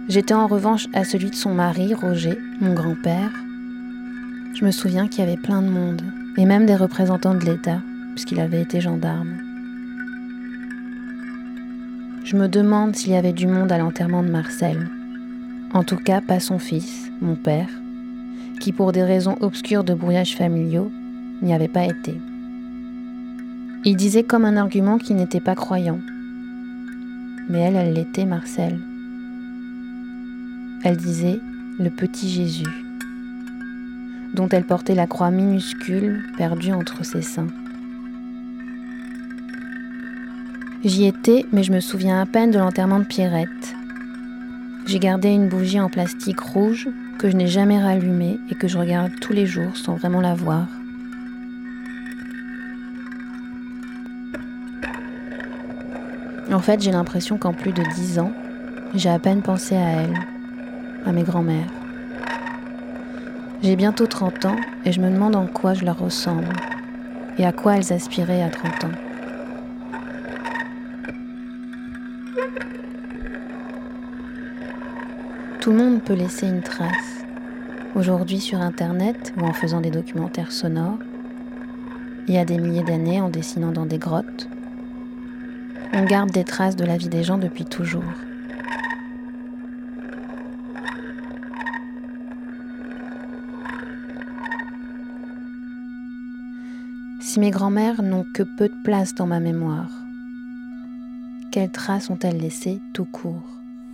J'étais 0.07 0.35
en 0.35 0.45
revanche 0.45 0.85
à 0.93 1.03
celui 1.03 1.31
de 1.31 1.35
son 1.35 1.55
mari, 1.55 1.95
Roger, 1.95 2.37
mon 2.59 2.75
grand-père. 2.75 3.31
Je 4.53 4.65
me 4.65 4.71
souviens 4.71 5.07
qu'il 5.07 5.23
y 5.23 5.27
avait 5.27 5.37
plein 5.41 5.61
de 5.61 5.69
monde, 5.69 6.01
et 6.37 6.45
même 6.45 6.65
des 6.65 6.75
représentants 6.75 7.35
de 7.35 7.45
l'État, 7.45 7.81
puisqu'il 8.13 8.39
avait 8.39 8.61
été 8.61 8.81
gendarme. 8.81 9.37
Je 12.23 12.35
me 12.35 12.47
demande 12.47 12.95
s'il 12.95 13.13
y 13.13 13.15
avait 13.15 13.33
du 13.33 13.47
monde 13.47 13.71
à 13.71 13.77
l'enterrement 13.77 14.23
de 14.23 14.29
Marcel. 14.29 14.89
En 15.73 15.83
tout 15.83 15.97
cas, 15.97 16.21
pas 16.21 16.39
son 16.39 16.59
fils, 16.59 17.11
mon 17.21 17.35
père, 17.35 17.69
qui 18.59 18.71
pour 18.73 18.91
des 18.91 19.03
raisons 19.03 19.37
obscures 19.41 19.83
de 19.83 19.93
brouillage 19.93 20.35
familiaux 20.35 20.91
n'y 21.41 21.53
avait 21.53 21.67
pas 21.67 21.85
été. 21.85 22.19
Il 23.83 23.95
disait 23.95 24.23
comme 24.23 24.45
un 24.45 24.57
argument 24.57 24.97
qu'il 24.97 25.15
n'était 25.15 25.39
pas 25.39 25.55
croyant. 25.55 25.99
Mais 27.49 27.59
elle, 27.59 27.75
elle 27.75 27.93
l'était, 27.93 28.25
Marcel. 28.25 28.79
Elle 30.83 30.97
disait 30.97 31.39
le 31.79 31.89
petit 31.89 32.29
Jésus, 32.29 32.80
dont 34.33 34.49
elle 34.49 34.65
portait 34.65 34.95
la 34.95 35.07
croix 35.07 35.31
minuscule 35.31 36.23
perdue 36.37 36.73
entre 36.73 37.03
ses 37.03 37.21
seins. 37.21 37.47
J'y 40.83 41.05
étais, 41.05 41.45
mais 41.51 41.63
je 41.63 41.71
me 41.71 41.79
souviens 41.79 42.21
à 42.21 42.25
peine 42.25 42.49
de 42.49 42.57
l'enterrement 42.57 42.99
de 42.99 43.05
Pierrette. 43.05 43.75
J'ai 44.87 44.99
gardé 44.99 45.29
une 45.29 45.47
bougie 45.47 45.79
en 45.79 45.89
plastique 45.89 46.39
rouge 46.39 46.89
que 47.19 47.29
je 47.29 47.35
n'ai 47.35 47.47
jamais 47.47 47.79
rallumée 47.79 48.39
et 48.49 48.55
que 48.55 48.67
je 48.67 48.79
regarde 48.79 49.11
tous 49.21 49.33
les 49.33 49.45
jours 49.45 49.77
sans 49.77 49.95
vraiment 49.95 50.21
la 50.21 50.33
voir. 50.33 50.67
En 56.51 56.59
fait, 56.59 56.81
j'ai 56.81 56.91
l'impression 56.91 57.37
qu'en 57.37 57.53
plus 57.53 57.71
de 57.71 57.83
dix 57.95 58.19
ans, 58.19 58.33
j'ai 58.93 59.09
à 59.09 59.19
peine 59.19 59.41
pensé 59.41 59.75
à 59.75 60.01
elle, 60.01 60.17
à 61.05 61.11
mes 61.11 61.23
grands-mères. 61.23 61.80
J'ai 63.63 63.75
bientôt 63.75 64.07
30 64.07 64.45
ans 64.45 64.55
et 64.85 64.91
je 64.91 64.99
me 64.99 65.11
demande 65.11 65.35
en 65.35 65.45
quoi 65.45 65.75
je 65.75 65.85
leur 65.85 65.99
ressemble 65.99 66.49
et 67.37 67.45
à 67.45 67.51
quoi 67.51 67.77
elles 67.77 67.93
aspiraient 67.93 68.41
à 68.41 68.49
30 68.49 68.85
ans. 68.85 68.91
Tout 75.59 75.69
le 75.69 75.77
monde 75.77 76.01
peut 76.01 76.15
laisser 76.15 76.47
une 76.47 76.63
trace. 76.63 77.23
Aujourd'hui 77.93 78.39
sur 78.39 78.59
Internet 78.59 79.31
ou 79.37 79.45
en 79.45 79.53
faisant 79.53 79.79
des 79.79 79.91
documentaires 79.91 80.51
sonores. 80.51 80.97
Il 82.27 82.33
y 82.33 82.39
a 82.39 82.45
des 82.45 82.57
milliers 82.57 82.83
d'années 82.83 83.21
en 83.21 83.29
dessinant 83.29 83.71
dans 83.71 83.85
des 83.85 83.99
grottes. 83.99 84.49
On 85.93 86.03
garde 86.05 86.31
des 86.31 86.45
traces 86.45 86.75
de 86.75 86.85
la 86.85 86.97
vie 86.97 87.09
des 87.09 87.23
gens 87.23 87.37
depuis 87.37 87.65
toujours. 87.65 88.01
Si 97.31 97.39
mes 97.39 97.49
grands-mères 97.49 98.01
n'ont 98.01 98.25
que 98.33 98.43
peu 98.43 98.67
de 98.67 98.83
place 98.83 99.15
dans 99.15 99.25
ma 99.25 99.39
mémoire, 99.39 99.87
quelles 101.53 101.71
traces 101.71 102.09
ont-elles 102.09 102.35
laissées 102.35 102.81
tout 102.93 103.05
court? 103.05 103.47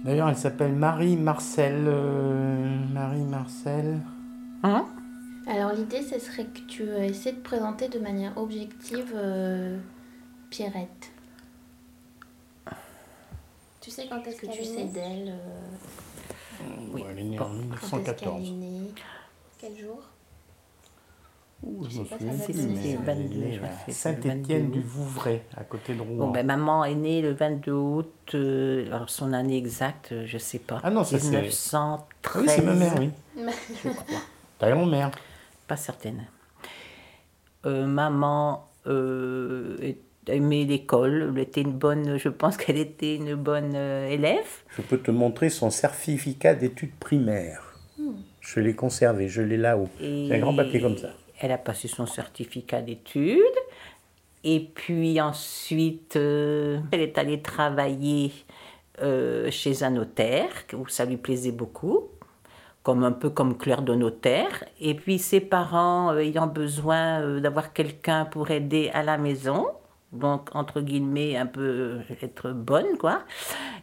D'ailleurs, 0.03 0.29
elle 0.29 0.38
s'appelle 0.38 0.73
Marie 0.73 1.17
Marcel. 1.17 1.83
euh, 1.85 2.79
Marie 2.91 3.21
Marcel. 3.21 3.99
Hein? 4.63 4.88
Alors 5.45 5.71
l'idée, 5.73 6.01
ce 6.01 6.17
serait 6.17 6.45
que 6.45 6.61
tu 6.61 6.81
essaies 6.81 7.33
de 7.33 7.39
présenter 7.41 7.89
de 7.89 7.99
manière 7.99 8.35
objective 8.39 9.13
euh, 9.13 9.77
Pierrette. 10.49 11.11
Tu 13.81 13.91
sais 13.91 14.07
quand 14.09 14.25
est-ce 14.25 14.41
que 14.41 14.47
tu 14.47 14.63
sais 14.63 14.85
d'elle 14.85 15.35
euh, 15.35 16.63
Oui, 16.91 17.03
elle 17.07 17.19
est 17.19 17.23
née 17.23 17.39
en 17.39 17.43
Quand 17.43 17.51
est-ce 17.51 17.85
1914. 17.97 18.17
qu'elle 18.19 18.47
est 18.47 18.51
née? 18.51 18.93
Quel 19.59 19.77
jour? 19.77 20.01
Ouh, 21.64 21.84
Je 21.86 21.89
je 21.89 21.99
me 22.01 22.05
souviens 22.05 22.34
plus, 22.45 22.68
mais 22.68 23.91
Saint-Étienne 23.91 24.43
22 24.43 24.60
du 24.80 24.82
Vouvray, 24.82 25.41
à 25.55 25.64
côté 25.64 25.95
de 25.95 26.01
Rouen. 26.01 26.28
Bon, 26.28 26.32
ben, 26.32 26.45
maman 26.45 26.86
est 26.86 26.93
née 26.95 27.22
le 27.22 27.32
22 27.34 27.72
août. 27.72 28.12
euh, 28.36 28.86
alors, 28.93 29.10
son 29.10 29.34
année 29.34 29.58
exacte, 29.58 30.12
euh, 30.12 30.24
je 30.28 30.38
sais 30.38 30.60
pas. 30.60 30.80
Ah 30.84 30.91
non, 30.91 31.03
ça, 31.03 31.18
c'est- 31.18 31.30
1913. 31.30 32.41
Oui, 32.43 32.47
c'est 32.47 32.62
ma 32.62 32.74
mère, 32.74 32.93
oui. 32.99 33.10
Je 33.84 33.89
crois. 33.89 34.20
Ta 34.60 34.72
grand-mère. 34.72 35.12
Pas 35.68 35.78
certaine. 35.78 36.26
Euh, 37.66 37.86
maman 37.88 38.68
euh, 38.86 39.76
aimait 40.28 40.64
l'école. 40.66 41.32
Elle 41.36 41.41
était 41.41 41.62
une 41.62 41.72
bonne, 41.74 42.18
je 42.18 42.30
pense 42.30 42.55
qu'elle 42.58 42.78
était 42.78 43.16
une 43.16 43.34
bonne 43.36 43.74
euh, 43.76 44.08
élève. 44.08 44.45
Je 44.78 44.82
peux 44.84 44.97
te 44.99 45.10
montrer 45.12 45.49
son 45.49 45.70
certificat 45.72 46.53
d'études 46.53 46.93
primaires. 46.99 47.64
Je 48.41 48.60
l'ai 48.60 48.76
conservé, 48.76 49.28
je 49.28 49.41
l'ai 49.41 49.58
là-haut. 49.58 49.89
C'est 49.99 50.36
un 50.36 50.39
grand 50.39 50.55
papier 50.55 50.80
comme 50.80 50.97
ça. 50.97 51.10
Elle 51.39 51.51
a 51.51 51.57
passé 51.57 51.88
son 51.88 52.05
certificat 52.05 52.81
d'études. 52.81 53.41
Et 54.43 54.59
puis 54.59 55.19
ensuite, 55.19 56.15
euh, 56.15 56.79
elle 56.91 57.01
est 57.01 57.17
allée 57.17 57.41
travailler 57.41 58.31
euh, 59.01 59.51
chez 59.51 59.83
un 59.83 59.91
notaire, 59.91 60.49
où 60.73 60.88
ça 60.88 61.05
lui 61.05 61.17
plaisait 61.17 61.51
beaucoup, 61.51 62.05
comme 62.83 63.03
un 63.03 63.11
peu 63.11 63.29
comme 63.29 63.57
clerc 63.57 63.81
de 63.81 63.93
notaire. 63.93 64.63
Et 64.79 64.93
puis 64.93 65.19
ses 65.19 65.41
parents 65.41 66.11
euh, 66.13 66.19
ayant 66.19 66.47
besoin 66.47 67.39
d'avoir 67.39 67.73
quelqu'un 67.73 68.25
pour 68.25 68.49
aider 68.51 68.89
à 68.93 69.03
la 69.03 69.17
maison, 69.17 69.67
donc 70.14 70.49
entre 70.55 70.80
guillemets 70.82 71.36
un 71.36 71.45
peu 71.45 71.97
être 72.22 72.51
bonne 72.51 72.97
quoi, 72.99 73.20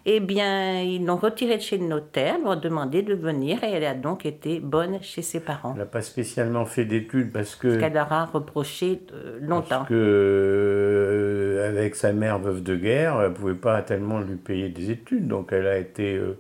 eh 0.07 0.21
bien 0.21 0.81
ils 0.81 1.05
l'ont 1.05 1.17
retirée 1.17 1.57
de 1.59 1.63
chez 1.63 1.77
le 1.79 1.87
notaire, 1.87 2.39
lui 2.39 2.47
ont 2.47 2.57
demandé 2.57 3.03
de 3.03 3.15
venir 3.15 3.63
et 3.63 3.71
elle 3.73 3.85
a 3.85 3.95
donc 3.95 4.25
été 4.25 4.59
bonne 4.61 5.03
chez 5.03 5.21
ses 5.23 5.41
parents. 5.41 5.73
Elle 5.75 5.81
n'a 5.81 5.87
pas 5.87 6.03
spécialement 6.03 6.65
fait 6.65 6.85
d'études 6.87 7.31
parce 7.33 7.55
que. 7.55 7.79
Qu'elle 7.79 7.93
leur 7.93 8.13
a 8.13 8.25
reproché 8.25 9.03
euh, 9.13 9.39
longtemps. 9.41 9.69
Parce 9.69 9.89
que, 9.89 9.95
euh, 9.95 11.69
avec 11.69 11.95
sa 11.95 12.13
mère 12.13 12.39
veuve 12.39 12.63
de 12.63 12.77
guerre, 12.77 13.21
elle 13.21 13.31
ne 13.31 13.35
pouvait 13.35 13.55
pas 13.55 13.83
tellement 13.83 14.21
lui 14.21 14.37
payer 14.37 14.69
des 14.69 14.91
études. 14.91 15.29
Donc 15.29 15.53
elle 15.53 15.67
a 15.67 15.79
été. 15.79 16.17
euh, 16.17 16.39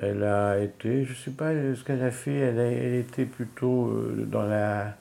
elle 0.00 0.22
a 0.22 0.58
été. 0.58 1.04
Je 1.04 1.10
ne 1.10 1.16
sais 1.16 1.30
pas 1.32 1.50
ce 1.52 1.82
qu'elle 1.84 2.02
a 2.02 2.10
fait. 2.10 2.34
Elle, 2.34 2.58
a- 2.58 2.70
elle 2.70 2.94
était 2.94 3.24
plutôt 3.24 3.88
euh, 3.88 4.26
dans 4.30 4.42
la, 4.44 4.94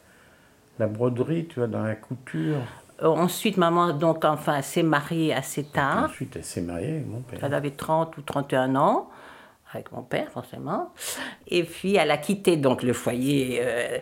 la 0.80 0.88
broderie, 0.88 1.46
tu 1.48 1.60
vois, 1.60 1.68
dans 1.68 1.84
la 1.84 1.96
couture. 1.96 2.58
Euh, 3.04 3.08
ensuite, 3.08 3.58
maman 3.58 3.94
donc 3.94 4.26
enfin 4.26 4.62
s'est 4.62 4.84
mariée 4.84 5.34
assez 5.34 5.64
tard. 5.66 6.06
Ensuite, 6.06 6.36
elle 6.36 6.44
s'est 6.44 6.62
mariée 6.62 6.94
avec 6.96 7.08
mon 7.08 7.22
père. 7.22 7.40
Elle 7.44 7.54
avait 7.54 7.72
30 7.72 8.18
ou 8.18 8.22
31 8.22 8.76
ans, 8.76 9.10
avec 9.72 9.92
mon 9.92 10.02
père 10.02 10.32
forcément. 10.32 10.92
Et 11.48 11.64
puis 11.64 11.96
elle 11.96 12.10
a 12.12 12.18
quitté 12.18 12.58
donc 12.58 12.82
le 12.84 12.94
foyer, 12.94 13.60
euh, 13.62 14.00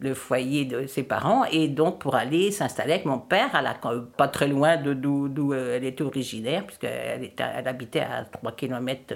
le 0.00 0.14
foyer 0.14 0.64
de 0.64 0.86
ses 0.86 1.02
parents 1.02 1.44
et 1.44 1.68
donc 1.68 1.98
pour 1.98 2.14
aller 2.14 2.50
s'installer 2.50 2.92
avec 2.94 3.04
mon 3.04 3.18
père, 3.18 3.54
à 3.54 3.60
la, 3.62 3.74
pas 4.16 4.28
très 4.28 4.48
loin 4.48 4.76
de 4.76 4.94
d'où 4.94 5.28
d'où, 5.28 5.52
euh, 5.52 5.76
elle 5.76 5.84
était 5.84 6.04
originaire, 6.04 6.64
puisqu'elle 6.66 7.24
était, 7.24 7.44
elle 7.54 7.68
habitait 7.68 8.00
à 8.00 8.24
3 8.24 8.52
km. 8.52 9.14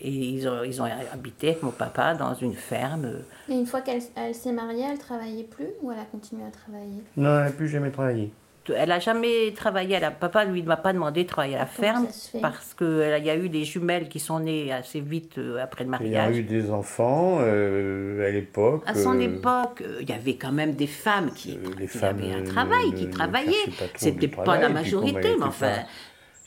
Et 0.00 0.10
ils 0.10 0.48
ont, 0.48 0.62
ils 0.62 0.80
ont 0.80 0.86
habité 1.12 1.48
avec 1.50 1.62
mon 1.62 1.72
papa 1.72 2.14
dans 2.14 2.32
une 2.34 2.54
ferme. 2.54 3.04
euh, 3.04 3.20
Et 3.48 3.54
une 3.54 3.66
fois 3.66 3.80
qu'elle 3.80 4.00
elle 4.16 4.34
s'est 4.34 4.52
mariée, 4.52 4.84
elle 4.90 4.98
travaillait 4.98 5.42
plus 5.44 5.66
ou 5.82 5.90
elle 5.90 5.98
a 5.98 6.04
continué 6.04 6.44
à 6.46 6.50
travailler? 6.50 7.02
Non, 7.16 7.38
elle 7.38 7.44
n'a 7.46 7.50
plus 7.50 7.68
jamais 7.68 7.90
travaillé. 7.90 8.32
Elle 8.76 8.88
n'a 8.90 8.98
jamais 8.98 9.52
travaillé, 9.54 9.96
à 9.96 10.00
la, 10.00 10.10
papa 10.10 10.44
lui 10.44 10.62
ne 10.62 10.66
m'a 10.68 10.76
pas 10.76 10.92
demandé 10.92 11.24
de 11.24 11.28
travailler 11.28 11.56
à 11.56 11.60
la 11.60 11.66
ferme 11.66 12.06
ça 12.06 12.12
se 12.12 12.30
fait 12.30 12.40
parce 12.40 12.74
qu'il 12.74 13.22
y 13.24 13.30
a 13.30 13.36
eu 13.36 13.48
des 13.48 13.64
jumelles 13.64 14.08
qui 14.08 14.20
sont 14.20 14.40
nées 14.40 14.72
assez 14.72 15.00
vite 15.00 15.38
euh, 15.38 15.62
après 15.62 15.84
le 15.84 15.90
Il 16.00 16.08
y 16.08 16.16
a 16.16 16.22
mariage. 16.22 16.38
eu 16.38 16.42
des 16.42 16.70
enfants 16.70 17.38
euh, 17.40 18.26
à 18.26 18.30
l'époque. 18.30 18.82
À 18.86 18.94
son 18.94 19.16
euh, 19.16 19.20
époque, 19.22 19.82
euh, 19.82 19.98
il 20.00 20.08
y 20.08 20.12
avait 20.12 20.36
quand 20.36 20.52
même 20.52 20.72
des 20.74 20.86
femmes 20.86 21.30
qui, 21.34 21.58
les 21.78 21.86
qui 21.86 21.98
femmes 21.98 22.18
avaient 22.18 22.32
un 22.34 22.44
travail, 22.44 22.90
ne- 22.92 22.96
qui 22.96 23.10
travaillaient. 23.10 23.52
pas 23.78 23.84
C'était 23.96 24.28
pas 24.28 24.42
travail, 24.42 24.62
la 24.62 24.68
majorité, 24.68 25.28
mais 25.38 25.44
enfin. 25.44 25.72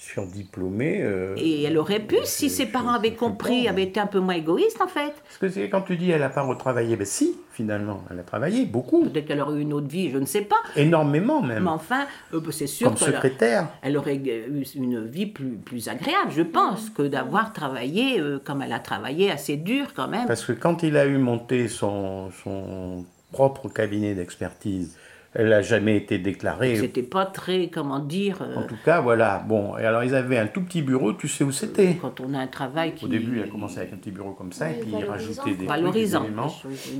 Surdiplômée. 0.01 0.99
euh, 1.03 1.35
Et 1.37 1.61
elle 1.61 1.77
aurait 1.77 1.99
pu, 1.99 2.15
si 2.23 2.49
ses 2.49 2.65
parents 2.65 2.93
avaient 2.93 3.13
compris, 3.13 3.67
avaient 3.67 3.83
été 3.83 3.99
un 3.99 4.07
peu 4.07 4.19
moins 4.19 4.33
égoïstes 4.33 4.81
en 4.81 4.87
fait. 4.87 5.13
Parce 5.23 5.37
que 5.39 5.47
c'est 5.47 5.69
quand 5.69 5.81
tu 5.81 5.95
dis 5.95 6.09
elle 6.09 6.21
n'a 6.21 6.29
pas 6.29 6.41
retravaillé, 6.41 6.95
ben 6.95 7.05
si, 7.05 7.37
finalement, 7.53 8.03
elle 8.09 8.17
a 8.19 8.23
travaillé 8.23 8.65
beaucoup. 8.65 9.03
Peut-être 9.03 9.27
qu'elle 9.27 9.39
aurait 9.41 9.59
eu 9.59 9.61
une 9.61 9.73
autre 9.73 9.87
vie, 9.87 10.09
je 10.09 10.17
ne 10.17 10.25
sais 10.25 10.41
pas. 10.41 10.55
Énormément 10.75 11.43
même. 11.43 11.63
Mais 11.65 11.69
enfin, 11.69 12.05
euh, 12.33 12.41
c'est 12.49 12.65
sûr 12.65 12.87
Comme 12.87 12.97
secrétaire. 12.97 13.67
elle 13.83 13.95
aurait 13.95 14.15
eu 14.15 14.63
une 14.75 15.05
vie 15.07 15.27
plus, 15.27 15.51
plus 15.51 15.87
agréable, 15.87 16.31
je 16.31 16.41
pense, 16.41 16.89
que 16.89 17.03
d'avoir 17.03 17.53
travaillé 17.53 18.19
euh, 18.19 18.39
comme 18.43 18.63
elle 18.63 18.73
a 18.73 18.79
travaillé, 18.79 19.29
assez 19.29 19.55
dur 19.55 19.93
quand 19.95 20.07
même. 20.07 20.25
Parce 20.25 20.43
que 20.43 20.53
quand 20.53 20.81
il 20.81 20.97
a 20.97 21.05
eu 21.05 21.17
monté 21.19 21.67
son, 21.67 22.31
son 22.43 23.05
propre 23.31 23.69
cabinet 23.69 24.15
d'expertise, 24.15 24.97
elle 25.33 25.49
n'a 25.49 25.61
jamais 25.61 25.95
été 25.95 26.17
déclarée. 26.19 26.75
C'était 26.75 27.03
pas 27.03 27.25
très, 27.25 27.69
comment 27.69 27.99
dire. 27.99 28.39
euh, 28.41 28.55
En 28.57 28.63
tout 28.63 28.75
cas, 28.83 28.99
voilà. 29.01 29.39
Bon, 29.47 29.77
et 29.77 29.85
alors 29.85 30.03
ils 30.03 30.13
avaient 30.13 30.37
un 30.37 30.47
tout 30.47 30.61
petit 30.61 30.81
bureau, 30.81 31.13
tu 31.13 31.27
sais 31.27 31.43
où 31.43 31.51
c'était 31.51 31.95
Quand 32.01 32.19
on 32.19 32.33
a 32.33 32.39
un 32.39 32.47
travail 32.47 32.93
qui. 32.95 33.05
Au 33.05 33.07
début, 33.07 33.39
elle 33.39 33.47
a 33.47 33.51
commencé 33.51 33.77
avec 33.79 33.93
un 33.93 33.97
petit 33.97 34.11
bureau 34.11 34.31
comme 34.31 34.51
ça, 34.51 34.65
Oui, 34.67 34.71
et 34.75 34.79
puis 34.81 34.89
il 34.89 35.05
valorisant. 35.05 35.11
rajoutait 35.11 35.43
des, 35.43 35.55
trucs, 35.55 35.59
des 35.59 35.65
Valorisant. 35.67 36.23
éléments. 36.23 36.53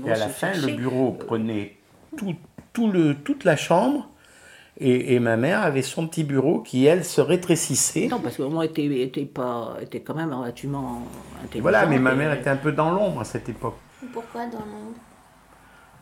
Et 0.08 0.12
à 0.12 0.18
la 0.18 0.28
fin, 0.30 0.54
chercher. 0.54 0.72
le 0.72 0.78
bureau 0.78 1.12
prenait 1.12 1.76
tout, 2.18 2.36
tout 2.74 2.90
le, 2.92 3.16
toute 3.16 3.44
la 3.44 3.58
chambre, 3.58 4.08
et, 4.80 5.14
et 5.14 5.20
ma 5.20 5.36
mère 5.36 5.62
avait 5.62 5.82
son 5.82 6.08
petit 6.08 6.24
bureau 6.24 6.62
qui, 6.62 6.86
elle, 6.86 7.04
se 7.04 7.20
rétrécissait. 7.22 8.08
Non, 8.08 8.20
parce 8.20 8.38
que 8.38 8.44
moi, 8.44 8.64
était, 8.66 8.86
était, 9.04 9.26
pas, 9.26 9.76
était 9.82 10.00
quand 10.00 10.16
même 10.16 10.34
relativement 10.34 11.04
intelligente. 11.44 11.62
Voilà, 11.62 11.86
mais 11.86 12.00
ma 12.00 12.14
et- 12.14 12.16
mère 12.16 12.34
était 12.34 12.50
un 12.50 12.56
peu 12.56 12.72
dans 12.72 12.92
l'ombre 12.92 13.20
à 13.22 13.26
cette 13.26 13.50
époque. 13.50 13.76
Pourquoi 14.14 14.46
dans 14.46 14.60
l'ombre? 14.60 14.96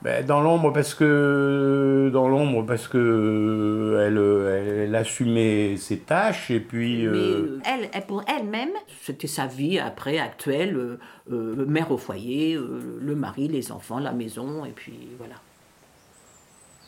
Ben, 0.01 0.25
dans 0.25 0.39
l'ombre 0.39 0.71
parce 0.71 0.93
que 0.93 2.09
dans 2.13 2.29
l'ombre 2.29 2.65
parce 2.65 2.87
que 2.87 2.97
euh, 2.97 4.07
elle, 4.07 4.17
euh, 4.17 4.85
elle, 4.85 4.95
assumait 4.95 5.75
ses 5.75 5.99
tâches 5.99 6.49
et 6.51 6.61
puis 6.61 7.05
Mais 7.05 7.17
euh, 7.17 7.59
elle, 7.65 7.89
elle, 7.91 8.05
pour 8.05 8.23
elle-même, 8.25 8.69
c'était 9.01 9.27
sa 9.27 9.45
vie 9.45 9.77
après, 9.77 10.17
actuelle, 10.17 10.77
euh, 10.77 10.99
euh, 11.33 11.65
mère 11.65 11.91
au 11.91 11.97
foyer, 11.97 12.57
le 12.57 13.15
mari, 13.15 13.49
les 13.49 13.73
enfants, 13.73 13.99
la 13.99 14.13
maison, 14.13 14.63
et 14.63 14.71
puis 14.71 15.09
voilà. 15.17 15.35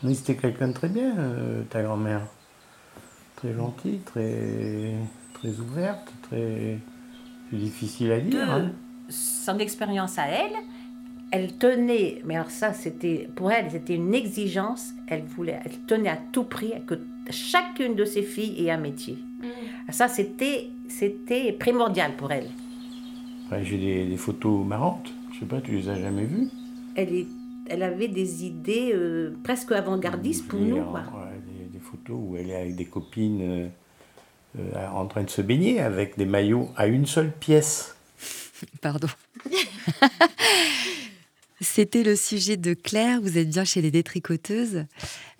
mais 0.03 0.13
c'était 0.13 0.35
quelqu'un 0.35 0.69
de 0.69 0.73
très 0.73 0.87
bien 0.87 1.13
ta 1.69 1.83
grand-mère 1.83 2.21
très 3.35 3.53
gentille 3.53 3.99
très 4.05 4.93
très 5.33 5.49
ouverte 5.59 6.13
très 6.23 6.79
difficile 7.51 8.11
à 8.13 8.19
dire 8.21 8.45
De 8.45 8.51
hein. 8.51 8.71
son 9.09 9.59
expérience 9.59 10.17
à 10.17 10.27
elle, 10.27 10.55
elle 11.31 11.53
tenait, 11.57 12.21
mais 12.25 12.35
alors 12.35 12.51
ça, 12.51 12.73
c'était 12.73 13.27
pour 13.35 13.51
elle, 13.51 13.71
c'était 13.71 13.95
une 13.95 14.13
exigence. 14.13 14.91
Elle 15.07 15.23
voulait, 15.23 15.59
elle 15.65 15.79
tenait 15.87 16.09
à 16.09 16.17
tout 16.31 16.43
prix 16.43 16.73
que 16.85 16.95
chacune 17.29 17.95
de 17.95 18.05
ses 18.05 18.23
filles 18.23 18.65
ait 18.65 18.71
un 18.71 18.77
métier. 18.77 19.17
Ça, 19.89 20.07
c'était, 20.07 20.67
c'était 20.87 21.51
primordial 21.53 22.15
pour 22.15 22.31
elle. 22.31 22.47
Ouais, 23.51 23.63
j'ai 23.63 23.77
des, 23.77 24.05
des 24.05 24.17
photos 24.17 24.65
marrantes 24.65 25.11
je 25.33 25.39
sais 25.39 25.45
pas 25.45 25.61
tu 25.61 25.71
les 25.71 25.89
as 25.89 25.99
jamais 25.99 26.25
vues? 26.25 26.49
Elle, 26.95 27.13
est, 27.15 27.27
elle 27.67 27.81
avait 27.83 28.07
des 28.07 28.45
idées 28.45 28.91
euh, 28.93 29.33
presque 29.43 29.71
avant-gardistes 29.71 30.47
pour 30.47 30.59
nous. 30.59 30.83
quoi. 30.83 30.99
Ouais, 30.99 31.39
des, 31.47 31.65
des 31.73 31.79
photos 31.79 32.15
où 32.19 32.37
elle 32.37 32.49
est 32.51 32.55
avec 32.55 32.75
des 32.75 32.85
copines 32.85 33.41
euh, 33.41 33.67
euh, 34.59 34.87
en 34.93 35.07
train 35.07 35.23
de 35.23 35.29
se 35.29 35.41
baigner 35.41 35.79
avec 35.79 36.17
des 36.17 36.25
maillots 36.25 36.69
à 36.75 36.85
une 36.87 37.05
seule 37.07 37.31
pièce 37.31 37.95
Pardon. 38.81 39.07
C'était 41.61 42.03
le 42.03 42.15
sujet 42.15 42.57
de 42.57 42.73
Claire. 42.73 43.21
Vous 43.21 43.37
êtes 43.37 43.49
bien 43.49 43.63
chez 43.63 43.81
les 43.81 43.91
détricoteuses. 43.91 44.85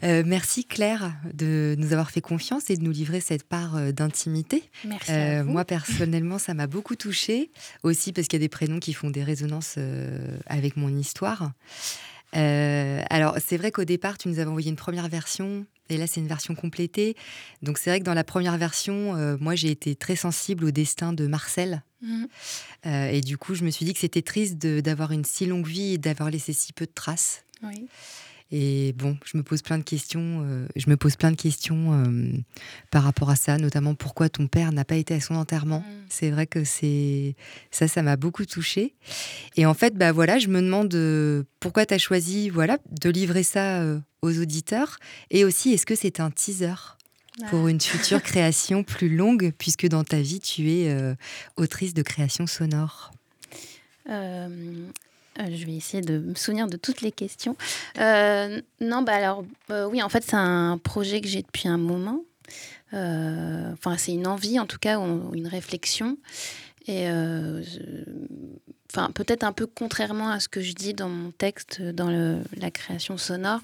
Euh, 0.04 0.24
merci 0.26 0.66
Claire 0.66 1.14
de 1.34 1.76
nous 1.80 1.94
avoir 1.94 2.12
fait 2.12 2.22
confiance 2.22 2.70
et 2.70 2.78
de 2.78 2.84
nous 2.84 2.92
livrer 2.92 3.22
cette 3.22 3.44
part 3.44 3.76
euh, 3.76 3.92
d'intimité. 3.92 4.64
Merci. 4.86 5.12
Euh, 5.12 5.44
moi 5.44 5.66
personnellement, 5.66 6.38
ça 6.38 6.54
m'a 6.54 6.68
beaucoup 6.68 6.96
touchée 6.96 7.52
aussi 7.82 8.14
parce 8.14 8.28
qu'il 8.28 8.40
y 8.40 8.42
a 8.42 8.46
des 8.46 8.50
prénoms 8.50 8.80
qui 8.80 8.94
font 8.94 9.10
des 9.10 9.24
résonances 9.24 9.78
avec 10.46 10.78
mon 10.78 10.96
histoire. 10.96 11.52
alors 12.34 13.38
c'est 13.46 13.58
vrai 13.58 13.72
qu'au 13.72 13.84
départ, 13.84 14.18
tu 14.18 14.30
nous 14.30 14.40
avais 14.40 14.50
envoyé 14.50 14.70
une 14.70 14.76
première 14.76 15.10
version 15.10 15.66
et 15.92 15.98
là, 15.98 16.08
c'est 16.08 16.22
une 16.22 16.28
version 16.28 16.56
complétée. 16.56 17.18
Donc, 17.62 17.78
c'est 17.78 17.90
vrai 17.90 18.00
que 18.00 18.06
dans 18.06 18.14
la 18.14 18.24
première 18.24 18.58
version, 18.58 19.16
euh, 19.18 19.36
moi, 19.42 19.56
j'ai 19.56 19.72
été 19.72 19.96
très 19.96 20.16
sensible 20.16 20.64
au 20.64 20.72
destin 20.72 21.12
de 21.12 21.28
Marcel. 21.28 21.84
Mhm. 22.02 22.28
Euh, 22.86 23.10
et 23.10 23.22
du 23.22 23.38
coup, 23.38 23.56
je 23.56 23.64
me 23.64 23.70
suis 23.70 23.86
dit 23.86 23.93
que 23.93 23.99
c'était 23.99 24.22
triste 24.22 24.58
d'avoir 24.58 25.12
une 25.12 25.26
si 25.26 25.45
longue 25.45 25.68
vie 25.68 25.93
et 25.93 25.97
d'avoir 25.97 26.30
laissé 26.30 26.54
si 26.54 26.74
peu 26.74 26.86
de 26.86 26.91
traces. 26.93 27.43
Oui. 27.64 27.88
Et 28.54 28.93
bon, 28.97 29.18
je 29.24 29.38
me 29.38 29.43
pose 29.43 29.62
plein 29.62 29.78
de 29.78 29.84
questions. 29.84 30.43
Euh, 30.45 30.68
je 30.76 30.89
me 30.89 30.97
pose 30.97 31.16
plein 31.16 31.32
de 31.32 31.38
questions 31.38 31.93
euh, 31.93 32.32
par 32.91 33.04
rapport 33.04 33.30
à 33.30 33.38
ça, 33.38 33.58
notamment 33.58 33.95
pourquoi 33.95 34.28
ton 34.28 34.47
père 34.47 34.74
n'a 34.74 34.84
pas 34.84 34.95
été 34.95 35.14
à 35.14 35.22
son 35.22 35.36
enterrement. 35.36 35.80
Mm. 35.80 36.06
C'est 36.10 36.32
vrai 36.32 36.47
que 36.47 36.66
c'est 36.66 37.36
ça, 37.72 37.88
ça 37.88 38.04
m'a 38.04 38.18
beaucoup 38.18 38.45
touchée. 38.45 38.93
Et 39.56 39.66
en 39.66 39.74
fait, 39.74 39.95
bah 39.95 40.12
voilà, 40.12 40.38
je 40.38 40.49
me 40.49 40.62
demande 40.62 40.93
euh, 40.95 41.43
pourquoi 41.62 41.86
tu 41.86 41.93
as 41.93 41.97
choisi, 41.97 42.49
voilà, 42.49 42.78
de 42.91 43.10
livrer 43.10 43.43
ça 43.43 43.86
aux 44.22 44.38
auditeurs. 44.38 44.97
Et 45.30 45.45
aussi, 45.45 45.72
est-ce 45.72 45.86
que 45.86 45.95
c'est 45.95 46.20
un 46.20 46.30
teaser? 46.30 46.76
Pour 47.50 47.68
une 47.68 47.80
future 47.80 48.22
création 48.22 48.84
plus 48.84 49.16
longue, 49.16 49.54
puisque 49.58 49.88
dans 49.88 50.04
ta 50.04 50.20
vie, 50.20 50.40
tu 50.40 50.70
es 50.72 51.16
autrice 51.56 51.94
de 51.94 52.02
création 52.02 52.48
sonore. 52.48 53.12
Euh, 55.40 55.50
je 55.50 55.66
vais 55.66 55.76
essayer 55.76 56.02
de 56.02 56.20
me 56.20 56.36
souvenir 56.36 56.68
de 56.68 56.78
toutes 56.78 57.02
les 57.02 57.12
questions. 57.12 57.56
Euh, 58.00 58.62
non, 58.80 59.02
bah 59.02 59.14
alors, 59.14 59.46
euh, 59.70 59.88
oui, 59.88 60.02
en 60.02 60.10
fait, 60.10 60.24
c'est 60.24 60.36
un 60.36 60.78
projet 60.78 61.22
que 61.22 61.28
j'ai 61.28 61.42
depuis 61.42 61.68
un 61.68 61.78
moment. 61.78 62.24
Enfin, 62.94 63.96
c'est 63.98 64.12
une 64.12 64.28
envie, 64.28 64.60
en 64.60 64.66
tout 64.66 64.80
cas, 64.80 65.00
ou 65.00 65.34
une 65.34 65.48
réflexion. 65.48 66.18
Et 66.88 67.08
enfin, 68.92 69.12
peut-être 69.14 69.44
un 69.44 69.54
peu 69.54 69.66
contrairement 69.66 70.30
à 70.30 70.42
ce 70.42 70.50
que 70.50 70.60
je 70.60 70.74
dis 70.74 70.94
dans 70.94 71.08
mon 71.08 71.32
texte, 71.32 71.82
dans 71.82 72.10
la 72.58 72.72
création 72.72 73.18
sonore. 73.18 73.62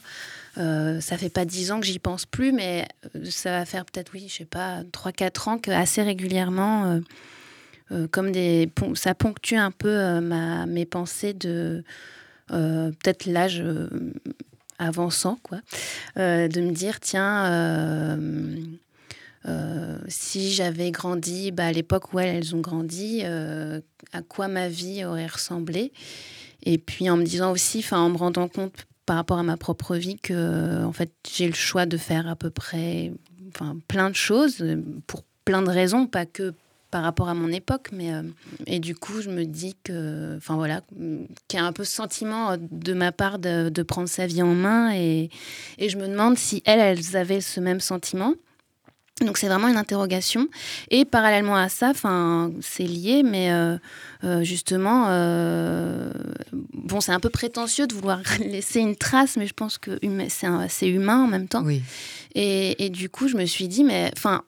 Ça 0.57 1.17
fait 1.17 1.29
pas 1.29 1.45
dix 1.45 1.71
ans 1.71 1.79
que 1.79 1.85
j'y 1.85 1.99
pense 1.99 2.25
plus, 2.25 2.51
mais 2.51 2.87
ça 3.29 3.51
va 3.51 3.65
faire 3.65 3.85
peut-être, 3.85 4.11
oui, 4.13 4.25
je 4.27 4.37
sais 4.37 4.45
pas, 4.45 4.81
trois, 4.91 5.11
quatre 5.11 5.47
ans 5.47 5.59
que 5.59 5.71
assez 5.71 6.01
régulièrement 6.01 6.99
euh, 7.91 8.07
comme 8.07 8.31
des 8.31 8.69
ça 8.95 9.15
ponctue 9.15 9.55
un 9.55 9.71
peu 9.71 9.89
euh, 9.89 10.19
ma, 10.19 10.65
mes 10.65 10.85
pensées 10.85 11.33
de 11.33 11.83
euh, 12.51 12.91
peut-être 12.91 13.25
l'âge 13.25 13.63
avançant 14.77 15.39
quoi 15.41 15.59
de 16.15 16.61
me 16.61 16.71
dire 16.71 16.99
tiens 16.99 18.17
si 20.07 20.51
j'avais 20.51 20.91
grandi 20.91 21.51
bah, 21.51 21.67
à 21.67 21.71
l'époque 21.71 22.13
où 22.13 22.19
elles, 22.19 22.53
ont 22.53 22.59
grandi, 22.59 23.23
à 23.23 24.21
quoi 24.27 24.47
ma 24.47 24.67
vie 24.67 25.05
aurait 25.05 25.27
ressemblé? 25.27 25.93
Et 26.63 26.77
puis 26.77 27.09
en 27.09 27.17
me 27.17 27.23
disant 27.23 27.51
aussi, 27.51 27.85
en 27.91 28.09
me 28.09 28.17
rendant 28.17 28.49
compte 28.49 28.85
par 29.07 29.15
rapport 29.15 29.39
à 29.39 29.43
ma 29.43 29.57
propre 29.57 29.95
vie 29.95 30.19
que 30.19 30.83
en 30.83 30.91
fait 30.91 31.11
j'ai 31.27 31.47
le 31.47 31.55
choix 31.55 31.87
de 31.87 31.97
faire 31.97 32.27
à 32.27 32.35
peu 32.35 32.51
près, 32.51 33.11
enfin 33.47 33.77
plein 33.87 34.11
de 34.11 34.15
choses 34.15 34.63
pour 35.07 35.23
plein 35.45 35.63
de 35.63 35.69
raisons, 35.69 36.05
pas 36.05 36.27
que 36.27 36.53
par 36.91 37.03
rapport 37.03 37.29
à 37.29 37.33
mon 37.33 37.49
époque. 37.51 37.89
Mais, 37.91 38.13
euh, 38.13 38.23
et 38.65 38.79
du 38.79 38.95
coup, 38.95 39.21
je 39.21 39.29
me 39.29 39.45
dis 39.45 39.75
que, 39.83 40.35
enfin 40.37 40.55
voilà, 40.55 40.81
qu'il 41.47 41.59
y 41.59 41.61
a 41.61 41.65
un 41.65 41.73
peu 41.73 41.83
ce 41.83 41.93
sentiment 41.93 42.51
euh, 42.51 42.57
de 42.59 42.93
ma 42.93 43.11
part 43.11 43.39
de, 43.39 43.81
prendre 43.83 44.09
sa 44.09 44.27
vie 44.27 44.41
en 44.41 44.53
main. 44.53 44.93
Et, 44.93 45.29
et 45.77 45.89
je 45.89 45.97
me 45.97 46.07
demande 46.07 46.37
si 46.37 46.61
elles 46.65 47.15
avaient 47.15 47.41
ce 47.41 47.59
même 47.59 47.79
sentiment. 47.79 48.33
Donc 49.21 49.37
c'est 49.37 49.47
vraiment 49.47 49.67
une 49.67 49.77
interrogation. 49.77 50.47
Et 50.91 51.05
parallèlement 51.05 51.55
à 51.55 51.69
ça, 51.69 51.93
c'est 52.61 52.83
lié, 52.83 53.23
mais 53.23 53.51
euh, 53.51 54.43
justement, 54.43 55.05
bon 56.73 57.01
c'est 57.01 57.11
un 57.11 57.19
peu 57.19 57.29
prétentieux 57.29 57.87
de 57.87 57.95
vouloir 57.95 58.19
laisser 58.39 58.79
une 58.79 58.95
trace, 58.95 59.37
mais 59.37 59.47
je 59.47 59.53
pense 59.53 59.77
que 59.77 59.99
c'est 60.69 60.89
humain 60.89 61.23
en 61.23 61.27
même 61.27 61.47
temps. 61.47 61.63
Oui. 61.63 61.81
Et, 62.39 62.91
du 62.91 63.09
coup, 63.09 63.27
je 63.27 63.35
me 63.35 63.47
suis 63.47 63.67
dit, 63.67 63.83
mais 63.83 64.11
enfin, 64.15 64.43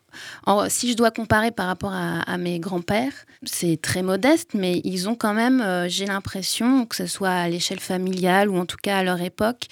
si 0.67 0.91
je 0.91 0.95
dois 0.95 1.09
comparer 1.09 1.49
par 1.49 1.65
rapport 1.65 1.91
à, 1.91 2.37
mes 2.37 2.59
grands-pères, 2.59 3.13
c'est 3.45 3.81
très 3.81 4.03
modeste, 4.03 4.51
mais 4.53 4.79
ils 4.83 5.09
ont 5.09 5.15
quand 5.15 5.33
même, 5.33 5.59
euh, 5.59 5.89
j'ai 5.89 6.05
l'impression, 6.05 6.85
que 6.85 6.95
ce 6.95 7.07
soit 7.07 7.31
à 7.31 7.49
l'échelle 7.49 7.79
familiale 7.79 8.49
ou 8.49 8.57
en 8.57 8.67
tout 8.67 8.77
cas 8.79 8.99
à 8.99 9.03
leur 9.03 9.19
époque, 9.21 9.65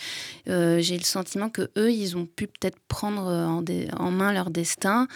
euh, 0.50 0.80
j'ai 0.80 0.98
le 0.98 1.04
sentiment 1.04 1.50
que 1.50 1.70
eux, 1.78 1.92
ils 1.92 2.18
ont 2.18 2.26
pu 2.26 2.48
peut-être 2.48 2.80
prendre 2.88 3.22
en, 3.22 3.64
en, 4.00 4.12
main 4.12 4.34
leur 4.34 4.50
destin. 4.50 5.08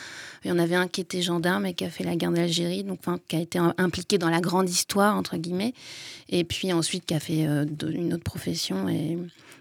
Il 0.45 0.49
y 0.49 0.51
en 0.51 0.59
avait 0.59 0.75
un 0.75 0.87
qui 0.87 1.01
était 1.01 1.23
gendarme 1.23 1.65
et 1.65 1.73
qui 1.73 1.85
a 1.85 1.89
fait 1.89 2.03
la 2.03 2.15
guerre 2.15 2.31
d'Algérie, 2.31 2.83
donc 2.83 2.99
qui 3.27 3.35
a 3.35 3.39
été 3.39 3.57
impliqué 3.79 4.19
dans 4.19 4.29
la 4.29 4.41
grande 4.41 4.69
histoire 4.69 5.15
entre 5.15 5.37
guillemets, 5.37 5.73
et 6.29 6.43
puis 6.43 6.71
ensuite 6.71 7.07
qui 7.07 7.15
a 7.15 7.19
fait 7.19 7.47
euh, 7.47 7.65
une 7.89 8.13
autre 8.13 8.23
profession 8.23 8.87
et 8.89 9.17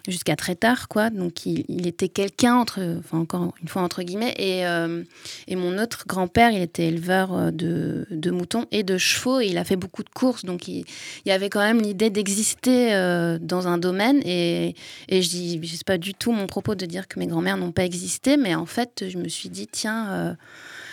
jusqu'à 0.08 0.36
très 0.36 0.54
tard, 0.54 0.88
quoi. 0.88 1.10
Donc 1.10 1.46
il, 1.46 1.86
était 1.86 2.08
quelqu'un 2.08 2.56
entre, 2.56 3.00
encore 3.34 3.54
une 3.60 3.68
fois 3.68 3.82
entre 3.82 4.02
guillemets. 4.02 4.34
Et, 4.36 4.66
euh, 4.66 5.02
et 5.46 5.56
mon 5.56 5.78
autre 5.78 6.04
grand-père, 6.06 6.50
il 6.50 6.62
était 6.62 6.86
éleveur 6.86 7.32
euh, 7.32 7.50
de, 7.50 8.30
moutons 8.30 8.66
et 8.70 8.82
de 8.82 8.98
chevaux. 8.98 9.40
Et 9.40 9.46
il 9.46 9.58
a 9.58 9.64
fait 9.64 9.76
beaucoup 9.76 10.02
de 10.02 10.10
courses, 10.10 10.44
donc 10.44 10.68
il, 10.68 10.84
y 11.26 11.30
avait 11.30 11.50
quand 11.50 11.60
même 11.60 11.80
l'idée 11.80 12.10
d'exister 12.10 12.94
euh, 12.94 13.38
dans 13.40 13.68
un 13.68 13.78
domaine. 13.78 14.20
Et, 14.24 14.74
et 15.08 15.22
je 15.22 15.28
dis, 15.28 15.68
sais 15.68 15.84
pas 15.84 15.98
du 15.98 16.14
tout 16.14 16.32
mon 16.32 16.46
propos 16.46 16.74
de 16.74 16.86
dire 16.86 17.08
que 17.08 17.18
mes 17.18 17.26
grands-mères 17.26 17.56
n'ont 17.56 17.72
pas 17.72 17.84
existé, 17.84 18.36
mais 18.36 18.54
en 18.54 18.66
fait, 18.66 19.04
je 19.08 19.18
me 19.18 19.28
suis 19.28 19.48
dit, 19.48 19.66
tiens. 19.66 20.36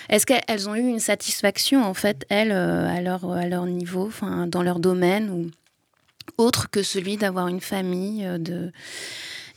est-ce 0.09 0.25
qu'elles 0.25 0.69
ont 0.69 0.75
eu 0.75 0.87
une 0.87 0.99
satisfaction, 0.99 1.83
en 1.83 1.93
fait, 1.93 2.25
elles, 2.29 2.51
à 2.51 3.01
leur, 3.01 3.29
à 3.31 3.47
leur 3.47 3.65
niveau, 3.65 4.11
dans 4.47 4.63
leur 4.63 4.79
domaine 4.79 5.29
ou 5.29 5.49
autre 6.37 6.69
que 6.69 6.83
celui 6.83 7.17
d'avoir 7.17 7.47
une 7.47 7.61
famille. 7.61 8.27
De... 8.39 8.71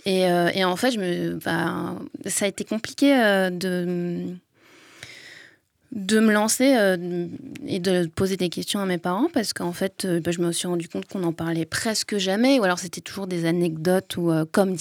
Et, 0.07 0.26
euh, 0.26 0.51
et, 0.55 0.64
en 0.64 0.76
fait, 0.76 0.96
bah, 1.44 1.94
ça 2.26 2.46
a 2.46 2.48
été 2.48 2.64
compliqué 2.64 3.14
euh, 3.14 3.51
de, 3.51 4.34
de 5.92 6.20
me 6.20 6.32
lancer 6.32 6.98
et 7.66 7.78
de 7.80 8.07
poser 8.07 8.36
des 8.36 8.48
questions 8.48 8.80
à 8.80 8.86
mes 8.86 8.98
parents 8.98 9.28
parce 9.32 9.53
qu'en 9.53 9.72
fait, 9.72 10.07
bah, 10.07 10.30
je 10.30 10.40
me 10.40 10.53
suis 10.53 10.68
rendu 10.68 10.88
compte 10.88 11.07
qu'on 11.07 11.18
n'en 11.18 11.32
parlait 11.32 11.66
presque 11.66 12.16
jamais, 12.16 12.59
ou 12.59 12.64
alors 12.64 12.78
c'était 12.78 13.01
toujours 13.03 13.26
des 13.26 13.44
anecdotes 13.44 14.16
ou 14.16 14.32
comme, 14.53 14.76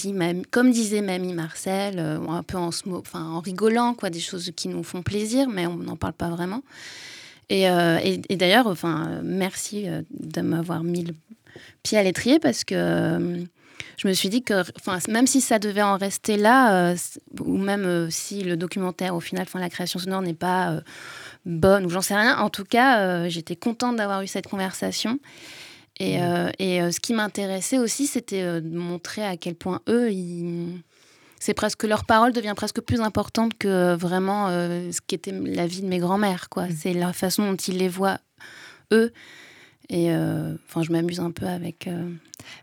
comme 0.50 0.70
disait 0.70 1.02
mamie 1.02 1.34
Marcel, 1.34 1.98
un 1.98 2.42
peu 2.42 2.56
en, 2.56 2.70
en 3.14 3.40
rigolant, 3.40 3.94
quoi, 3.94 4.08
des 4.08 4.20
choses 4.20 4.50
qui 4.56 4.68
nous 4.68 4.82
font 4.82 5.02
plaisir, 5.02 5.48
mais 5.48 5.66
on 5.66 5.76
n'en 5.76 5.96
parle 5.96 6.14
pas 6.14 6.30
vraiment. 6.30 6.62
Et, 7.50 7.64
et, 7.64 8.36
d'ailleurs, 8.36 8.68
enfin, 8.68 9.20
merci 9.24 9.88
de 10.12 10.40
m'avoir 10.40 10.84
mis 10.84 11.02
le 11.02 11.14
pied 11.82 11.98
à 11.98 12.02
l'étrier 12.02 12.38
parce 12.38 12.64
que 12.64 12.74
euh, 12.76 13.44
je 13.96 14.08
me 14.08 14.12
suis 14.12 14.28
dit 14.28 14.42
que, 14.42 14.62
enfin, 14.76 14.98
même 15.08 15.26
si 15.26 15.40
ça 15.40 15.58
devait 15.58 15.82
en 15.82 15.96
rester 15.96 16.36
là, 16.36 16.90
euh, 16.92 16.96
ou 17.40 17.56
même 17.56 17.84
euh, 17.84 18.10
si 18.10 18.42
le 18.42 18.56
documentaire, 18.56 19.14
au 19.14 19.20
final, 19.20 19.46
la 19.54 19.70
création 19.70 19.98
sonore 19.98 20.22
n'est 20.22 20.34
pas 20.34 20.80
bonne, 21.44 21.86
ou 21.86 21.90
j'en 21.90 22.02
sais 22.02 22.16
rien, 22.16 22.38
en 22.38 22.50
tout 22.50 22.64
cas, 22.64 23.28
j'étais 23.28 23.56
contente 23.56 23.96
d'avoir 23.96 24.22
eu 24.22 24.26
cette 24.26 24.46
conversation. 24.46 25.18
Et, 25.98 26.18
mmh. 26.18 26.52
et 26.58 26.92
ce 26.92 27.00
qui 27.00 27.12
m'intéressait 27.12 27.78
aussi, 27.78 28.06
c'était 28.06 28.60
de 28.60 28.78
montrer 28.78 29.24
à 29.24 29.36
quel 29.36 29.54
point 29.54 29.80
eux, 29.88 30.10
c'est 31.38 31.54
presque 31.54 31.84
leur 31.84 32.04
parole 32.04 32.32
devient 32.32 32.54
presque 32.56 32.80
plus 32.80 33.00
importante 33.00 33.56
que 33.58 33.94
vraiment 33.96 34.48
ce 34.48 34.98
qu'était 35.06 35.32
la 35.32 35.66
vie 35.66 35.82
de 35.82 35.86
mes 35.86 35.98
grands-mères. 35.98 36.48
quoi. 36.48 36.66
Mmh. 36.66 36.76
C'est 36.78 36.92
la 36.94 37.12
façon 37.12 37.50
dont 37.50 37.56
ils 37.56 37.76
les 37.76 37.88
voient, 37.88 38.18
eux. 38.92 39.12
Et 39.92 40.12
euh, 40.12 40.54
enfin, 40.68 40.84
je 40.84 40.92
m'amuse 40.92 41.18
un 41.18 41.32
peu 41.32 41.46
avec. 41.46 41.88
Euh, 41.88 42.08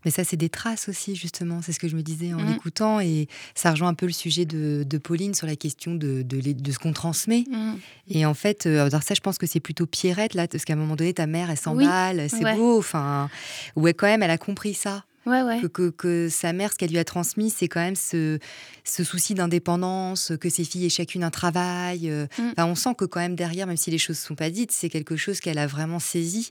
Mais 0.05 0.11
ça, 0.11 0.23
c'est 0.23 0.37
des 0.37 0.47
traces 0.47 0.87
aussi, 0.87 1.13
justement. 1.13 1.61
C'est 1.61 1.73
ce 1.73 1.79
que 1.79 1.89
je 1.89 1.97
me 1.97 2.01
disais 2.01 2.33
en 2.33 2.39
mmh. 2.39 2.53
écoutant. 2.53 2.99
Et 3.01 3.27
ça 3.53 3.71
rejoint 3.71 3.89
un 3.89 3.93
peu 3.93 4.05
le 4.05 4.13
sujet 4.13 4.45
de, 4.45 4.85
de 4.87 4.97
Pauline 4.97 5.33
sur 5.33 5.45
la 5.45 5.57
question 5.57 5.93
de, 5.93 6.21
de, 6.21 6.53
de 6.53 6.71
ce 6.71 6.79
qu'on 6.79 6.93
transmet. 6.93 7.43
Mmh. 7.51 7.73
Et 8.11 8.25
en 8.25 8.33
fait, 8.33 8.65
euh, 8.65 8.87
alors 8.87 9.03
ça, 9.03 9.13
je 9.13 9.19
pense 9.19 9.37
que 9.37 9.45
c'est 9.45 9.59
plutôt 9.59 9.85
Pierrette, 9.85 10.35
là, 10.35 10.47
parce 10.47 10.63
qu'à 10.63 10.73
un 10.73 10.77
moment 10.77 10.95
donné, 10.95 11.13
ta 11.13 11.27
mère, 11.27 11.51
elle 11.51 11.57
s'emballe, 11.57 12.29
c'est 12.29 12.55
beau. 12.55 12.77
Enfin, 12.79 13.29
ouais, 13.75 13.93
quand 13.93 14.07
même, 14.07 14.23
elle 14.23 14.31
a 14.31 14.37
compris 14.37 14.73
ça. 14.73 15.03
Que, 15.27 15.89
que, 15.89 16.29
sa 16.29 16.53
mère, 16.53 16.71
ce 16.71 16.77
qu'elle 16.77 16.91
lui 16.91 16.97
a 16.97 17.03
transmis, 17.03 17.49
c'est 17.49 17.67
quand 17.67 17.79
même 17.79 17.95
ce, 17.95 18.39
ce 18.83 19.03
souci 19.03 19.33
d'indépendance, 19.33 20.31
que 20.39 20.49
ses 20.49 20.63
filles 20.63 20.85
aient 20.85 20.89
chacune 20.89 21.23
un 21.23 21.29
travail. 21.29 22.09
Euh. 22.09 22.27
Mm. 22.37 22.53
on 22.57 22.75
sent 22.75 22.95
que 22.97 23.05
quand 23.05 23.19
même 23.19 23.35
derrière, 23.35 23.67
même 23.67 23.77
si 23.77 23.91
les 23.91 23.97
choses 23.97 24.17
ne 24.17 24.27
sont 24.27 24.35
pas 24.35 24.49
dites, 24.49 24.71
c'est 24.71 24.89
quelque 24.89 25.15
chose 25.15 25.39
qu'elle 25.39 25.57
a 25.57 25.67
vraiment 25.67 25.99
saisi. 25.99 26.49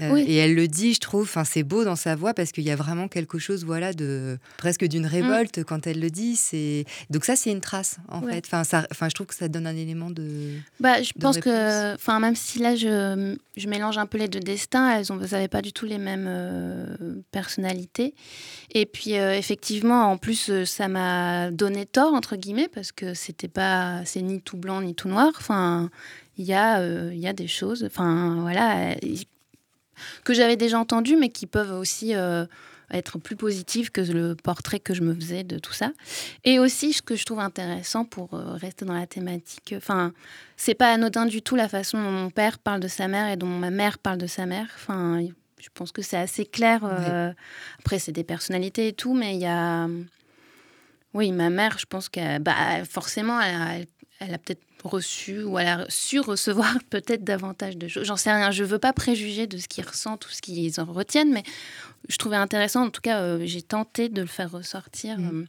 Euh, 0.00 0.16
et 0.16 0.36
elle 0.36 0.54
le 0.54 0.68
dit, 0.68 0.94
je 0.94 1.00
trouve, 1.00 1.22
enfin, 1.22 1.44
c'est 1.44 1.62
beau 1.62 1.84
dans 1.84 1.96
sa 1.96 2.14
voix 2.14 2.34
parce 2.34 2.52
qu'il 2.52 2.64
y 2.64 2.70
a 2.70 2.76
vraiment 2.76 3.08
quelque 3.08 3.38
chose, 3.38 3.64
voilà, 3.64 3.92
de 3.92 4.38
presque 4.56 4.84
d'une 4.84 5.06
révolte 5.06 5.58
mm. 5.58 5.64
quand 5.64 5.86
elle 5.86 6.00
le 6.00 6.10
dit. 6.10 6.36
C'est 6.36 6.84
donc 7.10 7.24
ça, 7.24 7.36
c'est 7.36 7.50
une 7.50 7.60
trace 7.60 7.96
en 8.08 8.22
fait. 8.22 8.44
Enfin, 8.46 8.64
ça, 8.64 8.86
enfin, 8.90 9.08
je 9.08 9.14
trouve 9.14 9.26
que 9.26 9.34
ça 9.34 9.48
donne 9.48 9.66
un 9.66 9.76
élément 9.76 10.10
de. 10.10 10.28
Bah, 10.80 11.02
je 11.02 11.12
pense 11.18 11.38
que, 11.38 11.94
enfin, 11.94 12.20
même 12.20 12.36
si 12.36 12.58
là, 12.58 12.76
je, 12.76 13.36
je, 13.56 13.68
mélange 13.68 13.98
un 13.98 14.06
peu 14.06 14.18
les 14.18 14.28
deux 14.28 14.40
destins, 14.40 14.98
elles 14.98 15.16
n'avaient 15.16 15.48
pas 15.48 15.62
du 15.62 15.72
tout 15.72 15.86
les 15.86 15.98
mêmes 15.98 16.26
euh, 16.28 16.96
personnalités 17.32 18.03
Et 18.72 18.86
puis 18.86 19.12
effectivement, 19.12 20.10
en 20.10 20.16
plus, 20.16 20.64
ça 20.64 20.88
m'a 20.88 21.50
donné 21.50 21.86
tort 21.86 22.12
entre 22.12 22.36
guillemets 22.36 22.68
parce 22.68 22.92
que 22.92 23.14
c'était 23.14 23.48
pas, 23.48 24.04
c'est 24.04 24.22
ni 24.22 24.40
tout 24.40 24.56
blanc 24.56 24.80
ni 24.80 24.94
tout 24.94 25.08
noir. 25.08 25.32
Enfin, 25.36 25.90
il 26.38 26.44
y 26.44 26.52
a, 26.54 26.84
il 27.10 27.18
y 27.18 27.28
a 27.28 27.32
des 27.32 27.46
choses. 27.46 27.84
Enfin, 27.84 28.38
voilà, 28.40 28.96
que 30.24 30.34
j'avais 30.34 30.56
déjà 30.56 30.78
entendues, 30.78 31.16
mais 31.16 31.28
qui 31.28 31.46
peuvent 31.46 31.72
aussi 31.72 32.14
être 32.90 33.18
plus 33.18 33.36
positive 33.36 33.90
que 33.90 34.00
le 34.00 34.34
portrait 34.34 34.80
que 34.80 34.94
je 34.94 35.02
me 35.02 35.14
faisais 35.14 35.44
de 35.44 35.58
tout 35.58 35.72
ça. 35.72 35.92
Et 36.44 36.58
aussi, 36.58 36.92
ce 36.92 37.02
que 37.02 37.16
je 37.16 37.24
trouve 37.24 37.40
intéressant 37.40 38.04
pour 38.04 38.34
euh, 38.34 38.54
rester 38.54 38.84
dans 38.84 38.94
la 38.94 39.06
thématique, 39.06 39.74
enfin, 39.76 40.12
c'est 40.56 40.74
pas 40.74 40.92
anodin 40.92 41.26
du 41.26 41.42
tout 41.42 41.56
la 41.56 41.68
façon 41.68 42.02
dont 42.02 42.10
mon 42.10 42.30
père 42.30 42.58
parle 42.58 42.80
de 42.80 42.88
sa 42.88 43.08
mère 43.08 43.30
et 43.30 43.36
dont 43.36 43.46
ma 43.46 43.70
mère 43.70 43.98
parle 43.98 44.18
de 44.18 44.26
sa 44.26 44.46
mère. 44.46 44.68
Enfin, 44.76 45.20
je 45.64 45.70
pense 45.72 45.92
que 45.92 46.02
c'est 46.02 46.18
assez 46.18 46.44
clair. 46.44 46.84
Euh, 46.84 47.32
après, 47.78 47.98
c'est 47.98 48.12
des 48.12 48.24
personnalités 48.24 48.88
et 48.88 48.92
tout, 48.92 49.14
mais 49.14 49.34
il 49.34 49.40
y 49.40 49.46
a. 49.46 49.88
Oui, 51.14 51.32
ma 51.32 51.48
mère, 51.48 51.78
je 51.78 51.86
pense 51.86 52.08
que 52.08 52.38
bah, 52.38 52.84
forcément, 52.84 53.40
elle 53.40 53.86
elle 54.20 54.34
a 54.34 54.38
peut-être 54.38 54.62
reçu 54.84 55.42
ou 55.42 55.58
elle 55.58 55.66
a 55.66 55.86
su 55.88 56.20
recevoir 56.20 56.76
peut-être 56.90 57.24
davantage 57.24 57.76
de 57.76 57.88
choses. 57.88 58.06
J'en 58.06 58.16
sais 58.16 58.32
rien. 58.32 58.50
Je 58.50 58.64
veux 58.64 58.78
pas 58.78 58.92
préjuger 58.92 59.46
de 59.46 59.58
ce 59.58 59.68
qu'ils 59.68 59.86
ressentent 59.86 60.26
ou 60.26 60.30
ce 60.30 60.42
qu'ils 60.42 60.80
en 60.80 60.84
retiennent, 60.84 61.32
mais 61.32 61.42
je 62.08 62.16
trouvais 62.16 62.36
intéressant. 62.36 62.84
En 62.84 62.90
tout 62.90 63.00
cas, 63.00 63.20
euh, 63.20 63.40
j'ai 63.44 63.62
tenté 63.62 64.08
de 64.08 64.20
le 64.20 64.26
faire 64.26 64.50
ressortir. 64.50 65.18
Mm. 65.18 65.40
Euh, 65.40 65.44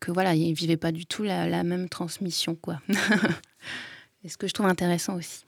que 0.00 0.12
voilà, 0.12 0.34
ils 0.34 0.52
vivaient 0.52 0.76
pas 0.76 0.92
du 0.92 1.06
tout 1.06 1.22
la, 1.22 1.62
même 1.62 1.88
transmission, 1.88 2.56
quoi. 2.56 2.80
Et 4.24 4.28
ce 4.28 4.36
que 4.36 4.46
je 4.46 4.52
trouve 4.52 4.66
intéressant 4.66 5.16
aussi. 5.16 5.44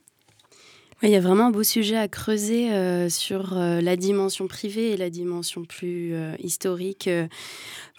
Il 1.03 1.09
y 1.09 1.15
a 1.15 1.19
vraiment 1.19 1.47
un 1.47 1.51
beau 1.51 1.63
sujet 1.63 1.97
à 1.97 2.07
creuser 2.07 2.71
euh, 2.71 3.07
sur 3.07 3.53
la 3.55 3.95
dimension 3.95 4.47
privée 4.47 4.91
et 4.91 4.97
la 4.97 5.09
dimension 5.09 5.63
plus 5.63 6.15
historique 6.39 7.09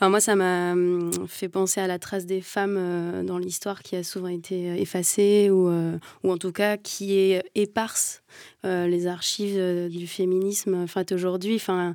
moi, 0.07 0.21
ça 0.21 0.37
m'a 0.37 0.73
hum, 0.73 1.11
fait 1.27 1.49
penser 1.49 1.81
à 1.81 1.89
la 1.89 1.99
trace 1.99 2.25
des 2.25 2.41
femmes 2.41 2.77
euh, 2.79 3.25
dans 3.25 3.39
l'histoire 3.39 3.83
qui 3.83 3.97
a 3.97 4.05
souvent 4.05 4.29
été 4.29 4.71
euh, 4.71 4.77
effacée 4.77 5.51
ou, 5.51 5.69
euh, 5.69 5.99
ou 6.23 6.31
en 6.31 6.39
tout 6.39 6.53
cas 6.53 6.77
qui 6.77 7.19
est 7.19 7.43
éparse. 7.57 8.23
Les 8.65 9.07
archives 9.07 9.89
du 9.89 10.07
féminisme, 10.07 10.75
enfin 10.75 11.05
aujourd'hui, 11.13 11.57
enfin, 11.57 11.95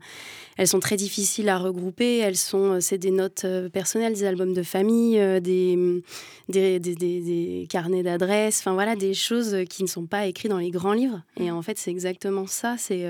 elles 0.57 0.67
sont 0.67 0.79
très 0.79 0.95
difficiles 0.95 1.49
à 1.49 1.57
regrouper. 1.57 2.19
Elles 2.19 2.37
sont, 2.37 2.79
c'est 2.81 2.97
des 2.97 3.11
notes 3.11 3.45
personnelles, 3.71 4.13
des 4.13 4.25
albums 4.25 4.53
de 4.53 4.63
famille, 4.63 5.17
des, 5.41 6.01
des, 6.49 6.79
des, 6.79 6.95
des, 6.95 7.67
carnets 7.69 8.03
d'adresses, 8.03 8.59
enfin 8.59 8.73
voilà, 8.73 8.95
des 8.95 9.13
choses 9.13 9.57
qui 9.69 9.83
ne 9.83 9.87
sont 9.87 10.05
pas 10.05 10.25
écrites 10.25 10.51
dans 10.51 10.57
les 10.57 10.71
grands 10.71 10.93
livres. 10.93 11.21
Et 11.39 11.51
en 11.51 11.61
fait, 11.61 11.77
c'est 11.77 11.91
exactement 11.91 12.47
ça. 12.47 12.75
C'est 12.77 13.05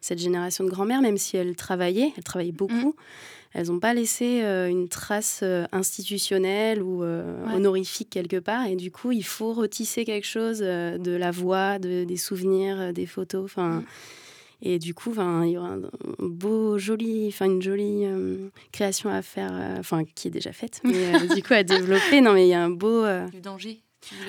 cette 0.00 0.18
génération 0.18 0.64
de 0.64 0.70
grand-mères, 0.70 1.02
même 1.02 1.18
si 1.18 1.36
elles 1.36 1.56
travaillaient, 1.56 2.12
elles 2.16 2.24
travaillaient 2.24 2.52
beaucoup. 2.52 2.74
Mmh 2.74 2.92
elles 3.54 3.66
n'ont 3.66 3.80
pas 3.80 3.94
laissé 3.94 4.42
euh, 4.42 4.68
une 4.68 4.88
trace 4.88 5.40
euh, 5.42 5.66
institutionnelle 5.72 6.82
ou 6.82 7.02
euh, 7.02 7.44
honorifique 7.54 8.08
quelque 8.10 8.38
part. 8.38 8.66
Et 8.66 8.76
du 8.76 8.90
coup, 8.90 9.12
il 9.12 9.24
faut 9.24 9.52
retisser 9.52 10.04
quelque 10.04 10.26
chose 10.26 10.60
de 10.60 11.16
la 11.16 11.30
voix, 11.30 11.78
de, 11.78 12.04
des 12.04 12.16
souvenirs, 12.16 12.92
des 12.92 13.06
photos. 13.06 13.44
Enfin. 13.44 13.80
Mm. 13.80 13.84
Et 14.64 14.78
du 14.78 14.94
coup, 14.94 15.12
il 15.12 15.50
y 15.50 15.58
aura 15.58 15.70
un, 15.70 15.80
beau, 16.20 16.78
joli, 16.78 17.26
enfin 17.26 17.46
une 17.46 17.60
jolie 17.60 18.06
création 18.70 19.10
à 19.10 19.20
faire, 19.20 19.52
enfin 19.76 20.04
qui 20.04 20.28
est 20.28 20.30
déjà 20.30 20.52
faite, 20.52 20.80
mais 20.84 21.26
du 21.34 21.42
coup 21.42 21.54
à 21.54 21.64
développer. 21.64 22.20
Non, 22.20 22.32
mais 22.32 22.46
il 22.46 22.50
y 22.50 22.54
a 22.54 22.62
un 22.62 22.70
beau. 22.70 23.04
Du 23.32 23.40
danger. 23.40 23.80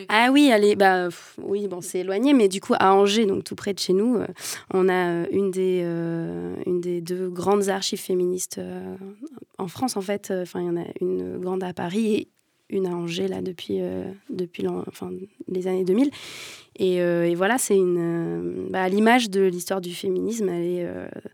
Ah 0.10 0.30
oui, 0.32 0.52
allez, 0.52 0.76
bah 0.76 1.10
oui, 1.42 1.68
bon, 1.68 1.82
c'est 1.82 2.00
éloigné, 2.00 2.34
mais 2.34 2.48
du 2.48 2.62
coup 2.62 2.74
à 2.80 2.94
Angers, 2.94 3.26
donc 3.26 3.44
tout 3.44 3.56
près 3.56 3.74
de 3.74 3.80
chez 3.80 3.94
nous, 3.94 4.18
euh, 4.18 4.28
on 4.74 4.88
a 4.90 5.10
euh, 5.10 5.26
une 5.32 5.52
des 5.52 5.82
euh, 5.84 6.56
une 6.66 6.82
des 6.82 7.02
deux 7.02 7.30
grandes 7.30 7.70
archives 7.70 8.00
féministes 8.00 8.62
en 9.58 9.68
France 9.68 9.98
en 9.98 10.02
fait. 10.02 10.32
Enfin, 10.32 10.62
il 10.62 10.68
y 10.68 10.70
en 10.70 10.78
a 10.78 10.86
une 11.02 11.38
grande 11.40 11.64
à 11.64 11.74
Paris 11.74 12.16
et 12.16 12.28
une 12.70 12.88
à 12.88 12.92
Angers 12.92 13.28
là 13.28 13.42
depuis 13.42 13.80
depuis 14.30 14.66
les 15.48 15.68
années 15.68 15.86
2000. 15.86 16.10
Et, 16.80 16.96
et 16.96 17.36
voilà, 17.36 17.58
c'est 17.58 17.78
une 17.78 18.68
bah, 18.70 18.88
l'image 18.90 19.30
de 19.30 19.42
l'histoire 19.42 19.82
du 19.82 19.94
féminisme, 19.94 20.50
elle 20.50 20.66
est 20.66 20.88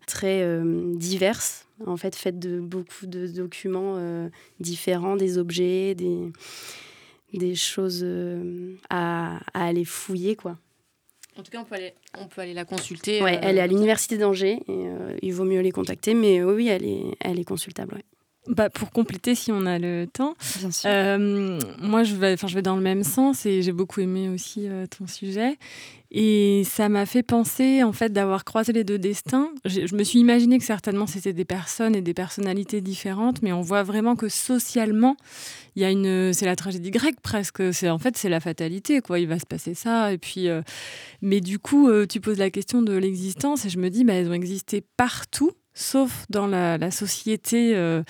très 0.08 0.62
diverse 0.96 1.66
en 1.86 1.96
fait, 1.96 2.14
faite 2.16 2.40
de 2.40 2.60
beaucoup 2.60 3.06
de 3.06 3.28
documents 3.28 3.98
différents, 4.60 5.16
des 5.16 5.38
objets, 5.38 5.96
des 5.96 6.32
des 7.34 7.56
choses 7.56 8.02
euh, 8.04 8.76
à, 8.90 9.40
aller 9.54 9.86
fouiller, 9.86 10.36
quoi. 10.36 10.58
En 11.38 11.44
tout 11.44 11.52
cas, 11.52 11.60
on 11.62 11.66
peut 11.66 11.76
aller, 11.76 11.94
on 12.18 12.28
peut 12.28 12.42
aller 12.42 12.54
la 12.54 12.66
consulter. 12.66 13.22
Ouais, 13.22 13.40
elle 13.42 13.58
est 13.58 13.62
à 13.62 13.64
euh, 13.64 13.68
l'université 13.68 14.18
d'Angers 14.18 14.62
et 14.68 14.88
euh, 14.88 15.16
il 15.22 15.34
vaut 15.34 15.46
mieux 15.46 15.62
les 15.62 15.72
contacter, 15.72 16.14
mais 16.14 16.44
oui, 16.44 16.68
elle 16.68 16.86
est, 16.86 17.16
elle 17.22 17.40
est 17.40 17.46
consultable. 17.46 17.96
Ouais. 17.96 18.04
Bah, 18.50 18.70
pour 18.70 18.92
compléter, 18.92 19.36
si 19.36 19.52
on 19.52 19.66
a 19.66 19.80
le 19.80 20.06
temps, 20.12 20.34
moi 20.84 22.04
je 22.04 22.16
vais, 22.16 22.36
je 22.36 22.56
vais 22.56 22.62
dans 22.62 22.76
le 22.76 22.82
même 22.82 23.04
sens 23.04 23.46
et 23.46 23.62
j'ai 23.62 23.72
beaucoup 23.72 24.02
aimé 24.02 24.28
aussi 24.30 24.68
ton 24.98 25.08
sujet. 25.08 25.58
Et 26.12 26.64
ça 26.66 26.90
m'a 26.90 27.06
fait 27.06 27.22
penser, 27.22 27.84
en 27.84 27.94
fait, 27.94 28.12
d'avoir 28.12 28.44
croisé 28.44 28.74
les 28.74 28.84
deux 28.84 28.98
destins. 28.98 29.52
Je, 29.66 29.94
me 29.96 30.04
suis 30.04 30.20
imaginé 30.20 30.58
que 30.58 30.64
certainement 30.64 31.06
c'était 31.06 31.34
des 31.34 31.46
personnes 31.46 31.96
et 31.96 32.02
des 32.02 32.16
personnalités 32.16 32.82
différentes, 32.82 33.44
mais 33.44 33.54
on 33.54 33.62
voit 33.62 33.84
vraiment 33.84 34.16
que 34.16 34.28
socialement, 34.28 35.18
il 35.76 35.84
y 35.84 35.86
a 35.86 35.92
une, 35.92 36.34
c'est 36.34 36.48
la 36.48 36.56
tragédie 36.56 36.90
grecque 36.90 37.22
presque. 37.22 37.62
C'est 37.74 37.92
en 37.92 38.00
fait 38.00 38.18
c'est 38.18 38.30
la 38.30 38.40
fatalité, 38.40 39.02
quoi. 39.02 39.20
Il 39.20 39.28
va 39.28 39.38
se 39.38 39.46
passer 39.46 39.76
ça. 39.76 40.12
Et 40.12 40.18
puis, 40.18 40.50
euh, 40.50 40.64
mais 41.22 41.42
du 41.42 41.60
coup, 41.60 41.90
euh, 41.90 42.08
tu 42.08 42.20
poses 42.20 42.40
la 42.40 42.50
question 42.50 42.82
de 42.82 42.94
l'existence 42.94 43.66
et 43.66 43.70
je 43.70 43.78
me 43.78 43.90
dis, 43.90 44.04
bah, 44.04 44.14
elles 44.14 44.30
ont 44.30 44.34
existé 44.34 44.82
partout 44.98 45.52
sauf 45.80 46.26
dans 46.30 46.48
la, 46.48 46.92
société 46.92 47.76
euh, 47.76 48.04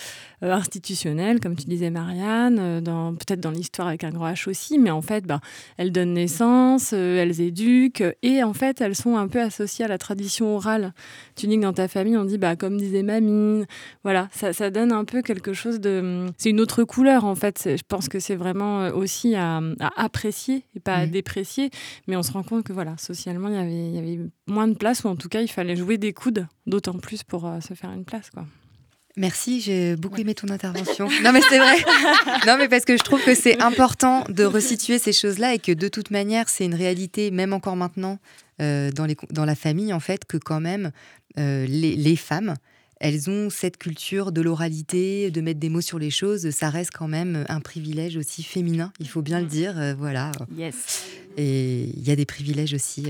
euh, 0.43 0.51
institutionnelle, 0.51 1.39
comme 1.39 1.55
tu 1.55 1.65
disais 1.65 1.89
Marianne, 1.89 2.57
euh, 2.59 2.81
dans, 2.81 3.13
peut-être 3.13 3.39
dans 3.39 3.51
l'histoire 3.51 3.87
avec 3.87 4.03
un 4.03 4.09
grand 4.09 4.31
H 4.31 4.49
aussi, 4.49 4.79
mais 4.79 4.89
en 4.89 5.01
fait, 5.01 5.25
ben, 5.25 5.39
elles 5.77 5.91
donnent 5.91 6.13
naissance, 6.13 6.93
elles 6.93 7.41
éduquent, 7.41 8.03
et 8.23 8.43
en 8.43 8.53
fait, 8.53 8.81
elles 8.81 8.95
sont 8.95 9.17
un 9.17 9.27
peu 9.27 9.41
associées 9.41 9.85
à 9.85 9.87
la 9.87 9.97
tradition 9.97 10.55
orale. 10.55 10.93
Tu 11.35 11.47
dis 11.47 11.57
que 11.57 11.61
dans 11.61 11.73
ta 11.73 11.87
famille, 11.87 12.17
on 12.17 12.25
dit, 12.25 12.37
bah, 12.37 12.55
comme 12.55 12.77
disait 12.77 13.03
mamie, 13.03 13.65
voilà, 14.03 14.29
ça, 14.31 14.53
ça 14.53 14.71
donne 14.71 14.91
un 14.91 15.05
peu 15.05 15.21
quelque 15.21 15.53
chose 15.53 15.79
de... 15.79 16.25
C'est 16.37 16.49
une 16.49 16.61
autre 16.61 16.83
couleur, 16.83 17.25
en 17.25 17.35
fait. 17.35 17.61
Je 17.77 17.83
pense 17.87 18.09
que 18.09 18.19
c'est 18.19 18.35
vraiment 18.35 18.87
aussi 18.87 19.35
à, 19.35 19.61
apprécier 19.95 20.63
et 20.75 20.79
pas 20.79 20.95
à 20.95 21.05
déprécier, 21.05 21.69
mais 22.07 22.15
on 22.15 22.23
se 22.23 22.31
rend 22.31 22.43
compte 22.43 22.63
que, 22.63 22.73
voilà, 22.73 22.97
socialement, 22.97 23.49
il 23.49 23.55
y 23.55 23.57
avait, 23.57 23.89
il 23.89 23.95
y 23.95 23.99
avait 23.99 24.19
moins 24.47 24.67
de 24.67 24.73
place, 24.73 25.03
ou 25.03 25.07
en 25.07 25.15
tout 25.15 25.29
cas, 25.29 25.41
il 25.41 25.49
fallait 25.49 25.75
jouer 25.75 25.97
des 25.97 26.13
coudes, 26.13 26.47
d'autant 26.65 26.93
plus 26.93 27.23
pour 27.23 27.45
se 27.61 27.73
faire 27.73 27.91
une 27.91 28.05
place. 28.05 28.29
Quoi. 28.29 28.45
Merci, 29.17 29.59
j'ai 29.59 29.95
beaucoup 29.95 30.21
aimé 30.21 30.35
ton 30.35 30.49
intervention. 30.49 31.09
non 31.23 31.33
mais 31.33 31.41
c'est 31.41 31.57
vrai. 31.57 31.75
non 32.47 32.57
mais 32.57 32.69
parce 32.69 32.85
que 32.85 32.95
je 32.95 33.03
trouve 33.03 33.21
que 33.23 33.35
c'est 33.35 33.61
important 33.61 34.23
de 34.29 34.43
resituer 34.45 34.99
ces 34.99 35.13
choses-là 35.13 35.55
et 35.55 35.59
que 35.59 35.71
de 35.71 35.87
toute 35.87 36.11
manière 36.11 36.47
c'est 36.47 36.65
une 36.65 36.75
réalité, 36.75 37.31
même 37.31 37.51
encore 37.51 37.75
maintenant 37.75 38.19
euh, 38.61 38.91
dans, 38.91 39.05
les, 39.05 39.17
dans 39.31 39.45
la 39.45 39.55
famille 39.55 39.93
en 39.93 39.99
fait, 39.99 40.25
que 40.25 40.37
quand 40.37 40.61
même 40.61 40.91
euh, 41.37 41.65
les, 41.65 41.95
les, 41.95 42.15
femmes, 42.15 42.53
elles 42.99 43.29
ont 43.29 43.49
cette 43.49 43.77
culture 43.77 44.31
de 44.31 44.41
l'oralité, 44.41 45.31
de 45.31 45.41
mettre 45.41 45.59
des 45.59 45.69
mots 45.69 45.81
sur 45.81 45.99
les 45.99 46.11
choses. 46.11 46.49
Ça 46.51 46.69
reste 46.69 46.91
quand 46.91 47.07
même 47.07 47.45
un 47.49 47.61
privilège 47.61 48.15
aussi 48.15 48.43
féminin, 48.43 48.93
il 48.99 49.09
faut 49.09 49.21
bien 49.21 49.41
le 49.41 49.47
dire. 49.47 49.77
Euh, 49.77 49.95
voilà. 49.97 50.31
Yes. 50.55 51.07
Et 51.35 51.91
il 51.95 52.07
y 52.07 52.11
a 52.11 52.15
des 52.15 52.25
privilèges 52.25 52.73
aussi 52.73 53.07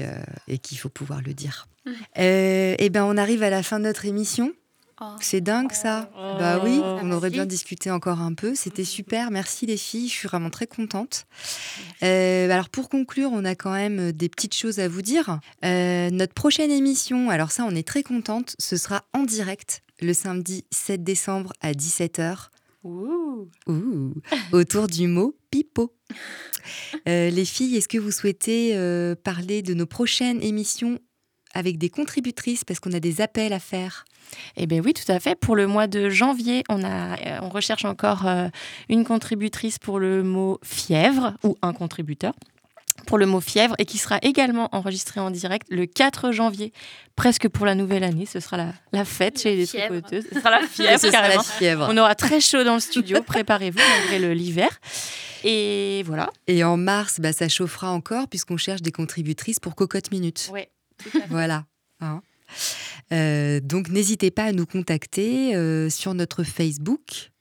et 0.47 0.57
qu'il 0.59 0.77
faut 0.77 0.89
pouvoir 0.89 1.21
le 1.21 1.33
dire. 1.33 1.67
Et 2.15 2.75
eh 2.77 2.89
ben 2.89 3.03
on 3.03 3.17
arrive 3.17 3.43
à 3.43 3.49
la 3.49 3.63
fin 3.63 3.79
de 3.79 3.85
notre 3.85 4.05
émission. 4.05 4.53
Oh. 5.01 5.05
C'est 5.21 5.39
dingue 5.39 5.71
ça. 5.71 6.09
bah 6.13 6.59
oui, 6.61 6.81
oh, 6.83 6.99
on 7.01 7.11
aurait 7.11 7.29
bien 7.29 7.45
discuté 7.45 7.89
encore 7.89 8.19
un 8.19 8.33
peu. 8.33 8.53
C'était 8.53 8.83
super. 8.83 9.31
Merci 9.31 9.65
les 9.65 9.77
filles. 9.77 10.09
Je 10.09 10.13
suis 10.13 10.27
vraiment 10.27 10.49
très 10.49 10.67
contente. 10.67 11.25
Euh, 12.03 12.49
alors 12.49 12.69
pour 12.69 12.89
conclure, 12.89 13.29
on 13.31 13.45
a 13.45 13.55
quand 13.55 13.71
même 13.71 14.11
des 14.11 14.27
petites 14.27 14.55
choses 14.55 14.79
à 14.79 14.89
vous 14.89 15.01
dire. 15.01 15.39
Euh, 15.63 16.09
notre 16.09 16.33
prochaine 16.33 16.71
émission, 16.71 17.29
alors 17.29 17.51
ça, 17.51 17.63
on 17.65 17.75
est 17.75 17.87
très 17.87 18.03
contente. 18.03 18.55
Ce 18.59 18.75
sera 18.75 19.05
en 19.13 19.23
direct 19.23 19.83
le 20.01 20.13
samedi 20.13 20.65
7 20.71 21.01
décembre 21.01 21.53
à 21.61 21.71
17h. 21.71 22.49
Ouh. 22.83 23.49
autour 24.53 24.87
du 24.87 25.07
mot 25.07 25.35
pipeau. 25.51 25.93
Euh, 27.07 27.29
les 27.29 27.45
filles, 27.45 27.75
est-ce 27.75 27.87
que 27.87 27.97
vous 27.97 28.11
souhaitez 28.11 28.73
parler 29.23 29.61
de 29.61 29.73
nos 29.73 29.85
prochaines 29.85 30.41
émissions 30.41 30.99
avec 31.53 31.77
des 31.77 31.89
contributrices 31.89 32.63
parce 32.63 32.79
qu'on 32.79 32.93
a 32.93 32.99
des 32.99 33.21
appels 33.21 33.53
à 33.53 33.59
faire 33.59 34.05
eh 34.57 34.67
bien 34.67 34.81
oui, 34.83 34.93
tout 34.93 35.11
à 35.11 35.19
fait. 35.19 35.35
Pour 35.35 35.55
le 35.55 35.67
mois 35.67 35.87
de 35.87 36.09
janvier, 36.09 36.63
on, 36.69 36.83
a, 36.83 37.17
euh, 37.17 37.39
on 37.41 37.49
recherche 37.49 37.85
encore 37.85 38.27
euh, 38.27 38.47
une 38.87 39.03
contributrice 39.03 39.79
pour 39.79 39.99
le 39.99 40.23
mot 40.23 40.59
fièvre 40.63 41.33
ou 41.43 41.57
un 41.61 41.73
contributeur 41.73 42.33
pour 43.07 43.17
le 43.17 43.25
mot 43.25 43.39
fièvre 43.39 43.75
et 43.79 43.85
qui 43.85 43.97
sera 43.97 44.19
également 44.21 44.67
enregistré 44.73 45.21
en 45.21 45.31
direct 45.31 45.67
le 45.69 45.85
4 45.85 46.33
janvier, 46.33 46.73
presque 47.15 47.47
pour 47.47 47.65
la 47.65 47.73
nouvelle 47.73 48.03
année. 48.03 48.25
Ce 48.25 48.41
sera 48.41 48.57
la, 48.57 48.73
la 48.91 49.05
fête 49.05 49.41
chez 49.41 49.55
les 49.55 49.65
tricoteuses. 49.65 50.25
Ce 50.31 50.37
sera 50.37 50.51
la 50.51 50.61
fièvre, 50.67 50.99
Ce 50.99 51.07
carrément. 51.07 51.35
la 51.37 51.43
fièvre. 51.43 51.87
On 51.89 51.97
aura 51.97 52.13
très 52.15 52.41
chaud 52.41 52.65
dans 52.65 52.73
le 52.73 52.81
studio, 52.81 53.21
préparez-vous 53.23 53.79
malgré 53.79 54.35
l'hiver. 54.35 54.69
Et 55.45 56.03
voilà. 56.05 56.29
Et 56.47 56.63
en 56.65 56.75
mars, 56.75 57.19
bah, 57.21 57.31
ça 57.31 57.47
chauffera 57.47 57.89
encore 57.91 58.27
puisqu'on 58.27 58.57
cherche 58.57 58.81
des 58.81 58.91
contributrices 58.91 59.61
pour 59.61 59.75
Cocotte 59.75 60.11
Minute. 60.11 60.49
Oui. 60.53 60.63
Voilà. 61.29 61.65
Hein. 62.01 62.21
donc 63.61 63.89
n'hésitez 63.89 64.31
pas 64.31 64.45
à 64.45 64.51
nous 64.53 64.65
contacter 64.65 65.51
sur 65.89 66.13
notre 66.13 66.43
Facebook 66.43 67.31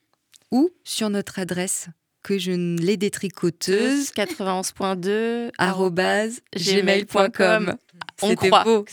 ou 0.51 0.71
sur 0.85 1.11
notre 1.11 1.39
adresse 1.39 1.89
que 2.23 2.39
je 2.39 2.53
ne 2.53 2.79
l'ai 2.79 2.97
détricoteuse 2.97 4.11
91.2 4.13 5.51
gmail.com. 6.57 7.77
On 8.23 8.35
croit. 8.35 8.65
Beau. 8.65 8.85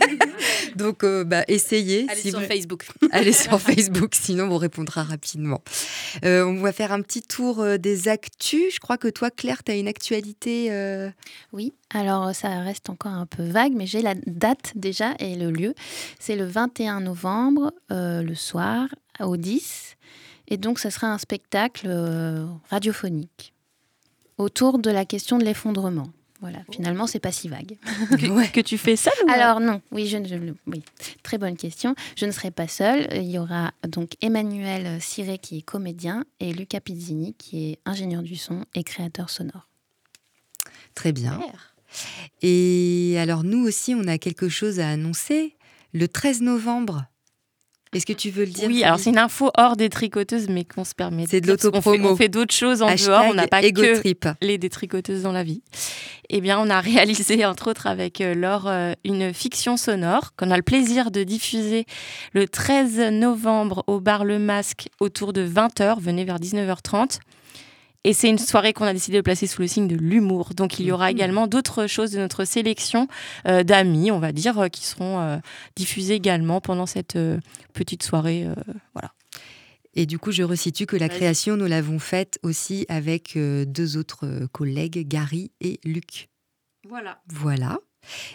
Donc, 0.76 1.04
euh, 1.04 1.24
bah, 1.24 1.44
essayez. 1.48 2.06
Allez 2.08 2.30
sur 2.30 2.42
Facebook. 2.42 2.86
Allez 3.10 3.32
sur 3.32 3.60
Facebook, 3.60 4.14
sinon 4.14 4.44
on 4.44 4.48
vous 4.48 4.58
répondra 4.58 5.02
rapidement. 5.02 5.62
Euh, 6.24 6.44
on 6.44 6.60
va 6.60 6.72
faire 6.72 6.92
un 6.92 7.02
petit 7.02 7.22
tour 7.22 7.60
euh, 7.60 7.76
des 7.76 8.08
actus. 8.08 8.74
Je 8.74 8.80
crois 8.80 8.96
que 8.96 9.08
toi, 9.08 9.30
Claire, 9.30 9.62
tu 9.64 9.72
as 9.72 9.76
une 9.76 9.88
actualité. 9.88 10.70
Oui, 11.52 11.72
alors 11.92 12.34
ça 12.34 12.60
reste 12.60 12.88
encore 12.90 13.12
un 13.12 13.26
peu 13.26 13.42
vague, 13.42 13.72
mais 13.74 13.86
j'ai 13.86 14.02
la 14.02 14.14
date 14.26 14.72
déjà 14.74 15.14
et 15.18 15.34
le 15.34 15.50
lieu. 15.50 15.74
C'est 16.18 16.36
le 16.36 16.44
21 16.44 17.00
novembre, 17.00 17.72
le 17.90 18.34
soir, 18.34 18.88
au 19.20 19.36
10. 19.36 19.96
Et 20.48 20.56
donc, 20.56 20.78
ça 20.78 20.90
sera 20.90 21.08
un 21.08 21.18
spectacle 21.18 21.88
radiophonique 22.70 23.52
autour 24.38 24.78
de 24.78 24.90
la 24.90 25.04
question 25.04 25.38
de 25.38 25.44
l'effondrement. 25.44 26.10
Voilà, 26.40 26.60
finalement, 26.72 27.08
c'est 27.08 27.18
pas 27.18 27.32
si 27.32 27.48
vague. 27.48 27.76
Que, 28.10 28.52
que 28.52 28.60
tu 28.60 28.78
fais 28.78 28.94
seule 28.94 29.12
Alors 29.28 29.58
non, 29.58 29.82
oui, 29.90 30.06
je, 30.06 30.18
oui, 30.66 30.82
très 31.24 31.36
bonne 31.36 31.56
question. 31.56 31.96
Je 32.16 32.26
ne 32.26 32.30
serai 32.30 32.52
pas 32.52 32.68
seule. 32.68 33.08
Il 33.12 33.28
y 33.28 33.38
aura 33.38 33.72
donc 33.88 34.12
Emmanuel 34.20 35.00
Siré 35.00 35.38
qui 35.38 35.58
est 35.58 35.62
comédien 35.62 36.24
et 36.38 36.52
Luca 36.52 36.80
Pizzini 36.80 37.34
qui 37.34 37.70
est 37.70 37.78
ingénieur 37.84 38.22
du 38.22 38.36
son 38.36 38.64
et 38.74 38.84
créateur 38.84 39.30
sonore. 39.30 39.68
Très 40.94 41.12
bien. 41.12 41.40
Et 42.42 43.16
alors 43.18 43.42
nous 43.42 43.66
aussi, 43.66 43.94
on 43.96 44.06
a 44.06 44.18
quelque 44.18 44.48
chose 44.48 44.78
à 44.78 44.88
annoncer. 44.88 45.56
Le 45.92 46.06
13 46.06 46.42
novembre, 46.42 47.06
est-ce 47.94 48.06
que 48.06 48.12
tu 48.12 48.30
veux 48.30 48.44
le 48.44 48.50
dire 48.50 48.68
Oui, 48.68 48.84
alors 48.84 48.98
c'est 48.98 49.10
une 49.10 49.18
info 49.18 49.50
hors 49.56 49.76
des 49.76 49.88
tricoteuses, 49.88 50.48
mais 50.48 50.64
qu'on 50.64 50.84
se 50.84 50.94
permet. 50.94 51.26
C'est 51.28 51.40
de 51.40 51.46
l'autopromo. 51.46 52.10
On 52.10 52.16
fait, 52.16 52.28
d'autres 52.28 52.54
choses 52.54 52.82
en 52.82 52.94
dehors, 52.94 53.24
on 53.28 53.34
n'a 53.34 53.46
pas 53.46 53.62
que 53.62 54.44
les 54.44 54.58
détricoteuses 54.58 55.22
dans 55.22 55.32
la 55.32 55.42
vie. 55.42 55.62
Eh 56.28 56.40
bien, 56.40 56.58
on 56.60 56.68
a 56.68 56.80
réalisé, 56.82 57.44
entre 57.44 57.70
autres 57.70 57.86
avec 57.86 58.20
euh, 58.20 58.34
Laure, 58.34 58.66
euh, 58.66 58.92
une 59.04 59.32
fiction 59.32 59.76
sonore 59.76 60.34
qu'on 60.36 60.50
a 60.50 60.56
le 60.56 60.62
plaisir 60.62 61.10
de 61.10 61.24
diffuser 61.24 61.86
le 62.34 62.46
13 62.46 63.12
novembre 63.12 63.84
au 63.86 64.00
bar 64.00 64.24
Le 64.24 64.38
Masque 64.38 64.88
autour 65.00 65.32
de 65.32 65.46
20h. 65.46 66.00
Venez 66.00 66.24
vers 66.24 66.38
19h30. 66.38 67.18
Et 68.04 68.12
c'est 68.12 68.28
une 68.28 68.38
soirée 68.38 68.72
qu'on 68.72 68.84
a 68.84 68.92
décidé 68.92 69.16
de 69.16 69.22
placer 69.22 69.46
sous 69.46 69.60
le 69.60 69.68
signe 69.68 69.88
de 69.88 69.96
l'humour. 69.96 70.50
Donc 70.54 70.78
il 70.78 70.86
y 70.86 70.92
aura 70.92 71.06
mhm. 71.06 71.16
également 71.16 71.46
d'autres 71.46 71.86
choses 71.86 72.12
de 72.12 72.18
notre 72.18 72.44
sélection 72.44 73.08
euh, 73.46 73.62
d'amis, 73.62 74.10
on 74.10 74.18
va 74.18 74.32
dire, 74.32 74.58
euh, 74.58 74.68
qui 74.68 74.84
seront 74.84 75.20
euh, 75.20 75.38
diffusées 75.76 76.14
également 76.14 76.60
pendant 76.60 76.86
cette 76.86 77.18
petite 77.72 78.02
soirée. 78.02 78.46
voilà. 78.94 79.12
Et 79.94 80.06
du 80.06 80.18
coup, 80.18 80.30
je 80.30 80.42
resitue 80.42 80.86
que 80.86 80.96
la 80.96 81.08
création, 81.08 81.56
nous 81.56 81.66
l'avons 81.66 81.98
faite 81.98 82.38
aussi 82.42 82.86
avec 82.88 83.36
deux 83.36 83.96
autres 83.96 84.46
collègues, 84.52 85.06
Gary 85.08 85.50
et 85.60 85.80
Luc. 85.84 86.28
Voilà. 86.88 87.20
Voilà. 87.28 87.78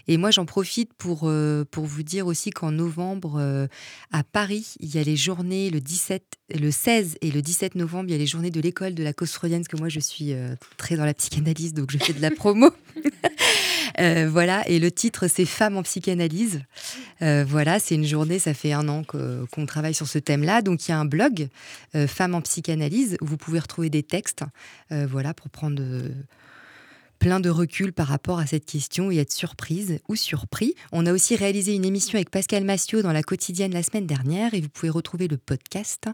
Et 0.08 0.18
moi, 0.18 0.32
j'en 0.32 0.46
profite 0.46 0.94
pour, 0.94 1.22
euh, 1.24 1.66
pour 1.70 1.86
vous 1.86 2.04
dire 2.04 2.28
aussi 2.28 2.52
qu'en 2.52 2.72
novembre, 2.72 3.38
euh, 3.40 3.68
à 4.12 4.24
Paris, 4.24 4.76
il 4.80 4.94
y 4.94 4.98
a 4.98 5.04
les 5.04 5.16
journées 5.16 5.70
le, 5.70 5.80
17, 5.80 6.24
le 6.60 6.72
16 6.72 7.18
et 7.22 7.32
le 7.32 7.42
17 7.42 7.76
novembre, 7.76 8.10
il 8.10 8.12
y 8.12 8.16
a 8.16 8.18
les 8.18 8.28
journées 8.28 8.52
de 8.52 8.62
l'école 8.62 8.94
de 8.94 9.04
la 9.04 9.14
cause 9.14 9.32
freudienne, 9.32 9.62
parce 9.62 9.70
que 9.70 9.78
moi, 9.78 9.90
je 9.90 10.00
suis 10.00 10.34
euh, 10.34 10.56
très 10.78 10.96
dans 10.96 11.06
la 11.06 11.14
psychanalyse, 11.14 11.74
donc 11.74 11.92
je 11.92 11.98
fais 11.98 12.14
de 12.14 12.22
la 12.22 12.32
promo. 12.32 12.72
voilà, 13.98 14.68
et 14.68 14.80
le 14.80 14.92
titre, 14.92 15.28
c'est 15.28 15.46
Femmes 15.46 15.78
en 15.78 15.84
psychanalyse. 15.84 16.62
voilà, 17.20 17.80
c'est 17.80 17.96
une 17.96 18.06
journée, 18.06 18.40
ça 18.40 18.54
fait 18.54 18.74
un 18.74 18.88
an 18.90 19.04
qu'on 19.04 19.66
travaille 19.66 19.94
sur 19.94 20.08
ce 20.08 20.20
thème-là. 20.20 20.62
Donc, 20.62 20.88
il 20.88 20.92
y 20.92 20.94
a 20.94 21.00
un 21.00 21.06
blog, 21.06 21.48
Femmes 22.08 22.36
en 22.36 22.42
psychanalyse, 22.42 23.18
où 23.22 23.26
vous 23.26 23.38
pouvez 23.38 23.60
retrouver 23.60 23.90
des 23.90 24.04
textes, 24.04 24.44
voilà, 24.90 25.34
pour 25.34 25.50
prendre 25.50 25.82
plein 27.20 27.40
de 27.40 27.50
recul 27.50 27.94
par 27.94 28.08
rapport 28.08 28.40
à 28.40 28.46
cette 28.46 28.66
question 28.66 29.12
et 29.12 29.18
être 29.18 29.32
surprise 29.32 30.00
ou 30.08 30.16
surpris. 30.16 30.76
On 30.92 31.06
a 31.06 31.14
aussi 31.14 31.36
réalisé 31.36 31.74
une 31.74 31.86
émission 31.86 32.16
avec 32.16 32.30
Pascal 32.30 32.64
Massiot 32.64 33.02
dans 33.02 33.14
la 33.14 33.24
quotidienne 33.24 33.74
la 33.74 33.84
semaine 33.84 34.08
dernière 34.08 34.54
et 34.54 34.62
vous 34.62 34.70
pouvez 34.70 34.90
retrouver 34.90 35.28
le 35.28 35.38
podcast 35.38 36.10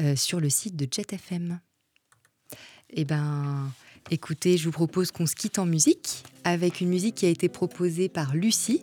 euh, 0.00 0.16
sur 0.16 0.40
le 0.40 0.48
site 0.48 0.76
de 0.76 0.86
JetFM. 0.90 1.60
Eh 2.90 3.04
ben, 3.04 3.70
écoutez, 4.10 4.56
je 4.56 4.64
vous 4.64 4.72
propose 4.72 5.10
qu'on 5.10 5.26
se 5.26 5.34
quitte 5.34 5.58
en 5.58 5.66
musique 5.66 6.24
avec 6.44 6.80
une 6.80 6.88
musique 6.88 7.16
qui 7.16 7.26
a 7.26 7.30
été 7.30 7.48
proposée 7.48 8.08
par 8.08 8.34
Lucie 8.34 8.82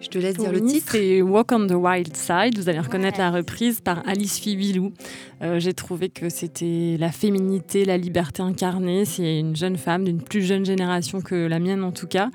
je 0.00 0.08
te 0.08 0.18
laisse 0.18 0.36
dire 0.36 0.50
le 0.50 0.62
titre. 0.62 0.92
C'est 0.92 1.20
Walk 1.20 1.52
on 1.52 1.66
the 1.66 1.72
Wild 1.72 2.16
Side. 2.16 2.56
Vous 2.56 2.68
allez 2.68 2.80
reconnaître 2.80 3.18
la 3.18 3.30
reprise 3.30 3.80
par 3.82 4.02
Alice 4.08 4.38
Fibilou. 4.38 4.92
Euh, 5.42 5.58
j'ai 5.58 5.72
trouvé 5.72 6.10
que 6.10 6.28
c'était 6.28 6.96
la 6.98 7.10
féminité, 7.10 7.84
la 7.86 7.96
liberté 7.96 8.42
incarnée. 8.42 9.06
C'est 9.06 9.38
une 9.38 9.56
jeune 9.56 9.78
femme 9.78 10.04
d'une 10.04 10.20
plus 10.22 10.42
jeune 10.42 10.66
génération 10.66 11.22
que 11.22 11.34
la 11.34 11.58
mienne 11.58 11.82
en 11.82 11.92
tout 11.92 12.06
cas. 12.06 12.28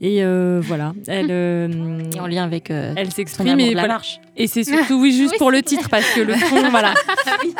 Et 0.00 0.24
euh, 0.24 0.60
voilà, 0.62 0.94
elle. 1.06 1.26
Euh, 1.36 1.68
en 2.18 2.26
lien 2.26 2.44
avec. 2.44 2.70
elle 2.70 3.10
s'exprime 3.12 3.60
et 3.60 3.74
la 3.74 3.86
marche. 3.86 4.20
Et 4.36 4.46
c'est 4.46 4.64
surtout 4.64 5.00
oui 5.00 5.12
juste 5.12 5.36
pour 5.38 5.50
le 5.50 5.62
titre 5.62 5.88
parce 5.90 6.08
que 6.14 6.20
le 6.20 6.34
fond 6.34 6.68
voilà, 6.70 6.94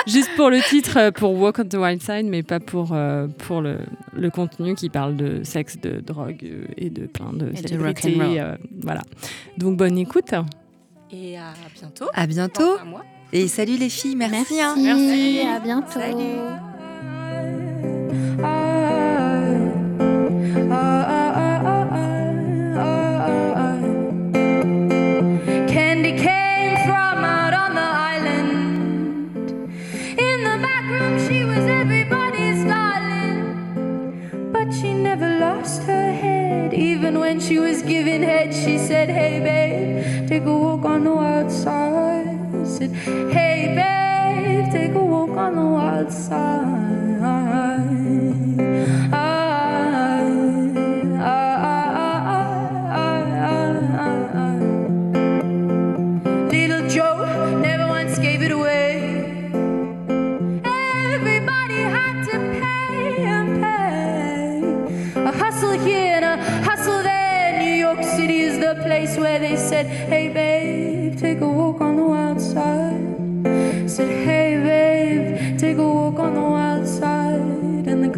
juste 0.06 0.30
pour 0.36 0.50
le 0.50 0.60
titre 0.60 1.10
pour 1.10 1.34
Walk 1.34 1.58
on 1.58 1.64
the 1.64 1.74
Wild 1.74 2.02
Side, 2.02 2.26
mais 2.26 2.42
pas 2.42 2.60
pour 2.60 2.96
pour 3.38 3.60
le, 3.60 3.78
le 4.14 4.30
contenu 4.30 4.74
qui 4.74 4.88
parle 4.88 5.16
de 5.16 5.42
sexe, 5.42 5.78
de 5.80 6.00
drogue 6.00 6.46
et 6.76 6.90
de 6.90 7.06
plein 7.06 7.32
de 7.32 7.54
célébrités. 7.54 8.16
voilà. 8.80 9.02
Donc 9.58 9.76
bonne 9.76 9.98
écoute. 9.98 10.32
Et 11.10 11.36
à 11.36 11.52
bientôt. 11.74 12.06
À 12.14 12.26
bientôt. 12.26 12.76
Et 13.38 13.48
salut 13.48 13.76
les 13.76 13.90
filles, 13.90 14.16
merci. 14.16 14.34
Merci, 14.54 14.60
hein. 14.62 14.76
merci. 14.78 15.40
à 15.46 15.60
bientôt. 15.60 16.00
Even 36.72 37.20
when 37.20 37.38
she 37.38 37.58
was 37.58 37.82
giving 37.82 38.22
head, 38.22 38.54
she 38.54 38.78
said, 38.78 39.10
Hey 39.10 39.40
babe, 39.40 40.26
take 40.26 40.44
a 40.44 40.52
walk 40.52 40.84
on 40.86 41.04
the 41.04 41.10
wild 41.10 41.50
side. 41.50 42.15
Said, 42.76 42.94
Hey 43.32 43.72
babe, 43.74 44.70
take 44.70 44.94
a 44.94 45.02
walk 45.02 45.30
on 45.30 45.56
the 45.56 45.62
wild 45.64 46.12
side. 46.12 47.22
I 49.14 49.25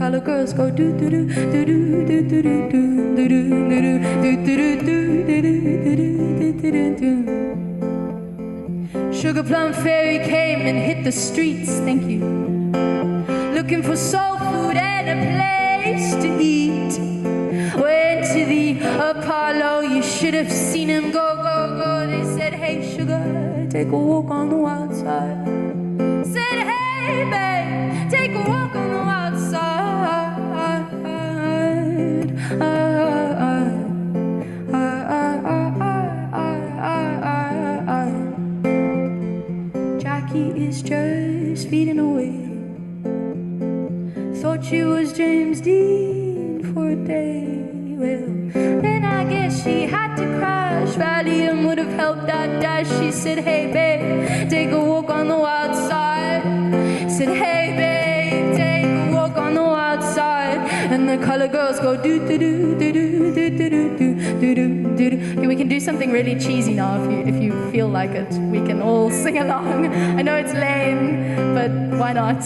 And 0.09 0.15
the 0.15 0.21
girls 0.21 0.55
go 0.55 0.71
do 0.71 0.91
do 0.99 1.11
do 1.11 1.27
do 1.29 1.65
do 1.67 1.77
do 2.07 2.23
do 2.23 2.33
do 2.33 2.49
do 2.49 2.81
do 3.13 3.29
do 3.29 3.29
do 3.29 3.99
do 3.99 4.73
do 4.81 5.03
do 5.05 5.53
do 6.33 6.71
do 6.73 6.97
do 6.97 7.13
Sugar 9.13 9.43
Plum 9.43 9.75
Fairy 9.75 10.21
came 10.25 10.61
and 10.61 10.79
hit 10.79 11.05
the 11.05 11.13
streets, 11.13 11.81
thank 11.81 12.05
you. 12.05 12.21
Looking 13.53 13.83
for 13.83 13.97
soul 13.97 14.39
food 14.39 14.79
and 14.79 15.11
a 15.13 15.17
place 15.37 16.15
to 16.23 16.29
eat. 16.41 16.99
Went 17.77 18.25
to 18.33 18.47
the 18.47 18.81
Apollo, 19.11 19.81
you 19.81 20.03
should 20.03 20.33
have 20.33 20.51
seen 20.51 20.89
him 20.89 21.11
go, 21.11 21.37
go, 21.37 21.83
go. 21.85 22.07
They 22.07 22.25
said, 22.35 22.55
Hey, 22.55 22.97
sugar, 22.97 23.23
take 23.69 23.89
a 23.89 23.91
walk 23.91 24.31
on 24.31 24.49
the 24.49 24.57
we 68.51 68.61
can 68.66 68.80
all 68.82 69.11
sing 69.11 69.38
along. 69.38 69.86
I 70.18 70.22
know 70.22 70.36
it's 70.36 70.53
lame, 70.53 71.55
but 71.55 71.70
why 71.99 72.12
not? 72.12 72.42